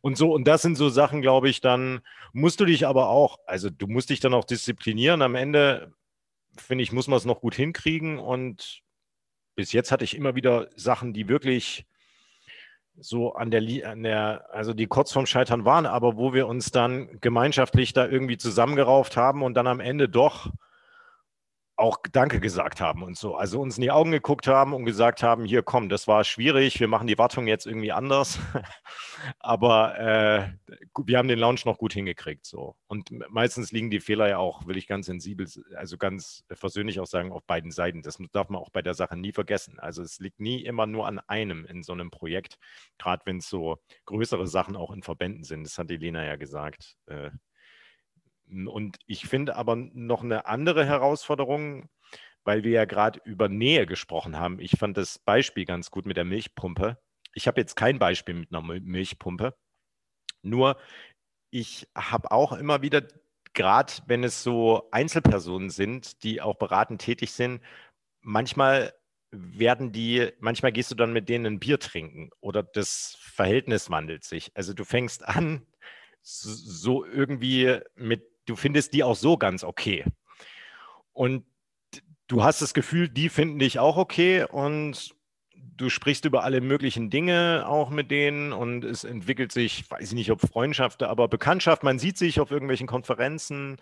Und 0.00 0.16
so, 0.16 0.32
und 0.32 0.46
das 0.46 0.62
sind 0.62 0.76
so 0.76 0.88
Sachen, 0.88 1.22
glaube 1.22 1.48
ich, 1.48 1.60
dann 1.60 2.00
musst 2.32 2.60
du 2.60 2.64
dich 2.64 2.86
aber 2.86 3.08
auch, 3.08 3.38
also 3.46 3.68
du 3.68 3.86
musst 3.86 4.10
dich 4.10 4.20
dann 4.20 4.34
auch 4.34 4.44
disziplinieren. 4.44 5.22
Am 5.22 5.34
Ende, 5.34 5.92
finde 6.56 6.84
ich, 6.84 6.92
muss 6.92 7.08
man 7.08 7.16
es 7.16 7.24
noch 7.24 7.40
gut 7.40 7.54
hinkriegen. 7.54 8.18
Und 8.18 8.82
bis 9.54 9.72
jetzt 9.72 9.92
hatte 9.92 10.04
ich 10.04 10.16
immer 10.16 10.34
wieder 10.34 10.68
Sachen, 10.76 11.12
die 11.12 11.28
wirklich 11.28 11.84
so 12.96 13.34
an 13.34 13.50
der, 13.50 13.90
an 13.90 14.02
der, 14.02 14.46
also 14.52 14.74
die 14.74 14.86
kurz 14.86 15.12
vorm 15.12 15.26
Scheitern 15.26 15.64
waren, 15.64 15.86
aber 15.86 16.16
wo 16.16 16.34
wir 16.34 16.46
uns 16.46 16.70
dann 16.70 17.20
gemeinschaftlich 17.20 17.92
da 17.92 18.06
irgendwie 18.06 18.36
zusammengerauft 18.36 19.16
haben 19.16 19.42
und 19.42 19.54
dann 19.54 19.66
am 19.66 19.80
Ende 19.80 20.08
doch 20.08 20.52
auch 21.76 21.98
Danke 22.12 22.38
gesagt 22.38 22.80
haben 22.80 23.02
und 23.02 23.16
so. 23.16 23.34
Also 23.34 23.60
uns 23.60 23.76
in 23.78 23.82
die 23.82 23.90
Augen 23.90 24.10
geguckt 24.10 24.46
haben 24.46 24.74
und 24.74 24.84
gesagt 24.84 25.22
haben, 25.22 25.44
hier 25.44 25.62
komm, 25.62 25.88
das 25.88 26.06
war 26.06 26.22
schwierig, 26.24 26.80
wir 26.80 26.88
machen 26.88 27.06
die 27.06 27.18
Wartung 27.18 27.46
jetzt 27.46 27.66
irgendwie 27.66 27.92
anders. 27.92 28.38
Aber 29.38 29.98
äh, 29.98 30.48
wir 31.04 31.18
haben 31.18 31.28
den 31.28 31.38
Launch 31.38 31.64
noch 31.64 31.78
gut 31.78 31.94
hingekriegt. 31.94 32.44
So. 32.44 32.76
Und 32.88 33.10
meistens 33.30 33.72
liegen 33.72 33.90
die 33.90 34.00
Fehler 34.00 34.28
ja 34.28 34.38
auch, 34.38 34.66
will 34.66 34.76
ich 34.76 34.86
ganz 34.86 35.06
sensibel, 35.06 35.46
also 35.76 35.96
ganz 35.96 36.44
versöhnlich 36.52 37.00
auch 37.00 37.06
sagen, 37.06 37.32
auf 37.32 37.44
beiden 37.44 37.70
Seiten. 37.70 38.02
Das 38.02 38.18
darf 38.32 38.48
man 38.50 38.60
auch 38.60 38.70
bei 38.70 38.82
der 38.82 38.94
Sache 38.94 39.16
nie 39.16 39.32
vergessen. 39.32 39.78
Also 39.78 40.02
es 40.02 40.18
liegt 40.18 40.40
nie 40.40 40.62
immer 40.64 40.86
nur 40.86 41.06
an 41.06 41.20
einem 41.20 41.64
in 41.64 41.82
so 41.82 41.92
einem 41.92 42.10
Projekt, 42.10 42.58
gerade 42.98 43.22
wenn 43.24 43.38
es 43.38 43.48
so 43.48 43.78
größere 44.04 44.46
Sachen 44.46 44.76
auch 44.76 44.90
in 44.90 45.02
Verbänden 45.02 45.44
sind. 45.44 45.64
Das 45.64 45.78
hat 45.78 45.90
die 45.90 45.96
Lena 45.96 46.24
ja 46.24 46.36
gesagt. 46.36 46.96
Äh, 47.06 47.30
und 48.52 48.98
ich 49.06 49.26
finde 49.26 49.56
aber 49.56 49.76
noch 49.76 50.22
eine 50.22 50.46
andere 50.46 50.84
Herausforderung, 50.84 51.88
weil 52.44 52.64
wir 52.64 52.72
ja 52.72 52.84
gerade 52.84 53.20
über 53.24 53.48
Nähe 53.48 53.86
gesprochen 53.86 54.38
haben. 54.38 54.58
Ich 54.60 54.72
fand 54.78 54.96
das 54.96 55.18
Beispiel 55.18 55.64
ganz 55.64 55.90
gut 55.90 56.06
mit 56.06 56.16
der 56.16 56.24
Milchpumpe. 56.24 56.98
Ich 57.34 57.46
habe 57.46 57.60
jetzt 57.60 57.76
kein 57.76 57.98
Beispiel 57.98 58.34
mit 58.34 58.52
einer 58.52 58.62
Milchpumpe. 58.62 59.54
Nur 60.42 60.76
ich 61.50 61.88
habe 61.94 62.30
auch 62.30 62.52
immer 62.52 62.82
wieder, 62.82 63.02
gerade 63.54 63.92
wenn 64.06 64.24
es 64.24 64.42
so 64.42 64.88
Einzelpersonen 64.90 65.70
sind, 65.70 66.22
die 66.24 66.40
auch 66.40 66.56
beratend 66.56 67.00
tätig 67.00 67.32
sind, 67.32 67.60
manchmal 68.20 68.92
werden 69.30 69.92
die, 69.92 70.30
manchmal 70.40 70.72
gehst 70.72 70.90
du 70.90 70.94
dann 70.94 71.12
mit 71.12 71.28
denen 71.28 71.46
ein 71.46 71.60
Bier 71.60 71.78
trinken 71.78 72.30
oder 72.40 72.62
das 72.62 73.16
Verhältnis 73.20 73.90
wandelt 73.90 74.24
sich. 74.24 74.50
Also 74.54 74.74
du 74.74 74.84
fängst 74.84 75.26
an, 75.26 75.66
so 76.22 77.04
irgendwie 77.04 77.80
mit 77.94 78.31
du 78.52 78.56
findest 78.56 78.92
die 78.92 79.02
auch 79.02 79.16
so 79.16 79.38
ganz 79.38 79.64
okay. 79.64 80.04
Und 81.14 81.44
du 82.26 82.44
hast 82.44 82.60
das 82.60 82.74
Gefühl, 82.74 83.08
die 83.08 83.30
finden 83.30 83.58
dich 83.58 83.78
auch 83.78 83.96
okay 83.96 84.44
und 84.44 85.14
du 85.54 85.88
sprichst 85.88 86.26
über 86.26 86.44
alle 86.44 86.60
möglichen 86.60 87.08
Dinge 87.08 87.64
auch 87.66 87.88
mit 87.88 88.10
denen 88.10 88.52
und 88.52 88.84
es 88.84 89.04
entwickelt 89.04 89.52
sich, 89.52 89.90
weiß 89.90 90.08
ich 90.08 90.14
nicht, 90.14 90.30
ob 90.30 90.42
Freundschaft, 90.42 91.02
aber 91.02 91.28
Bekanntschaft. 91.28 91.82
Man 91.82 91.98
sieht 91.98 92.18
sich 92.18 92.40
auf 92.40 92.50
irgendwelchen 92.50 92.86
Konferenzen 92.86 93.78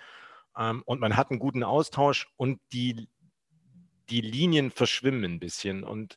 ähm, 0.56 0.82
und 0.86 1.00
man 1.00 1.16
hat 1.16 1.30
einen 1.30 1.40
guten 1.40 1.64
Austausch 1.64 2.28
und 2.36 2.60
die, 2.72 3.08
die 4.08 4.20
Linien 4.20 4.70
verschwimmen 4.70 5.24
ein 5.24 5.40
bisschen. 5.40 5.82
Und 5.82 6.16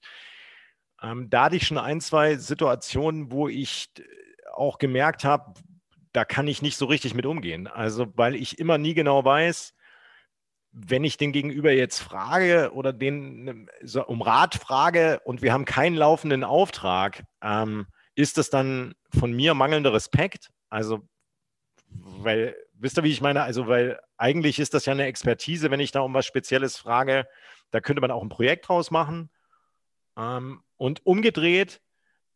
ähm, 1.01 1.27
da 1.31 1.45
hatte 1.45 1.55
ich 1.55 1.65
schon 1.65 1.79
ein, 1.79 2.01
zwei 2.01 2.35
Situationen, 2.35 3.31
wo 3.31 3.47
ich 3.47 3.89
auch 4.53 4.77
gemerkt 4.77 5.23
habe, 5.25 5.55
da 6.13 6.25
kann 6.25 6.47
ich 6.47 6.61
nicht 6.61 6.77
so 6.77 6.85
richtig 6.85 7.13
mit 7.15 7.25
umgehen. 7.25 7.67
Also, 7.67 8.07
weil 8.15 8.35
ich 8.35 8.59
immer 8.59 8.77
nie 8.77 8.93
genau 8.93 9.25
weiß, 9.25 9.73
wenn 10.71 11.03
ich 11.03 11.17
den 11.17 11.31
Gegenüber 11.31 11.71
jetzt 11.71 11.99
frage 11.99 12.71
oder 12.73 12.93
den 12.93 13.69
so 13.83 14.05
um 14.05 14.21
Rat 14.21 14.55
frage 14.55 15.19
und 15.23 15.41
wir 15.41 15.53
haben 15.53 15.65
keinen 15.65 15.95
laufenden 15.95 16.43
Auftrag, 16.43 17.23
ähm, 17.41 17.87
ist 18.15 18.37
das 18.37 18.49
dann 18.49 18.95
von 19.09 19.31
mir 19.33 19.53
mangelnder 19.53 19.93
Respekt? 19.93 20.51
Also, 20.69 21.07
weil, 21.89 22.55
wisst 22.73 22.97
ihr, 22.97 23.03
wie 23.03 23.11
ich 23.11 23.21
meine? 23.21 23.43
Also, 23.43 23.67
weil 23.67 23.99
eigentlich 24.17 24.59
ist 24.59 24.73
das 24.73 24.85
ja 24.85 24.93
eine 24.93 25.05
Expertise, 25.05 25.71
wenn 25.71 25.79
ich 25.79 25.91
da 25.91 26.01
um 26.01 26.13
was 26.13 26.25
Spezielles 26.25 26.77
frage, 26.77 27.27
da 27.71 27.81
könnte 27.81 28.01
man 28.01 28.11
auch 28.11 28.21
ein 28.21 28.29
Projekt 28.29 28.67
draus 28.67 28.91
machen. 28.91 29.29
Ähm, 30.17 30.63
und 30.77 31.05
umgedreht 31.05 31.81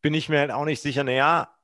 bin 0.02 0.14
ich 0.14 0.30
mir 0.30 0.40
halt 0.40 0.52
auch 0.52 0.66
nicht 0.66 0.82
sicher, 0.82 1.04
naja, 1.04 1.56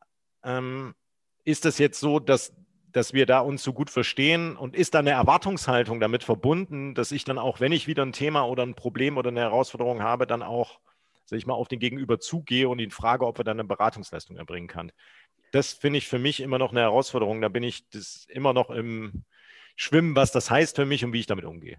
ähm, 0.43 0.95
ist 1.43 1.65
es 1.65 1.77
jetzt 1.77 1.99
so, 1.99 2.19
dass, 2.19 2.53
dass 2.91 3.13
wir 3.13 3.25
da 3.25 3.39
uns 3.39 3.63
so 3.63 3.73
gut 3.73 3.89
verstehen 3.89 4.55
und 4.55 4.75
ist 4.75 4.93
da 4.93 4.99
eine 4.99 5.11
Erwartungshaltung 5.11 5.99
damit 5.99 6.23
verbunden, 6.23 6.95
dass 6.95 7.11
ich 7.11 7.23
dann 7.23 7.37
auch, 7.37 7.59
wenn 7.59 7.71
ich 7.71 7.87
wieder 7.87 8.03
ein 8.03 8.13
Thema 8.13 8.43
oder 8.43 8.63
ein 8.63 8.75
Problem 8.75 9.17
oder 9.17 9.29
eine 9.29 9.41
Herausforderung 9.41 10.01
habe, 10.01 10.27
dann 10.27 10.43
auch, 10.43 10.79
sag 11.25 11.37
ich 11.37 11.45
mal, 11.45 11.53
auf 11.53 11.67
den 11.67 11.79
Gegenüber 11.79 12.19
zugehe 12.19 12.69
und 12.69 12.79
ihn 12.79 12.91
frage, 12.91 13.25
ob 13.25 13.37
er 13.39 13.43
dann 13.43 13.59
eine 13.59 13.67
Beratungsleistung 13.67 14.37
erbringen 14.37 14.67
kann. 14.67 14.91
Das 15.51 15.73
finde 15.73 15.97
ich 15.97 16.07
für 16.07 16.19
mich 16.19 16.39
immer 16.39 16.57
noch 16.57 16.71
eine 16.71 16.81
Herausforderung. 16.81 17.41
Da 17.41 17.49
bin 17.49 17.63
ich 17.63 17.87
das 17.89 18.25
immer 18.29 18.53
noch 18.53 18.69
im 18.69 19.23
Schwimmen, 19.75 20.15
was 20.15 20.31
das 20.31 20.49
heißt 20.49 20.75
für 20.75 20.85
mich 20.85 21.05
und 21.05 21.13
wie 21.13 21.19
ich 21.19 21.27
damit 21.27 21.45
umgehe. 21.45 21.77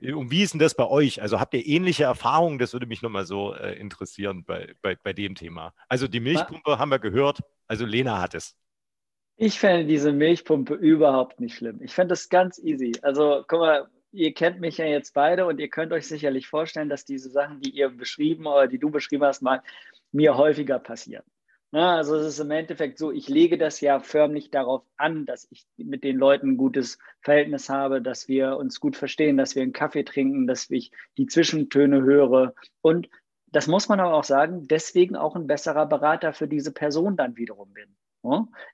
Und 0.00 0.30
wie 0.30 0.42
ist 0.42 0.52
denn 0.52 0.60
das 0.60 0.74
bei 0.74 0.86
euch? 0.86 1.20
Also 1.20 1.40
habt 1.40 1.54
ihr 1.54 1.66
ähnliche 1.66 2.04
Erfahrungen? 2.04 2.58
Das 2.58 2.72
würde 2.72 2.86
mich 2.86 3.02
nochmal 3.02 3.26
so 3.26 3.54
äh, 3.54 3.72
interessieren 3.78 4.44
bei, 4.44 4.74
bei, 4.80 4.94
bei 4.94 5.12
dem 5.12 5.34
Thema. 5.34 5.74
Also 5.88 6.06
die 6.06 6.20
Milchpumpe 6.20 6.78
haben 6.78 6.90
wir 6.90 7.00
gehört. 7.00 7.40
Also 7.66 7.84
Lena 7.84 8.20
hat 8.20 8.34
es. 8.34 8.56
Ich 9.40 9.60
fände 9.60 9.86
diese 9.86 10.10
Milchpumpe 10.10 10.74
überhaupt 10.74 11.38
nicht 11.38 11.54
schlimm. 11.54 11.80
Ich 11.80 11.94
fände 11.94 12.08
das 12.08 12.28
ganz 12.28 12.58
easy. 12.58 12.92
Also, 13.02 13.44
guck 13.46 13.60
mal, 13.60 13.88
ihr 14.10 14.34
kennt 14.34 14.58
mich 14.58 14.78
ja 14.78 14.84
jetzt 14.86 15.14
beide 15.14 15.46
und 15.46 15.60
ihr 15.60 15.68
könnt 15.68 15.92
euch 15.92 16.08
sicherlich 16.08 16.48
vorstellen, 16.48 16.88
dass 16.88 17.04
diese 17.04 17.30
Sachen, 17.30 17.60
die 17.60 17.70
ihr 17.70 17.88
beschrieben 17.88 18.48
oder 18.48 18.66
die 18.66 18.80
du 18.80 18.90
beschrieben 18.90 19.22
hast, 19.22 19.40
mal 19.40 19.62
mir 20.10 20.36
häufiger 20.36 20.80
passieren. 20.80 21.22
Na, 21.70 21.98
also 21.98 22.16
es 22.16 22.26
ist 22.26 22.40
im 22.40 22.50
Endeffekt 22.50 22.98
so, 22.98 23.12
ich 23.12 23.28
lege 23.28 23.58
das 23.58 23.80
ja 23.80 24.00
förmlich 24.00 24.50
darauf 24.50 24.82
an, 24.96 25.24
dass 25.24 25.46
ich 25.52 25.66
mit 25.76 26.02
den 26.02 26.16
Leuten 26.16 26.52
ein 26.52 26.56
gutes 26.56 26.98
Verhältnis 27.20 27.68
habe, 27.68 28.02
dass 28.02 28.26
wir 28.26 28.56
uns 28.56 28.80
gut 28.80 28.96
verstehen, 28.96 29.36
dass 29.36 29.54
wir 29.54 29.62
einen 29.62 29.72
Kaffee 29.72 30.02
trinken, 30.02 30.48
dass 30.48 30.68
ich 30.68 30.90
die 31.16 31.26
Zwischentöne 31.26 32.02
höre. 32.02 32.54
Und 32.80 33.08
das 33.46 33.68
muss 33.68 33.88
man 33.88 34.00
aber 34.00 34.14
auch 34.14 34.24
sagen, 34.24 34.66
deswegen 34.66 35.14
auch 35.14 35.36
ein 35.36 35.46
besserer 35.46 35.86
Berater 35.86 36.32
für 36.32 36.48
diese 36.48 36.72
Person 36.72 37.16
dann 37.16 37.36
wiederum 37.36 37.72
bin. 37.72 37.94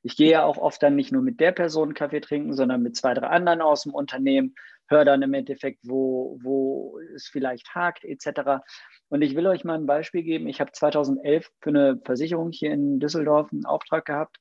Ich 0.02 0.16
gehe 0.16 0.30
ja 0.30 0.44
auch 0.44 0.58
oft 0.58 0.82
dann 0.82 0.96
nicht 0.96 1.12
nur 1.12 1.22
mit 1.22 1.40
der 1.40 1.52
Person 1.52 1.94
Kaffee 1.94 2.20
trinken, 2.20 2.54
sondern 2.54 2.82
mit 2.82 2.96
zwei, 2.96 3.14
drei 3.14 3.28
anderen 3.28 3.60
aus 3.60 3.82
dem 3.82 3.94
Unternehmen, 3.94 4.54
höre 4.88 5.04
dann 5.04 5.22
im 5.22 5.34
Endeffekt, 5.34 5.80
wo, 5.82 6.38
wo 6.42 6.98
es 7.14 7.28
vielleicht 7.28 7.74
hakt, 7.74 8.04
etc. 8.04 8.62
Und 9.08 9.22
ich 9.22 9.34
will 9.36 9.46
euch 9.46 9.64
mal 9.64 9.74
ein 9.74 9.86
Beispiel 9.86 10.22
geben. 10.22 10.46
Ich 10.46 10.60
habe 10.60 10.72
2011 10.72 11.50
für 11.60 11.70
eine 11.70 12.00
Versicherung 12.04 12.50
hier 12.52 12.72
in 12.72 13.00
Düsseldorf 13.00 13.52
einen 13.52 13.64
Auftrag 13.64 14.04
gehabt. 14.04 14.38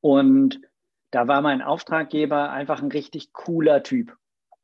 Und 0.00 0.60
da 1.10 1.28
war 1.28 1.40
mein 1.42 1.62
Auftraggeber 1.62 2.50
einfach 2.50 2.82
ein 2.82 2.90
richtig 2.90 3.32
cooler 3.32 3.82
Typ. 3.82 4.16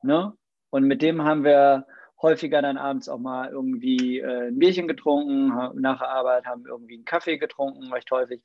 Ne? 0.03 0.32
Und 0.70 0.84
mit 0.84 1.03
dem 1.03 1.22
haben 1.22 1.44
wir 1.44 1.86
häufiger 2.20 2.61
dann 2.61 2.76
abends 2.76 3.09
auch 3.09 3.18
mal 3.18 3.51
irgendwie 3.51 4.18
äh, 4.18 4.48
ein 4.48 4.59
Bierchen 4.59 4.88
getrunken, 4.88 5.48
nach 5.80 6.01
der 6.01 6.11
Arbeit 6.11 6.46
haben 6.46 6.66
irgendwie 6.66 6.94
einen 6.94 7.05
Kaffee 7.05 7.38
getrunken, 7.38 7.92
recht 7.92 8.11
häufig. 8.11 8.42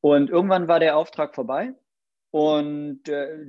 Und 0.00 0.30
irgendwann 0.30 0.68
war 0.68 0.80
der 0.80 0.96
Auftrag 0.96 1.34
vorbei 1.34 1.74
und 2.30 3.08
äh, 3.08 3.46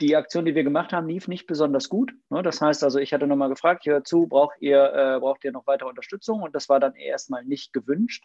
die 0.00 0.14
Aktion, 0.14 0.44
die 0.44 0.54
wir 0.54 0.62
gemacht 0.64 0.92
haben, 0.92 1.08
lief 1.08 1.26
nicht 1.26 1.46
besonders 1.46 1.88
gut. 1.88 2.12
Ne? 2.30 2.42
Das 2.42 2.60
heißt 2.60 2.84
also, 2.84 2.98
ich 2.98 3.12
hatte 3.12 3.26
nochmal 3.26 3.48
gefragt, 3.48 3.84
hör 3.86 4.04
zu, 4.04 4.26
braucht 4.26 4.60
ihr, 4.60 4.92
äh, 4.92 5.18
braucht 5.18 5.44
ihr 5.44 5.52
noch 5.52 5.66
weitere 5.66 5.88
Unterstützung? 5.88 6.42
Und 6.42 6.54
das 6.54 6.68
war 6.68 6.78
dann 6.78 6.94
erstmal 6.94 7.44
nicht 7.44 7.72
gewünscht. 7.72 8.24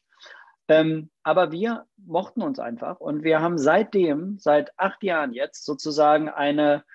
Ähm, 0.67 1.09
aber 1.23 1.51
wir 1.51 1.85
mochten 1.97 2.41
uns 2.41 2.59
einfach 2.59 2.99
und 2.99 3.23
wir 3.23 3.41
haben 3.41 3.57
seitdem, 3.57 4.37
seit 4.39 4.71
acht 4.77 5.03
Jahren 5.03 5.33
jetzt 5.33 5.65
sozusagen 5.65 6.29
eine 6.29 6.85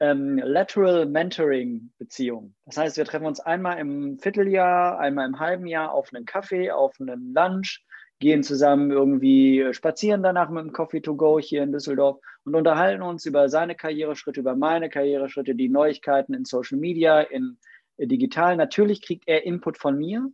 ähm, 0.00 0.38
Lateral 0.38 1.06
Mentoring 1.06 1.92
Beziehung. 1.98 2.54
Das 2.66 2.76
heißt, 2.76 2.96
wir 2.96 3.04
treffen 3.04 3.26
uns 3.26 3.40
einmal 3.40 3.78
im 3.78 4.18
Vierteljahr, 4.18 4.98
einmal 4.98 5.26
im 5.26 5.38
halben 5.38 5.66
Jahr 5.66 5.92
auf 5.92 6.10
einen 6.12 6.26
Kaffee, 6.26 6.70
auf 6.70 6.96
einen 7.00 7.32
Lunch 7.32 7.82
gehen 8.20 8.42
zusammen 8.42 8.90
irgendwie 8.90 9.68
spazieren 9.72 10.22
danach 10.22 10.48
mit 10.48 10.64
dem 10.64 10.72
Coffee 10.72 11.00
to 11.00 11.16
Go 11.16 11.38
hier 11.38 11.62
in 11.62 11.72
Düsseldorf 11.72 12.18
und 12.44 12.54
unterhalten 12.54 13.02
uns 13.02 13.26
über 13.26 13.48
seine 13.48 13.74
Karriereschritte, 13.74 14.40
über 14.40 14.56
meine 14.56 14.88
Karriereschritte, 14.88 15.54
die 15.54 15.68
Neuigkeiten 15.68 16.34
in 16.34 16.44
Social 16.44 16.78
Media, 16.78 17.20
in 17.20 17.58
digital. 17.98 18.56
Natürlich 18.56 19.02
kriegt 19.02 19.24
er 19.26 19.44
Input 19.44 19.78
von 19.78 19.96
mir, 19.98 20.30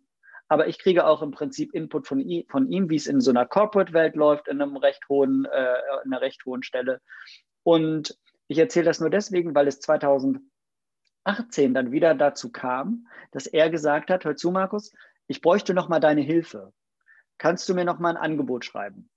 aber 0.48 0.68
ich 0.68 0.78
kriege 0.78 1.06
auch 1.06 1.22
im 1.22 1.30
Prinzip 1.30 1.74
Input 1.74 2.06
von, 2.06 2.20
ihm, 2.20 2.44
von 2.48 2.68
ihm 2.70 2.90
wie 2.90 2.96
es 2.96 3.06
in 3.06 3.20
so 3.20 3.30
einer 3.30 3.46
Corporate-Welt 3.46 4.16
läuft, 4.16 4.48
in, 4.48 4.60
einem 4.60 4.76
recht 4.76 5.08
hohen, 5.08 5.46
äh, 5.46 5.74
in 6.04 6.12
einer 6.12 6.20
recht 6.20 6.44
hohen 6.44 6.62
Stelle. 6.62 7.00
Und 7.62 8.18
ich 8.48 8.58
erzähle 8.58 8.86
das 8.86 9.00
nur 9.00 9.10
deswegen, 9.10 9.54
weil 9.54 9.68
es 9.68 9.80
2018 9.80 10.42
dann 11.72 11.92
wieder 11.92 12.14
dazu 12.14 12.50
kam, 12.50 13.06
dass 13.30 13.46
er 13.46 13.70
gesagt 13.70 14.10
hat, 14.10 14.24
hör 14.24 14.36
zu, 14.36 14.50
Markus, 14.50 14.92
ich 15.28 15.40
bräuchte 15.40 15.72
noch 15.74 15.88
mal 15.88 16.00
deine 16.00 16.22
Hilfe 16.22 16.72
kannst 17.40 17.68
du 17.68 17.74
mir 17.74 17.84
noch 17.84 17.98
mal 17.98 18.10
ein 18.10 18.16
Angebot 18.16 18.64
schreiben? 18.64 19.10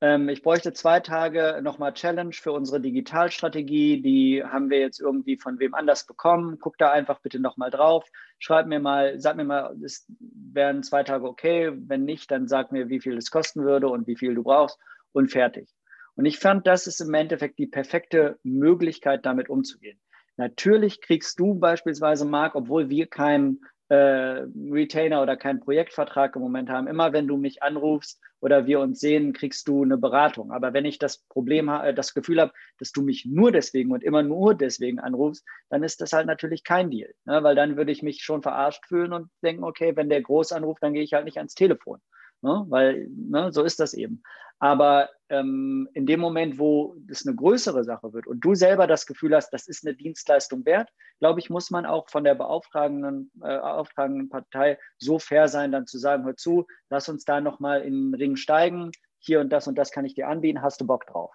Ähm, 0.00 0.28
ich 0.28 0.42
bräuchte 0.42 0.72
zwei 0.72 1.00
Tage 1.00 1.60
noch 1.62 1.78
mal 1.78 1.92
Challenge 1.92 2.32
für 2.32 2.52
unsere 2.52 2.80
Digitalstrategie. 2.80 4.00
Die 4.00 4.42
haben 4.42 4.70
wir 4.70 4.78
jetzt 4.78 5.00
irgendwie 5.00 5.36
von 5.36 5.58
wem 5.58 5.74
anders 5.74 6.06
bekommen. 6.06 6.58
Guck 6.60 6.78
da 6.78 6.90
einfach 6.90 7.20
bitte 7.20 7.40
noch 7.40 7.56
mal 7.56 7.70
drauf. 7.70 8.08
Schreib 8.38 8.66
mir 8.66 8.80
mal, 8.80 9.20
sag 9.20 9.36
mir 9.36 9.44
mal, 9.44 9.76
es 9.84 10.06
wären 10.18 10.82
zwei 10.82 11.02
Tage 11.02 11.26
okay. 11.26 11.72
Wenn 11.74 12.04
nicht, 12.04 12.30
dann 12.30 12.48
sag 12.48 12.72
mir, 12.72 12.88
wie 12.88 13.00
viel 13.00 13.16
es 13.16 13.30
kosten 13.30 13.64
würde 13.64 13.88
und 13.88 14.06
wie 14.06 14.16
viel 14.16 14.34
du 14.34 14.44
brauchst 14.44 14.78
und 15.12 15.30
fertig. 15.30 15.68
Und 16.14 16.24
ich 16.24 16.38
fand, 16.38 16.66
das 16.66 16.86
ist 16.86 17.00
im 17.00 17.14
Endeffekt 17.14 17.58
die 17.58 17.66
perfekte 17.66 18.38
Möglichkeit, 18.42 19.26
damit 19.26 19.48
umzugehen. 19.48 20.00
Natürlich 20.36 21.00
kriegst 21.00 21.38
du 21.40 21.54
beispielsweise, 21.54 22.24
Marc, 22.24 22.54
obwohl 22.54 22.88
wir 22.88 23.08
kein 23.08 23.58
äh, 23.88 24.44
Retainer 24.70 25.22
oder 25.22 25.36
keinen 25.36 25.60
Projektvertrag 25.60 26.36
im 26.36 26.42
Moment 26.42 26.68
haben. 26.70 26.86
Immer 26.86 27.12
wenn 27.12 27.26
du 27.26 27.36
mich 27.36 27.62
anrufst 27.62 28.20
oder 28.40 28.66
wir 28.66 28.80
uns 28.80 29.00
sehen, 29.00 29.32
kriegst 29.32 29.66
du 29.66 29.82
eine 29.82 29.96
Beratung. 29.96 30.52
Aber 30.52 30.72
wenn 30.72 30.84
ich 30.84 30.98
das 30.98 31.18
Problem 31.28 31.70
habe, 31.70 31.94
das 31.94 32.14
Gefühl 32.14 32.40
habe, 32.40 32.52
dass 32.78 32.92
du 32.92 33.02
mich 33.02 33.24
nur 33.24 33.50
deswegen 33.50 33.92
und 33.92 34.04
immer 34.04 34.22
nur 34.22 34.54
deswegen 34.54 35.00
anrufst, 35.00 35.44
dann 35.70 35.82
ist 35.82 36.00
das 36.00 36.12
halt 36.12 36.26
natürlich 36.26 36.64
kein 36.64 36.90
Deal. 36.90 37.12
Ne? 37.24 37.42
Weil 37.42 37.56
dann 37.56 37.76
würde 37.76 37.92
ich 37.92 38.02
mich 38.02 38.22
schon 38.22 38.42
verarscht 38.42 38.86
fühlen 38.86 39.12
und 39.12 39.30
denken, 39.42 39.64
okay, 39.64 39.96
wenn 39.96 40.08
der 40.08 40.22
groß 40.22 40.52
anruft, 40.52 40.82
dann 40.82 40.92
gehe 40.92 41.02
ich 41.02 41.14
halt 41.14 41.24
nicht 41.24 41.38
ans 41.38 41.54
Telefon. 41.54 42.00
Ne? 42.42 42.64
Weil 42.68 43.08
ne, 43.10 43.52
so 43.52 43.62
ist 43.62 43.80
das 43.80 43.94
eben. 43.94 44.22
Aber 44.60 45.08
ähm, 45.28 45.88
in 45.94 46.06
dem 46.06 46.18
Moment, 46.18 46.58
wo 46.58 46.96
das 47.06 47.24
eine 47.26 47.36
größere 47.36 47.84
Sache 47.84 48.12
wird 48.12 48.26
und 48.26 48.40
du 48.40 48.54
selber 48.54 48.88
das 48.88 49.06
Gefühl 49.06 49.34
hast, 49.34 49.50
das 49.50 49.68
ist 49.68 49.86
eine 49.86 49.94
Dienstleistung 49.94 50.64
wert, 50.64 50.90
glaube 51.20 51.38
ich, 51.38 51.48
muss 51.48 51.70
man 51.70 51.86
auch 51.86 52.08
von 52.08 52.24
der 52.24 52.34
beauftragenden, 52.34 53.30
äh, 53.36 53.58
beauftragenden 53.58 54.28
Partei 54.28 54.78
so 54.98 55.18
fair 55.18 55.46
sein, 55.46 55.70
dann 55.70 55.86
zu 55.86 55.98
sagen, 55.98 56.24
hör 56.24 56.36
zu, 56.36 56.66
lass 56.90 57.08
uns 57.08 57.24
da 57.24 57.40
nochmal 57.40 57.82
in 57.82 58.10
den 58.10 58.14
Ring 58.14 58.36
steigen, 58.36 58.90
hier 59.20 59.40
und 59.40 59.50
das 59.50 59.68
und 59.68 59.76
das 59.76 59.92
kann 59.92 60.04
ich 60.04 60.14
dir 60.14 60.28
anbieten, 60.28 60.62
hast 60.62 60.80
du 60.80 60.86
Bock 60.86 61.06
drauf? 61.06 61.32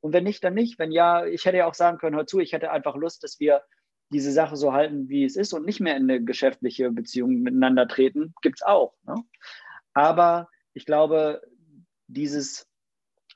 Und 0.00 0.12
wenn 0.12 0.24
nicht, 0.24 0.42
dann 0.44 0.54
nicht. 0.54 0.78
Wenn 0.78 0.92
ja, 0.92 1.24
ich 1.24 1.44
hätte 1.46 1.58
ja 1.58 1.66
auch 1.66 1.74
sagen 1.74 1.98
können, 1.98 2.16
hör 2.16 2.26
zu, 2.26 2.38
ich 2.38 2.52
hätte 2.52 2.70
einfach 2.70 2.96
Lust, 2.96 3.22
dass 3.22 3.40
wir 3.40 3.62
diese 4.10 4.32
Sache 4.32 4.56
so 4.56 4.72
halten, 4.72 5.08
wie 5.08 5.24
es 5.24 5.36
ist 5.36 5.52
und 5.52 5.64
nicht 5.64 5.80
mehr 5.80 5.96
in 5.96 6.04
eine 6.04 6.22
geschäftliche 6.22 6.90
Beziehung 6.90 7.40
miteinander 7.40 7.88
treten, 7.88 8.34
gibt 8.42 8.58
es 8.58 8.62
auch. 8.62 8.94
Ne? 9.06 9.16
Aber 9.94 10.48
ich 10.74 10.84
glaube, 10.84 11.40
dieses 12.08 12.68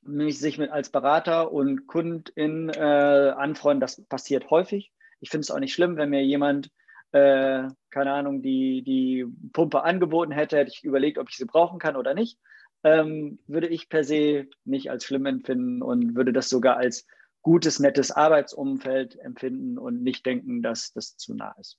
mich 0.03 0.39
sich 0.39 0.59
mit 0.59 0.71
als 0.71 0.91
Berater 0.91 1.53
und 1.53 1.87
Kundin 1.87 2.71
äh, 2.71 3.33
anfreunden, 3.37 3.81
das 3.81 4.05
passiert 4.07 4.51
häufig. 4.51 4.93
Ich 5.21 5.31
finde 5.31 5.43
es 5.43 5.51
auch 5.51 5.59
nicht 5.59 5.73
schlimm, 5.73 5.97
wenn 5.97 6.11
mir 6.11 6.25
jemand, 6.25 6.71
äh, 7.13 7.69
keine 7.91 8.13
Ahnung, 8.13 8.43
die, 8.43 8.83
die 8.83 9.27
Pumpe 9.53 9.83
angeboten 9.83 10.33
hätte, 10.33 10.57
hätte 10.57 10.71
ich 10.73 10.85
überlegt, 10.85 11.19
ob 11.19 11.29
ich 11.29 11.37
sie 11.37 11.45
brauchen 11.45 11.79
kann 11.79 11.97
oder 11.97 12.15
nicht. 12.15 12.39
Ähm, 12.85 13.41
würde 13.47 13.67
ich 13.67 13.89
per 13.89 14.05
se 14.05 14.47
nicht 14.65 14.91
als 14.91 15.05
schlimm 15.05 15.27
empfinden 15.27 15.83
und 15.83 16.15
würde 16.15 16.33
das 16.33 16.49
sogar 16.49 16.77
als 16.77 17.07
gutes, 17.43 17.81
nettes 17.81 18.13
Arbeitsumfeld 18.13 19.19
empfinden 19.19 19.79
und 19.79 20.03
nicht 20.03 20.25
denken, 20.27 20.63
dass 20.63 20.93
das 20.93 21.17
zu 21.17 21.35
nah 21.35 21.55
ist. 21.59 21.79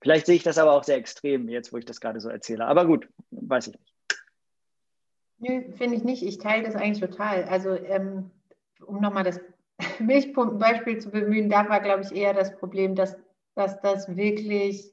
Vielleicht 0.00 0.26
sehe 0.26 0.36
ich 0.36 0.42
das 0.42 0.58
aber 0.58 0.72
auch 0.72 0.84
sehr 0.84 0.96
extrem, 0.96 1.48
jetzt 1.48 1.72
wo 1.72 1.76
ich 1.76 1.84
das 1.84 2.00
gerade 2.00 2.20
so 2.20 2.28
erzähle. 2.28 2.66
Aber 2.66 2.86
gut, 2.86 3.08
weiß 3.30 3.68
ich 3.68 3.74
nicht. 3.74 3.94
Nö, 5.38 5.72
finde 5.76 5.96
ich 5.96 6.04
nicht. 6.04 6.22
Ich 6.22 6.38
teile 6.38 6.64
das 6.64 6.74
eigentlich 6.74 7.00
total. 7.00 7.44
Also, 7.44 7.74
ähm, 7.74 8.30
um 8.84 9.00
nochmal 9.00 9.24
das 9.24 9.40
Milchpumpenbeispiel 9.98 10.98
zu 10.98 11.10
bemühen, 11.10 11.50
da 11.50 11.68
war, 11.68 11.80
glaube 11.80 12.02
ich, 12.02 12.12
eher 12.12 12.34
das 12.34 12.56
Problem, 12.56 12.94
dass, 12.94 13.16
dass 13.54 13.80
das 13.80 14.16
wirklich, 14.16 14.92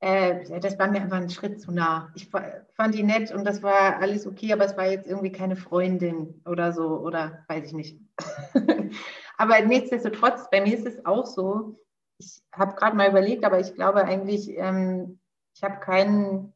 äh, 0.00 0.60
das 0.60 0.78
war 0.78 0.88
mir 0.88 1.02
einfach 1.02 1.18
ein 1.18 1.30
Schritt 1.30 1.60
zu 1.60 1.72
nah. 1.72 2.12
Ich 2.14 2.28
fand 2.28 2.94
die 2.94 3.02
nett 3.02 3.32
und 3.32 3.44
das 3.44 3.62
war 3.62 4.00
alles 4.00 4.26
okay, 4.26 4.52
aber 4.52 4.64
es 4.64 4.76
war 4.76 4.86
jetzt 4.86 5.06
irgendwie 5.06 5.32
keine 5.32 5.56
Freundin 5.56 6.42
oder 6.44 6.72
so 6.72 6.98
oder 6.98 7.44
weiß 7.48 7.66
ich 7.66 7.72
nicht. 7.72 8.00
aber 9.36 9.60
nichtsdestotrotz, 9.62 10.48
bei 10.50 10.60
mir 10.60 10.76
ist 10.76 10.86
es 10.86 11.06
auch 11.06 11.26
so, 11.26 11.78
ich 12.24 12.42
habe 12.52 12.74
gerade 12.74 12.96
mal 12.96 13.08
überlegt, 13.08 13.44
aber 13.44 13.60
ich 13.60 13.74
glaube 13.74 14.04
eigentlich, 14.04 14.56
ähm, 14.56 15.18
ich 15.54 15.62
habe 15.62 15.80
keinen 15.80 16.52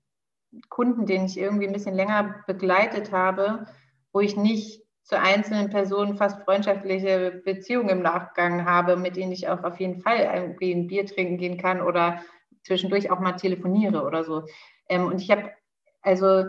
Kunden, 0.68 1.06
den 1.06 1.26
ich 1.26 1.38
irgendwie 1.38 1.66
ein 1.66 1.72
bisschen 1.72 1.94
länger 1.94 2.42
begleitet 2.46 3.12
habe, 3.12 3.66
wo 4.12 4.20
ich 4.20 4.36
nicht 4.36 4.82
zu 5.02 5.18
einzelnen 5.18 5.70
Personen 5.70 6.16
fast 6.16 6.42
freundschaftliche 6.42 7.42
Beziehungen 7.44 7.88
im 7.88 8.02
Nachgang 8.02 8.66
habe, 8.66 8.96
mit 8.96 9.16
denen 9.16 9.32
ich 9.32 9.48
auch 9.48 9.64
auf 9.64 9.80
jeden 9.80 10.02
Fall 10.02 10.18
irgendwie 10.34 10.72
ein 10.72 10.86
Bier 10.86 11.06
trinken 11.06 11.38
gehen 11.38 11.58
kann 11.58 11.80
oder 11.80 12.22
zwischendurch 12.62 13.10
auch 13.10 13.20
mal 13.20 13.32
telefoniere 13.32 14.04
oder 14.04 14.24
so. 14.24 14.44
Ähm, 14.88 15.06
und 15.06 15.20
ich 15.20 15.30
habe, 15.30 15.50
also 16.02 16.44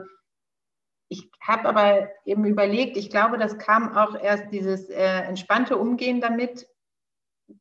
ich 1.08 1.30
habe 1.42 1.68
aber 1.68 2.10
eben 2.26 2.46
überlegt, 2.46 2.98
ich 2.98 3.10
glaube, 3.10 3.38
das 3.38 3.58
kam 3.58 3.96
auch 3.96 4.16
erst 4.16 4.52
dieses 4.52 4.90
äh, 4.90 5.22
entspannte 5.22 5.78
Umgehen 5.78 6.22
damit, 6.22 6.68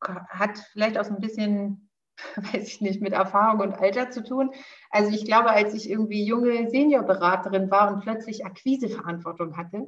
hat 0.00 0.58
vielleicht 0.72 0.98
auch 0.98 1.04
so 1.04 1.14
ein 1.14 1.20
bisschen 1.20 1.88
weiß 2.36 2.66
ich 2.66 2.80
nicht, 2.80 3.00
mit 3.00 3.12
Erfahrung 3.12 3.60
und 3.60 3.78
Alter 3.78 4.10
zu 4.10 4.22
tun. 4.22 4.50
Also 4.90 5.10
ich 5.10 5.24
glaube, 5.24 5.50
als 5.50 5.74
ich 5.74 5.88
irgendwie 5.88 6.24
junge 6.24 6.68
Seniorberaterin 6.68 7.70
war 7.70 7.92
und 7.92 8.00
plötzlich 8.00 8.44
Akquiseverantwortung 8.44 9.56
hatte, 9.56 9.86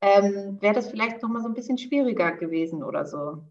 ähm, 0.00 0.58
wäre 0.60 0.74
das 0.74 0.90
vielleicht 0.90 1.22
nochmal 1.22 1.42
so 1.42 1.48
ein 1.48 1.54
bisschen 1.54 1.78
schwieriger 1.78 2.32
gewesen 2.32 2.82
oder 2.82 3.06
so. 3.06 3.44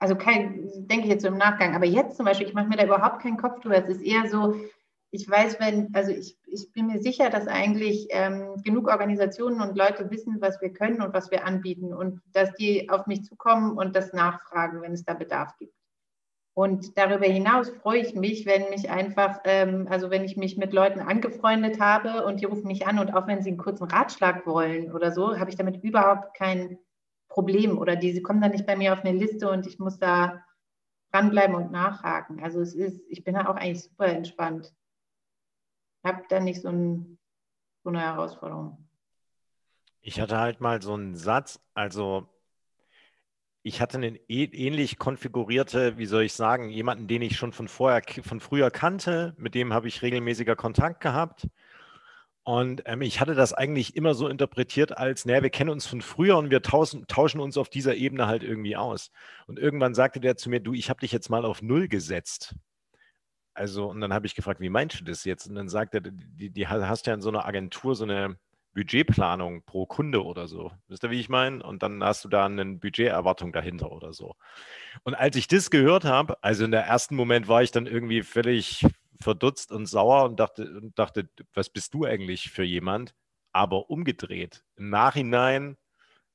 Also 0.00 0.14
kein, 0.14 0.68
denke 0.86 1.06
ich 1.06 1.10
jetzt 1.10 1.22
so 1.22 1.28
im 1.28 1.38
Nachgang. 1.38 1.74
Aber 1.74 1.86
jetzt 1.86 2.16
zum 2.16 2.26
Beispiel, 2.26 2.46
ich 2.46 2.54
mache 2.54 2.68
mir 2.68 2.76
da 2.76 2.84
überhaupt 2.84 3.20
keinen 3.20 3.36
Kopf 3.36 3.60
drüber. 3.60 3.78
Es 3.78 3.88
ist 3.88 4.02
eher 4.02 4.28
so, 4.28 4.54
ich 5.10 5.28
weiß, 5.28 5.58
wenn, 5.58 5.94
also 5.94 6.12
ich, 6.12 6.36
ich 6.46 6.72
bin 6.72 6.86
mir 6.86 7.00
sicher, 7.00 7.30
dass 7.30 7.46
eigentlich 7.46 8.08
ähm, 8.10 8.62
genug 8.62 8.88
Organisationen 8.88 9.60
und 9.60 9.76
Leute 9.76 10.10
wissen, 10.10 10.40
was 10.40 10.60
wir 10.60 10.72
können 10.72 11.00
und 11.00 11.14
was 11.14 11.30
wir 11.30 11.46
anbieten 11.46 11.94
und 11.94 12.20
dass 12.32 12.52
die 12.54 12.90
auf 12.90 13.06
mich 13.06 13.24
zukommen 13.24 13.76
und 13.76 13.96
das 13.96 14.12
nachfragen, 14.12 14.82
wenn 14.82 14.92
es 14.92 15.04
da 15.04 15.14
Bedarf 15.14 15.56
gibt. 15.58 15.74
Und 16.54 16.98
darüber 16.98 17.26
hinaus 17.26 17.70
freue 17.70 18.00
ich 18.00 18.14
mich, 18.16 18.44
wenn 18.44 18.68
mich 18.70 18.90
einfach, 18.90 19.40
ähm, 19.44 19.86
also 19.88 20.10
wenn 20.10 20.24
ich 20.24 20.36
mich 20.36 20.56
mit 20.58 20.72
Leuten 20.72 21.00
angefreundet 21.00 21.80
habe 21.80 22.24
und 22.24 22.40
die 22.40 22.46
rufen 22.46 22.66
mich 22.66 22.86
an 22.86 22.98
und 22.98 23.14
auch 23.14 23.28
wenn 23.28 23.42
sie 23.42 23.50
einen 23.50 23.58
kurzen 23.58 23.84
Ratschlag 23.84 24.44
wollen 24.44 24.92
oder 24.92 25.12
so, 25.12 25.38
habe 25.38 25.50
ich 25.50 25.56
damit 25.56 25.82
überhaupt 25.84 26.36
kein 26.36 26.78
Problem 27.28 27.78
oder 27.78 27.94
die, 27.94 28.12
sie 28.12 28.22
kommen 28.22 28.40
dann 28.40 28.50
nicht 28.50 28.66
bei 28.66 28.74
mir 28.74 28.92
auf 28.92 29.04
eine 29.04 29.16
Liste 29.16 29.48
und 29.48 29.66
ich 29.66 29.78
muss 29.78 29.98
da 29.98 30.42
dranbleiben 31.12 31.54
und 31.54 31.70
nachhaken. 31.70 32.42
Also 32.42 32.60
es 32.60 32.74
ist, 32.74 33.00
ich 33.08 33.22
bin 33.22 33.34
da 33.34 33.46
auch 33.46 33.56
eigentlich 33.56 33.84
super 33.84 34.06
entspannt. 34.06 34.74
Habe 36.08 36.24
da 36.28 36.40
nicht 36.40 36.62
so, 36.62 36.68
ein, 36.68 37.18
so 37.84 37.90
eine 37.90 38.00
Herausforderung. 38.00 38.88
Ich 40.00 40.20
hatte 40.20 40.38
halt 40.38 40.60
mal 40.60 40.80
so 40.80 40.94
einen 40.94 41.14
Satz, 41.16 41.60
also 41.74 42.28
ich 43.62 43.82
hatte 43.82 43.98
eine 43.98 44.16
ähnlich 44.28 44.98
konfigurierte, 44.98 45.98
wie 45.98 46.06
soll 46.06 46.22
ich 46.22 46.32
sagen, 46.32 46.70
jemanden, 46.70 47.08
den 47.08 47.20
ich 47.20 47.36
schon 47.36 47.52
von 47.52 47.68
vorher, 47.68 48.02
von 48.22 48.40
früher 48.40 48.70
kannte, 48.70 49.34
mit 49.36 49.54
dem 49.54 49.74
habe 49.74 49.88
ich 49.88 50.00
regelmäßiger 50.00 50.56
Kontakt 50.56 51.00
gehabt. 51.00 51.48
Und 52.44 52.82
ähm, 52.86 53.02
ich 53.02 53.20
hatte 53.20 53.34
das 53.34 53.52
eigentlich 53.52 53.94
immer 53.94 54.14
so 54.14 54.26
interpretiert 54.26 54.96
als, 54.96 55.26
naja, 55.26 55.42
wir 55.42 55.50
kennen 55.50 55.68
uns 55.68 55.86
von 55.86 56.00
früher 56.00 56.38
und 56.38 56.50
wir 56.50 56.62
tauschen, 56.62 57.06
tauschen 57.06 57.40
uns 57.40 57.58
auf 57.58 57.68
dieser 57.68 57.94
Ebene 57.94 58.26
halt 58.26 58.42
irgendwie 58.42 58.74
aus. 58.74 59.10
Und 59.46 59.58
irgendwann 59.58 59.94
sagte 59.94 60.18
der 60.18 60.38
zu 60.38 60.48
mir, 60.48 60.60
du, 60.60 60.72
ich 60.72 60.88
habe 60.88 61.00
dich 61.00 61.12
jetzt 61.12 61.28
mal 61.28 61.44
auf 61.44 61.60
Null 61.60 61.88
gesetzt. 61.88 62.54
Also, 63.58 63.86
und 63.90 64.00
dann 64.00 64.12
habe 64.14 64.26
ich 64.26 64.34
gefragt, 64.34 64.60
wie 64.60 64.70
meinst 64.70 65.00
du 65.00 65.04
das 65.04 65.24
jetzt? 65.24 65.48
Und 65.48 65.56
dann 65.56 65.68
sagt 65.68 65.94
er, 65.94 66.00
die, 66.00 66.50
die 66.50 66.68
hast 66.68 67.06
ja 67.06 67.14
in 67.14 67.20
so 67.20 67.28
einer 67.28 67.44
Agentur 67.44 67.94
so 67.94 68.04
eine, 68.04 68.38
Budgetplanung 68.78 69.64
pro 69.64 69.86
Kunde 69.86 70.24
oder 70.24 70.46
so. 70.46 70.70
Wisst 70.86 71.02
ihr, 71.02 71.10
wie 71.10 71.18
ich 71.18 71.28
meine? 71.28 71.64
Und 71.64 71.82
dann 71.82 72.02
hast 72.04 72.24
du 72.24 72.28
da 72.28 72.46
eine 72.46 72.64
Budgeterwartung 72.64 73.52
dahinter 73.52 73.90
oder 73.90 74.12
so. 74.12 74.36
Und 75.02 75.14
als 75.14 75.34
ich 75.34 75.48
das 75.48 75.70
gehört 75.70 76.04
habe, 76.04 76.40
also 76.44 76.64
in 76.64 76.70
der 76.70 76.84
ersten 76.84 77.16
Moment 77.16 77.48
war 77.48 77.60
ich 77.60 77.72
dann 77.72 77.86
irgendwie 77.86 78.22
völlig 78.22 78.86
verdutzt 79.20 79.72
und 79.72 79.86
sauer 79.86 80.24
und 80.24 80.38
dachte, 80.38 80.62
und 80.80 80.96
dachte, 80.96 81.28
was 81.54 81.70
bist 81.70 81.92
du 81.92 82.04
eigentlich 82.04 82.50
für 82.50 82.62
jemand? 82.62 83.16
Aber 83.52 83.90
umgedreht. 83.90 84.62
Im 84.76 84.90
Nachhinein 84.90 85.76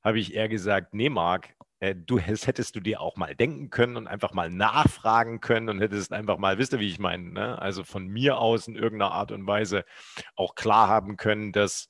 habe 0.02 0.18
ich 0.18 0.34
eher 0.34 0.50
gesagt, 0.50 0.92
nee, 0.92 1.08
Marc, 1.08 1.54
äh, 1.84 1.94
du 1.96 2.18
hättest 2.18 2.76
du 2.76 2.80
dir 2.80 3.00
auch 3.00 3.16
mal 3.16 3.34
denken 3.34 3.70
können 3.70 3.96
und 3.96 4.06
einfach 4.06 4.32
mal 4.32 4.50
nachfragen 4.50 5.40
können 5.40 5.68
und 5.68 5.80
hättest 5.80 6.12
einfach 6.12 6.38
mal, 6.38 6.58
wisst 6.58 6.72
ihr, 6.72 6.80
wie 6.80 6.88
ich 6.88 6.98
meine, 6.98 7.32
ne? 7.32 7.60
also 7.60 7.84
von 7.84 8.06
mir 8.06 8.38
aus 8.38 8.68
in 8.68 8.76
irgendeiner 8.76 9.12
Art 9.12 9.32
und 9.32 9.46
Weise 9.46 9.84
auch 10.36 10.54
klar 10.54 10.88
haben 10.88 11.16
können, 11.16 11.52
dass 11.52 11.88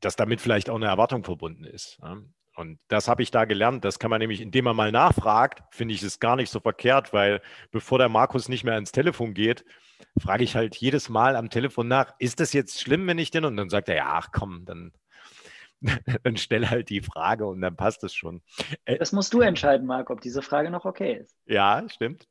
dass 0.00 0.16
damit 0.16 0.40
vielleicht 0.40 0.70
auch 0.70 0.76
eine 0.76 0.86
Erwartung 0.86 1.24
verbunden 1.24 1.64
ist. 1.64 1.98
Und 2.56 2.78
das 2.88 3.08
habe 3.08 3.22
ich 3.22 3.30
da 3.30 3.44
gelernt. 3.44 3.84
Das 3.84 3.98
kann 3.98 4.10
man 4.10 4.18
nämlich, 4.18 4.40
indem 4.40 4.64
man 4.64 4.76
mal 4.76 4.92
nachfragt, 4.92 5.62
finde 5.70 5.94
ich 5.94 6.02
es 6.02 6.18
gar 6.18 6.36
nicht 6.36 6.50
so 6.50 6.60
verkehrt, 6.60 7.12
weil 7.12 7.40
bevor 7.70 7.98
der 7.98 8.08
Markus 8.08 8.48
nicht 8.48 8.64
mehr 8.64 8.74
ans 8.74 8.92
Telefon 8.92 9.34
geht, 9.34 9.64
frage 10.18 10.44
ich 10.44 10.56
halt 10.56 10.76
jedes 10.76 11.08
Mal 11.08 11.36
am 11.36 11.50
Telefon 11.50 11.88
nach, 11.88 12.14
ist 12.18 12.40
das 12.40 12.52
jetzt 12.52 12.80
schlimm, 12.80 13.06
wenn 13.06 13.18
ich 13.18 13.30
denn? 13.30 13.44
Und 13.44 13.56
dann 13.56 13.70
sagt 13.70 13.88
er, 13.88 13.96
ja, 13.96 14.06
ach 14.08 14.28
komm, 14.32 14.64
dann, 14.64 14.92
dann 16.22 16.36
stell 16.36 16.68
halt 16.68 16.90
die 16.90 17.00
Frage 17.00 17.46
und 17.46 17.60
dann 17.60 17.76
passt 17.76 18.04
es 18.04 18.14
schon. 18.14 18.42
Äh, 18.84 18.98
das 18.98 19.12
musst 19.12 19.32
du 19.32 19.40
entscheiden, 19.40 19.86
Marc, 19.86 20.10
ob 20.10 20.20
diese 20.20 20.42
Frage 20.42 20.70
noch 20.70 20.84
okay 20.84 21.14
ist. 21.14 21.36
Ja, 21.46 21.84
stimmt. 21.88 22.26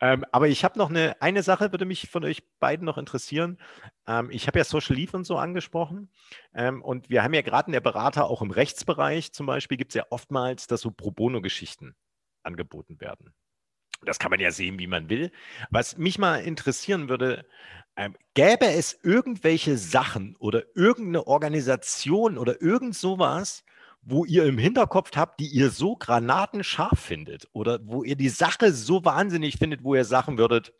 Ähm, 0.00 0.24
aber 0.32 0.48
ich 0.48 0.64
habe 0.64 0.78
noch 0.78 0.90
eine, 0.90 1.20
eine 1.22 1.42
Sache, 1.42 1.72
würde 1.72 1.84
mich 1.84 2.08
von 2.10 2.24
euch 2.24 2.42
beiden 2.58 2.84
noch 2.84 2.98
interessieren. 2.98 3.58
Ähm, 4.06 4.30
ich 4.30 4.46
habe 4.46 4.58
ja 4.58 4.64
Social 4.64 4.96
Leave 4.96 5.16
und 5.16 5.24
so 5.24 5.36
angesprochen. 5.36 6.10
Ähm, 6.54 6.82
und 6.82 7.08
wir 7.08 7.22
haben 7.22 7.34
ja 7.34 7.42
gerade 7.42 7.66
in 7.66 7.72
der 7.72 7.80
Berater, 7.80 8.26
auch 8.26 8.42
im 8.42 8.50
Rechtsbereich 8.50 9.32
zum 9.32 9.46
Beispiel, 9.46 9.78
gibt 9.78 9.92
es 9.92 9.94
ja 9.94 10.04
oftmals, 10.10 10.66
dass 10.66 10.80
so 10.80 10.90
Pro 10.90 11.10
Bono-Geschichten 11.10 11.94
angeboten 12.42 13.00
werden. 13.00 13.32
Das 14.04 14.18
kann 14.18 14.30
man 14.30 14.40
ja 14.40 14.50
sehen, 14.50 14.78
wie 14.78 14.86
man 14.86 15.08
will. 15.08 15.30
Was 15.70 15.96
mich 15.96 16.18
mal 16.18 16.36
interessieren 16.36 17.08
würde, 17.08 17.44
ähm, 17.96 18.14
gäbe 18.34 18.66
es 18.66 18.98
irgendwelche 19.02 19.76
Sachen 19.76 20.36
oder 20.38 20.64
irgendeine 20.74 21.26
Organisation 21.26 22.38
oder 22.38 22.60
irgend 22.60 22.96
sowas, 22.96 23.64
wo 24.02 24.24
ihr 24.24 24.44
im 24.44 24.58
Hinterkopf 24.58 25.10
habt, 25.16 25.40
die 25.40 25.46
ihr 25.46 25.70
so 25.70 25.96
granatenscharf 25.96 26.98
findet 26.98 27.48
oder 27.52 27.78
wo 27.82 28.02
ihr 28.02 28.16
die 28.16 28.28
Sache 28.28 28.72
so 28.72 29.04
wahnsinnig 29.04 29.56
findet, 29.56 29.82
wo 29.82 29.94
ihr 29.94 30.04
sagen 30.04 30.38
würdet, 30.38 30.74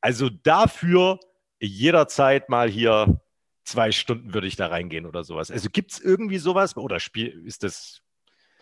also 0.00 0.30
dafür 0.30 1.18
jederzeit 1.60 2.48
mal 2.48 2.68
hier 2.68 3.20
zwei 3.64 3.92
Stunden 3.92 4.34
würde 4.34 4.46
ich 4.46 4.56
da 4.56 4.68
reingehen 4.68 5.06
oder 5.06 5.24
sowas. 5.24 5.50
Also 5.50 5.68
gibt 5.70 5.92
es 5.92 6.00
irgendwie 6.00 6.38
sowas 6.38 6.76
oder 6.76 7.00
Spiel, 7.00 7.42
ist 7.46 7.62
das. 7.64 8.00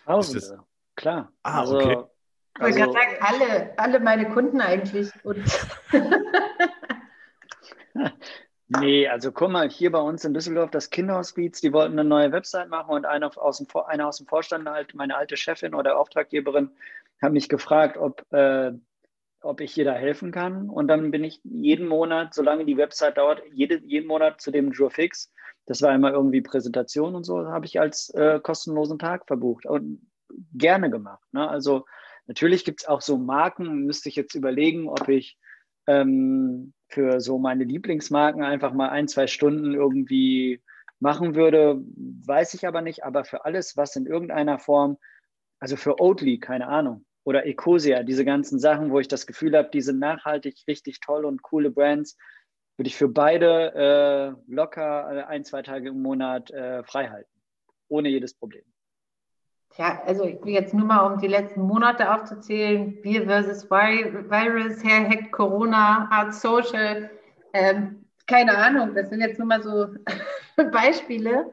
Tausende, 0.05 0.39
ist 0.39 0.51
das, 0.51 0.61
klar. 0.97 1.33
Ah, 1.43 1.61
also, 1.61 1.77
okay. 1.77 2.05
Ich 2.57 2.61
wollte 2.61 2.79
gerade 2.79 2.93
sagen, 2.93 3.17
alle, 3.21 3.79
alle 3.79 4.01
meine 4.01 4.29
Kunden 4.29 4.61
eigentlich. 4.61 5.11
nee, 8.69 9.09
also 9.09 9.33
guck 9.33 9.51
mal, 9.51 9.71
hier 9.71 9.91
bei 9.91 10.01
uns 10.01 10.25
in 10.25 10.35
Düsseldorf, 10.35 10.71
das 10.71 10.91
Kinderhospiz, 10.91 11.61
die 11.61 11.73
wollten 11.73 11.99
eine 11.99 12.09
neue 12.09 12.31
Website 12.31 12.69
machen 12.69 12.91
und 12.91 13.07
eine 13.07 13.35
aus 13.37 13.59
dem, 13.59 13.67
eine 13.87 14.07
aus 14.07 14.19
dem 14.19 14.27
Vorstand, 14.27 14.69
halt, 14.69 14.95
meine 14.95 15.17
alte 15.17 15.37
Chefin 15.37 15.75
oder 15.75 15.99
Auftraggeberin, 15.99 16.71
hat 17.23 17.33
mich 17.33 17.49
gefragt, 17.49 17.97
ob, 17.97 18.25
äh, 18.33 18.73
ob 19.41 19.61
ich 19.61 19.77
ihr 19.79 19.85
da 19.87 19.95
helfen 19.95 20.31
kann. 20.31 20.69
Und 20.69 20.89
dann 20.89 21.11
bin 21.11 21.25
ich 21.25 21.41
jeden 21.45 21.89
Monat, 21.89 22.35
solange 22.35 22.67
die 22.67 22.77
Website 22.77 23.17
dauert, 23.17 23.43
jede, 23.53 23.79
jeden 23.79 24.09
Monat 24.09 24.41
zu 24.43 24.51
dem 24.51 24.73
Jurfix. 24.73 25.33
Das 25.65 25.81
war 25.81 25.95
immer 25.95 26.13
irgendwie 26.13 26.43
Präsentation 26.43 27.15
und 27.15 27.25
so, 27.25 27.47
habe 27.47 27.65
ich 27.67 27.81
als 27.81 28.11
äh, 28.11 28.41
kostenlosen 28.41 28.99
Tag 28.99 29.27
verbucht 29.27 29.65
und 29.65 30.07
gerne 30.53 30.91
gemacht. 30.91 31.23
Ne? 31.33 31.49
Also 31.49 31.87
Natürlich 32.27 32.65
gibt 32.65 32.83
es 32.83 32.89
auch 32.89 33.01
so 33.01 33.19
Marken, 33.19 33.85
müsste 33.85 34.09
ich 34.09 34.17
jetzt 34.17 34.35
überlegen, 34.35 34.89
ob 34.89 35.09
ich 35.09 35.37
ähm, 35.87 36.73
für 36.89 37.21
so 37.21 37.39
meine 37.39 37.65
Lieblingsmarken 37.65 38.43
einfach 38.43 38.73
mal 38.73 38.91
ein, 38.91 39.09
zwei 39.09 39.27
Stunden 39.27 39.75
irgendwie 39.75 40.63
machen 41.01 41.35
würde, 41.35 41.83
weiß 42.27 42.55
ich 42.55 42.67
aber 42.67 42.81
nicht. 42.81 43.05
Aber 43.05 43.25
für 43.25 43.45
alles, 43.45 43.77
was 43.77 43.97
in 43.97 44.07
irgendeiner 44.07 44.59
Form, 44.59 44.99
also 45.59 45.77
für 45.77 46.01
Oatly, 46.01 46.39
keine 46.39 46.69
Ahnung, 46.69 47.05
oder 47.25 47.47
Ecosia, 47.47 48.03
diese 48.03 48.25
ganzen 48.25 48.59
Sachen, 48.59 48.91
wo 48.91 49.01
ich 49.01 49.09
das 49.09 49.27
Gefühl 49.27 49.57
habe, 49.57 49.71
die 49.71 49.81
sind 49.81 49.99
nachhaltig, 49.99 50.57
richtig 50.69 51.01
toll 51.01 51.25
und 51.25 51.43
coole 51.43 51.71
Brands, 51.71 52.17
würde 52.77 52.89
ich 52.89 52.97
für 52.97 53.09
beide 53.09 53.75
äh, 53.75 54.53
locker 54.53 55.13
äh, 55.13 55.23
ein, 55.25 55.45
zwei 55.45 55.63
Tage 55.63 55.91
im 55.91 56.03
Monat 56.03 56.51
äh, 56.51 56.83
frei 56.85 57.09
halten. 57.09 57.31
Ohne 57.89 58.09
jedes 58.09 58.35
Problem. 58.35 58.65
Ja, 59.79 60.03
also 60.05 60.27
jetzt 60.27 60.75
nur 60.75 60.87
mal, 60.87 61.07
um 61.07 61.19
die 61.19 61.29
letzten 61.29 61.63
Monate 61.63 62.13
aufzuzählen, 62.13 62.99
Wir 63.03 63.25
versus 63.25 63.71
Virus, 63.71 64.85
Herr 64.85 65.09
Hack, 65.09 65.33
Corona, 65.33 66.09
Art 66.11 66.35
Social, 66.35 67.11
ähm, 67.55 68.05
keine 68.27 68.57
Ahnung, 68.57 68.95
das 68.95 69.09
sind 69.09 69.21
jetzt 69.21 69.39
nur 69.39 69.49
mal 69.49 69.63
so 69.63 69.89
Beispiele, 70.73 71.53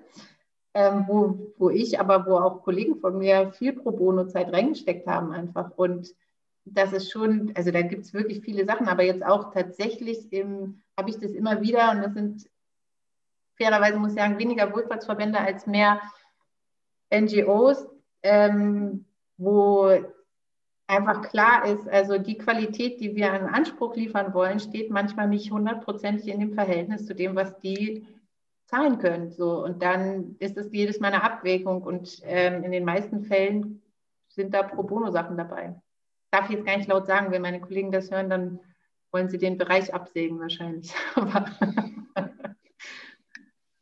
ähm, 0.74 1.05
wo, 1.07 1.53
wo 1.57 1.70
ich, 1.70 1.99
aber 1.99 2.26
wo 2.26 2.38
auch 2.38 2.63
Kollegen 2.63 2.99
von 2.99 3.17
mir 3.17 3.53
viel 3.53 3.74
pro 3.74 3.91
Bono 3.91 4.26
Zeit 4.26 4.51
reingesteckt 4.51 5.07
haben 5.07 5.32
einfach. 5.32 5.72
Und 5.78 6.13
das 6.65 6.93
ist 6.93 7.11
schon, 7.11 7.53
also 7.55 7.72
da 7.72 7.82
gibt 7.82 8.05
es 8.05 8.13
wirklich 8.13 8.41
viele 8.41 8.65
Sachen, 8.65 8.88
aber 8.88 9.03
jetzt 9.03 9.26
auch 9.26 9.53
tatsächlich 9.53 10.30
habe 10.97 11.09
ich 11.09 11.17
das 11.17 11.32
immer 11.32 11.61
wieder 11.61 11.91
und 11.91 12.01
das 12.01 12.13
sind 12.13 12.49
fairerweise 13.55 13.97
muss 13.97 14.11
ich 14.11 14.20
sagen, 14.20 14.39
weniger 14.39 14.74
Wohlfahrtsverbände 14.74 15.39
als 15.39 15.67
mehr 15.67 16.01
NGOs, 17.13 17.88
ähm, 18.24 19.05
wo 19.38 19.91
einfach 20.89 21.30
klar 21.30 21.65
ist, 21.65 21.88
also 21.88 22.17
die 22.17 22.38
Qualität, 22.38 22.99
die 22.99 23.15
wir 23.15 23.32
an 23.32 23.45
Anspruch 23.45 23.95
liefern 23.95 24.34
wollen, 24.34 24.59
steht 24.59 24.89
manchmal 24.89 25.28
nicht 25.28 25.51
hundertprozentig 25.51 26.28
in 26.28 26.39
dem 26.39 26.53
Verhältnis 26.53 27.05
zu 27.05 27.13
dem, 27.13 27.36
was 27.36 27.59
die 27.59 28.07
zahlen 28.65 28.97
können. 28.97 29.30
So, 29.32 29.63
und 29.63 29.84
dann 29.84 30.36
ist 30.39 30.57
es 30.57 30.72
jedes 30.72 30.99
Mal 30.99 31.13
eine 31.13 31.24
Abwägung 31.24 31.84
und 31.84 32.20
ähm, 32.24 32.63
in 32.63 32.72
den 32.72 32.86
meisten 32.86 33.24
Fällen 33.24 33.84
sind 34.30 34.53
da 34.53 34.63
Pro 34.63 34.84
Bono-Sachen 34.84 35.38
dabei. 35.38 35.80
Darf 36.32 36.45
ich 36.49 36.55
jetzt 36.55 36.65
gar 36.65 36.78
nicht 36.78 36.89
laut 36.89 37.05
sagen, 37.05 37.32
wenn 37.32 37.41
meine 37.41 37.61
Kollegen 37.61 37.91
das 37.91 38.11
hören, 38.11 38.30
dann 38.30 38.59
wollen 39.11 39.30
sie 39.30 39.38
den 39.38 39.57
Bereich 39.57 39.93
absägen 39.93 40.39
wahrscheinlich. 40.39 40.93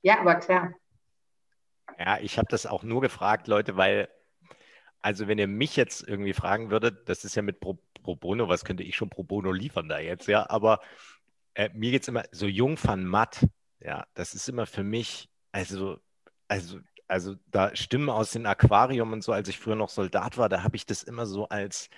ja, 0.01 0.19
aber 0.19 0.35
klar. 0.35 0.73
Ja, 1.97 2.17
ich 2.19 2.37
habe 2.37 2.47
das 2.49 2.65
auch 2.65 2.83
nur 2.83 3.01
gefragt, 3.01 3.47
Leute, 3.47 3.75
weil 3.75 4.09
also 5.07 5.29
wenn 5.29 5.37
ihr 5.37 5.47
mich 5.47 5.77
jetzt 5.77 6.05
irgendwie 6.05 6.33
fragen 6.33 6.69
würdet, 6.69 7.07
das 7.07 7.23
ist 7.23 7.33
ja 7.33 7.41
mit 7.41 7.61
Pro, 7.61 7.79
Pro 8.03 8.17
Bono, 8.17 8.49
was 8.49 8.65
könnte 8.65 8.83
ich 8.83 8.97
schon 8.97 9.09
Pro 9.09 9.23
Bono 9.23 9.53
liefern 9.53 9.87
da 9.87 9.99
jetzt, 9.99 10.27
ja, 10.27 10.49
aber 10.49 10.81
äh, 11.53 11.69
mir 11.73 11.91
geht 11.91 12.01
es 12.01 12.09
immer 12.09 12.25
so 12.33 12.45
jung 12.45 12.77
van 12.83 13.05
matt, 13.05 13.47
ja, 13.79 14.05
das 14.15 14.35
ist 14.35 14.49
immer 14.49 14.65
für 14.65 14.83
mich, 14.83 15.29
also, 15.53 15.97
also, 16.49 16.81
also 17.07 17.35
da 17.51 17.73
Stimmen 17.73 18.09
aus 18.09 18.31
dem 18.31 18.45
Aquarium 18.45 19.13
und 19.13 19.23
so, 19.23 19.31
als 19.31 19.47
ich 19.47 19.57
früher 19.57 19.77
noch 19.77 19.87
Soldat 19.87 20.37
war, 20.37 20.49
da 20.49 20.63
habe 20.63 20.75
ich 20.75 20.85
das 20.85 21.03
immer 21.03 21.25
so 21.25 21.47
als, 21.47 21.89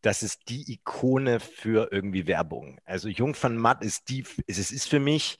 das 0.00 0.24
ist 0.24 0.48
die 0.48 0.72
Ikone 0.72 1.38
für 1.38 1.92
irgendwie 1.92 2.26
Werbung. 2.26 2.80
Also 2.84 3.08
Jung 3.08 3.36
van 3.40 3.56
Matt 3.56 3.84
ist 3.84 4.08
die, 4.08 4.24
es 4.48 4.72
ist 4.72 4.88
für 4.88 4.98
mich, 4.98 5.38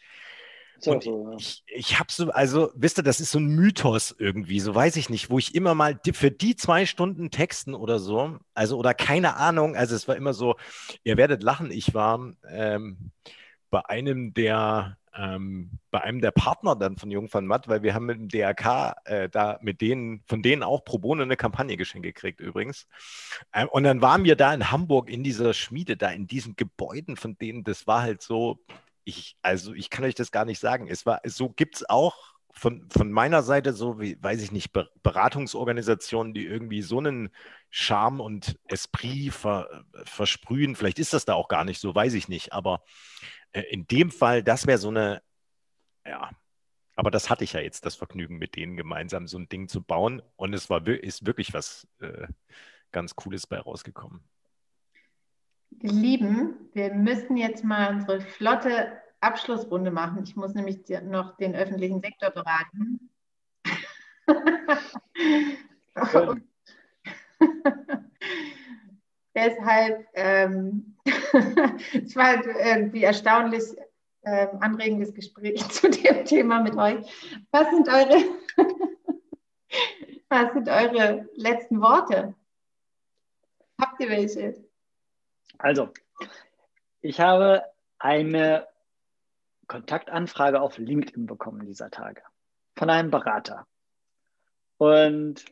so, 0.78 1.00
so, 1.00 1.30
ja. 1.30 1.36
ich, 1.38 1.62
ich 1.66 1.98
habe 1.98 2.12
so, 2.12 2.30
also, 2.30 2.70
wisst 2.74 2.98
ihr, 2.98 3.02
das 3.02 3.20
ist 3.20 3.30
so 3.30 3.38
ein 3.38 3.46
Mythos 3.46 4.14
irgendwie, 4.18 4.60
so 4.60 4.74
weiß 4.74 4.96
ich 4.96 5.10
nicht, 5.10 5.30
wo 5.30 5.38
ich 5.38 5.54
immer 5.54 5.74
mal 5.74 5.98
für 6.12 6.30
die 6.30 6.56
zwei 6.56 6.86
Stunden 6.86 7.30
texten 7.30 7.74
oder 7.74 7.98
so, 7.98 8.38
also 8.54 8.76
oder 8.78 8.94
keine 8.94 9.36
Ahnung, 9.36 9.76
also 9.76 9.94
es 9.94 10.08
war 10.08 10.16
immer 10.16 10.34
so, 10.34 10.56
ihr 11.04 11.16
werdet 11.16 11.42
lachen, 11.42 11.70
ich 11.70 11.94
war 11.94 12.32
ähm, 12.48 13.12
bei 13.70 13.84
einem 13.86 14.34
der 14.34 14.96
ähm, 15.16 15.70
bei 15.90 16.02
einem 16.02 16.20
der 16.20 16.30
Partner 16.30 16.76
dann 16.76 16.96
von 16.96 17.10
Jung 17.10 17.32
van 17.32 17.46
Matt, 17.46 17.68
weil 17.68 17.82
wir 17.82 17.94
haben 17.94 18.06
mit 18.06 18.18
dem 18.18 18.28
DRK 18.28 18.96
äh, 19.04 19.28
da 19.28 19.58
mit 19.62 19.80
denen, 19.80 20.22
von 20.26 20.42
denen 20.42 20.62
auch 20.62 20.84
pro 20.84 20.98
bono 20.98 21.22
eine 21.22 21.36
Kampagne 21.36 21.76
geschenkt 21.76 22.04
gekriegt 22.04 22.40
übrigens. 22.40 22.86
Ähm, 23.52 23.68
und 23.68 23.84
dann 23.84 24.02
waren 24.02 24.24
wir 24.24 24.36
da 24.36 24.52
in 24.52 24.70
Hamburg 24.70 25.08
in 25.08 25.24
dieser 25.24 25.54
Schmiede, 25.54 25.96
da 25.96 26.10
in 26.10 26.26
diesen 26.26 26.56
Gebäuden, 26.56 27.16
von 27.16 27.38
denen, 27.38 27.64
das 27.64 27.86
war 27.86 28.02
halt 28.02 28.22
so, 28.22 28.58
ich, 29.06 29.36
also 29.40 29.72
ich 29.72 29.88
kann 29.88 30.04
euch 30.04 30.16
das 30.16 30.32
gar 30.32 30.44
nicht 30.44 30.58
sagen. 30.58 30.88
Es 30.88 31.06
war, 31.06 31.20
so 31.24 31.48
gibt 31.48 31.76
es 31.76 31.88
auch 31.88 32.34
von, 32.50 32.90
von 32.90 33.12
meiner 33.12 33.44
Seite 33.44 33.72
so, 33.72 34.00
wie, 34.00 34.20
weiß 34.20 34.42
ich 34.42 34.50
nicht, 34.50 34.72
Beratungsorganisationen, 35.02 36.34
die 36.34 36.44
irgendwie 36.44 36.82
so 36.82 36.98
einen 36.98 37.30
Charme 37.70 38.20
und 38.20 38.58
Esprit 38.66 39.32
ver, 39.32 39.84
versprühen. 40.04 40.74
Vielleicht 40.74 40.98
ist 40.98 41.12
das 41.12 41.24
da 41.24 41.34
auch 41.34 41.46
gar 41.48 41.64
nicht 41.64 41.80
so, 41.80 41.94
weiß 41.94 42.14
ich 42.14 42.28
nicht. 42.28 42.52
Aber 42.52 42.82
äh, 43.52 43.62
in 43.70 43.86
dem 43.86 44.10
Fall, 44.10 44.42
das 44.42 44.66
wäre 44.66 44.78
so 44.78 44.88
eine, 44.88 45.22
ja, 46.04 46.30
aber 46.96 47.12
das 47.12 47.30
hatte 47.30 47.44
ich 47.44 47.52
ja 47.52 47.60
jetzt, 47.60 47.86
das 47.86 47.94
Vergnügen, 47.94 48.38
mit 48.38 48.56
denen 48.56 48.76
gemeinsam 48.76 49.28
so 49.28 49.38
ein 49.38 49.48
Ding 49.48 49.68
zu 49.68 49.82
bauen. 49.82 50.20
Und 50.34 50.52
es 50.52 50.68
war 50.68 50.84
ist 50.88 51.26
wirklich 51.26 51.54
was 51.54 51.86
äh, 52.00 52.26
ganz 52.90 53.14
Cooles 53.14 53.46
bei 53.46 53.60
rausgekommen. 53.60 54.20
Lieben, 55.80 56.70
wir 56.72 56.94
müssen 56.94 57.36
jetzt 57.36 57.64
mal 57.64 57.94
unsere 57.94 58.20
flotte 58.20 58.92
Abschlussrunde 59.20 59.90
machen. 59.90 60.22
Ich 60.24 60.36
muss 60.36 60.54
nämlich 60.54 60.78
noch 61.04 61.36
den 61.36 61.54
öffentlichen 61.54 62.00
Sektor 62.00 62.30
beraten. 62.30 63.10
deshalb, 69.34 70.06
ähm, 70.14 70.96
es 71.04 72.16
war 72.16 72.44
irgendwie 72.44 73.04
erstaunlich 73.04 73.62
äh, 74.22 74.48
anregendes 74.60 75.14
Gespräch 75.14 75.66
zu 75.70 75.88
dem 75.88 76.24
Thema 76.24 76.60
mit 76.60 76.76
euch. 76.76 77.06
Was 77.50 77.70
sind 77.70 77.88
eure, 77.88 78.24
was 80.28 80.52
sind 80.52 80.68
eure 80.68 81.28
letzten 81.34 81.80
Worte? 81.80 82.34
Habt 83.80 84.00
ihr 84.00 84.08
welche? 84.08 84.65
Also, 85.58 85.92
ich 87.00 87.20
habe 87.20 87.64
eine 87.98 88.66
Kontaktanfrage 89.66 90.60
auf 90.60 90.78
LinkedIn 90.78 91.26
bekommen 91.26 91.66
dieser 91.66 91.90
Tage 91.90 92.22
von 92.76 92.90
einem 92.90 93.10
Berater. 93.10 93.66
Und 94.78 95.44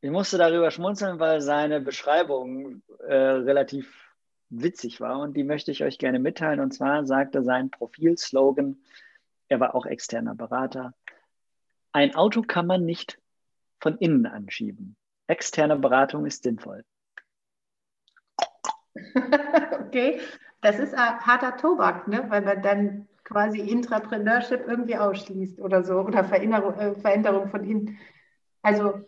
ich 0.00 0.10
musste 0.10 0.36
darüber 0.36 0.70
schmunzeln, 0.70 1.18
weil 1.18 1.40
seine 1.40 1.80
Beschreibung 1.80 2.82
äh, 2.98 3.14
relativ 3.14 4.04
witzig 4.50 5.00
war 5.00 5.20
und 5.20 5.34
die 5.34 5.44
möchte 5.44 5.70
ich 5.70 5.82
euch 5.82 5.98
gerne 5.98 6.18
mitteilen. 6.18 6.60
Und 6.60 6.72
zwar 6.72 7.06
sagte 7.06 7.42
sein 7.42 7.70
Profilslogan, 7.70 8.82
er 9.48 9.60
war 9.60 9.74
auch 9.74 9.86
externer 9.86 10.34
Berater, 10.34 10.94
ein 11.92 12.14
Auto 12.14 12.42
kann 12.42 12.66
man 12.66 12.84
nicht 12.84 13.20
von 13.80 13.96
innen 13.98 14.26
anschieben. 14.26 14.96
Externe 15.26 15.76
Beratung 15.76 16.26
ist 16.26 16.42
sinnvoll. 16.42 16.84
okay, 19.80 20.20
das 20.60 20.78
ist 20.78 20.96
harter 20.96 21.56
Tobak, 21.56 22.08
ne? 22.08 22.24
weil 22.28 22.42
man 22.42 22.62
dann 22.62 23.08
quasi 23.24 23.60
Intrapreneurship 23.60 24.66
irgendwie 24.66 24.96
ausschließt 24.96 25.60
oder 25.60 25.82
so 25.82 26.00
oder 26.00 26.24
Veränderung, 26.24 26.74
äh, 26.78 26.94
Veränderung 26.94 27.48
von 27.48 27.64
innen. 27.64 27.98
Also 28.62 29.00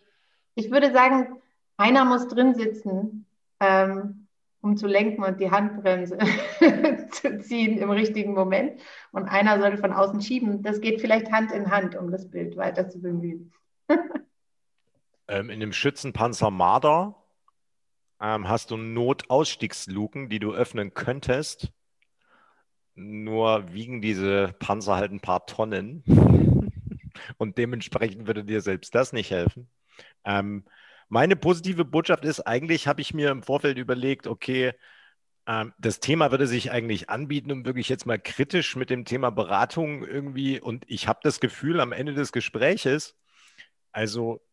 ich 0.54 0.70
würde 0.70 0.92
sagen, 0.92 1.40
einer 1.76 2.04
muss 2.04 2.28
drin 2.28 2.54
sitzen, 2.54 3.26
ähm, 3.60 4.26
um 4.62 4.76
zu 4.76 4.86
lenken 4.86 5.22
und 5.22 5.38
die 5.38 5.50
Handbremse 5.50 6.18
zu 7.10 7.38
ziehen 7.40 7.78
im 7.78 7.90
richtigen 7.90 8.34
Moment. 8.34 8.80
Und 9.12 9.28
einer 9.28 9.60
sollte 9.60 9.78
von 9.78 9.92
außen 9.92 10.20
schieben. 10.22 10.62
Das 10.62 10.80
geht 10.80 11.00
vielleicht 11.00 11.30
Hand 11.30 11.52
in 11.52 11.70
Hand, 11.70 11.94
um 11.94 12.10
das 12.10 12.30
Bild 12.30 12.56
weiter 12.56 12.88
zu 12.88 13.00
bemühen. 13.00 13.52
ähm, 15.28 15.50
in 15.50 15.60
dem 15.60 15.72
Schützenpanzer 15.72 16.50
Marder 16.50 17.14
ähm, 18.20 18.48
hast 18.48 18.70
du 18.70 18.76
Notausstiegsluken, 18.76 20.28
die 20.28 20.38
du 20.38 20.52
öffnen 20.52 20.94
könntest. 20.94 21.70
Nur 22.94 23.72
wiegen 23.72 24.00
diese 24.00 24.54
Panzer 24.58 24.96
halt 24.96 25.12
ein 25.12 25.20
paar 25.20 25.46
Tonnen. 25.46 26.02
Und 27.38 27.58
dementsprechend 27.58 28.26
würde 28.26 28.44
dir 28.44 28.60
selbst 28.60 28.94
das 28.94 29.12
nicht 29.12 29.30
helfen. 29.30 29.70
Ähm, 30.24 30.64
meine 31.08 31.36
positive 31.36 31.84
Botschaft 31.84 32.24
ist, 32.24 32.40
eigentlich 32.40 32.88
habe 32.88 33.00
ich 33.00 33.14
mir 33.14 33.30
im 33.30 33.42
Vorfeld 33.42 33.78
überlegt, 33.78 34.26
okay, 34.26 34.72
ähm, 35.46 35.72
das 35.78 36.00
Thema 36.00 36.30
würde 36.30 36.46
sich 36.46 36.70
eigentlich 36.72 37.08
anbieten, 37.08 37.52
um 37.52 37.64
wirklich 37.64 37.88
jetzt 37.88 38.06
mal 38.06 38.18
kritisch 38.18 38.76
mit 38.76 38.90
dem 38.90 39.04
Thema 39.04 39.30
Beratung 39.30 40.04
irgendwie, 40.04 40.60
und 40.60 40.84
ich 40.88 41.06
habe 41.08 41.20
das 41.22 41.40
Gefühl 41.40 41.80
am 41.80 41.92
Ende 41.92 42.14
des 42.14 42.32
Gespräches, 42.32 43.16
also 43.92 44.45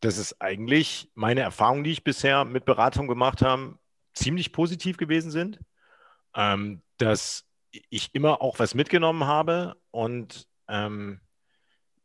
das 0.00 0.18
ist 0.18 0.40
eigentlich 0.40 1.10
meine 1.14 1.40
Erfahrungen, 1.40 1.84
die 1.84 1.92
ich 1.92 2.04
bisher 2.04 2.44
mit 2.44 2.64
Beratung 2.64 3.08
gemacht 3.08 3.42
habe, 3.42 3.78
ziemlich 4.14 4.52
positiv 4.52 4.96
gewesen 4.96 5.30
sind. 5.30 5.60
Ähm, 6.34 6.82
dass 6.98 7.46
ich 7.90 8.14
immer 8.14 8.40
auch 8.42 8.58
was 8.58 8.74
mitgenommen 8.74 9.24
habe 9.26 9.76
und 9.90 10.46
ähm, 10.68 11.20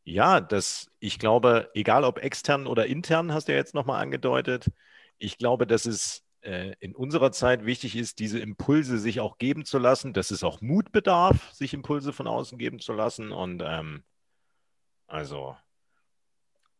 ja, 0.04 0.42
dass 0.42 0.92
ich 1.00 1.20
glaube, 1.20 1.70
egal 1.74 2.04
ob 2.04 2.20
extern 2.20 2.68
oder 2.68 2.88
intern, 2.88 3.34
hast 3.34 3.48
du 3.48 3.54
ja 3.54 3.58
jetzt 3.58 3.74
nochmal 3.74 4.02
angedeutet, 4.02 4.72
ich 5.18 5.38
glaube, 5.38 5.68
dass 5.68 5.86
es 5.86 6.24
äh, 6.42 6.74
in 6.80 6.96
unserer 6.96 7.32
Zeit 7.32 7.66
wichtig 7.66 7.96
ist, 7.96 8.20
diese 8.20 8.40
Impulse 8.40 8.98
sich 8.98 9.20
auch 9.20 9.38
geben 9.38 9.66
zu 9.66 9.78
lassen, 9.78 10.14
dass 10.14 10.32
es 10.32 10.44
auch 10.44 10.62
Mut 10.62 10.92
bedarf, 10.92 11.54
sich 11.54 11.74
Impulse 11.74 12.14
von 12.14 12.28
außen 12.28 12.58
geben 12.58 12.80
zu 12.80 12.94
lassen. 12.94 13.32
Und 13.32 13.62
ähm, 13.64 14.04
also, 15.08 15.56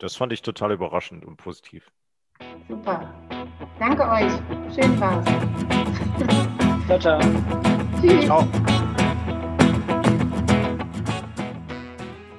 das 0.02 0.16
fand 0.16 0.34
ich 0.34 0.42
total 0.42 0.72
überraschend 0.72 1.26
und 1.26 1.38
positiv. 1.38 1.92
Super. 2.68 3.14
Danke 3.80 4.04
euch. 4.10 4.32
Schön 4.74 5.00
war's. 5.00 5.26
Ciao, 6.88 7.00
ciao. 7.00 7.20
Tschüss. 8.02 8.26
Ciao. 8.26 8.48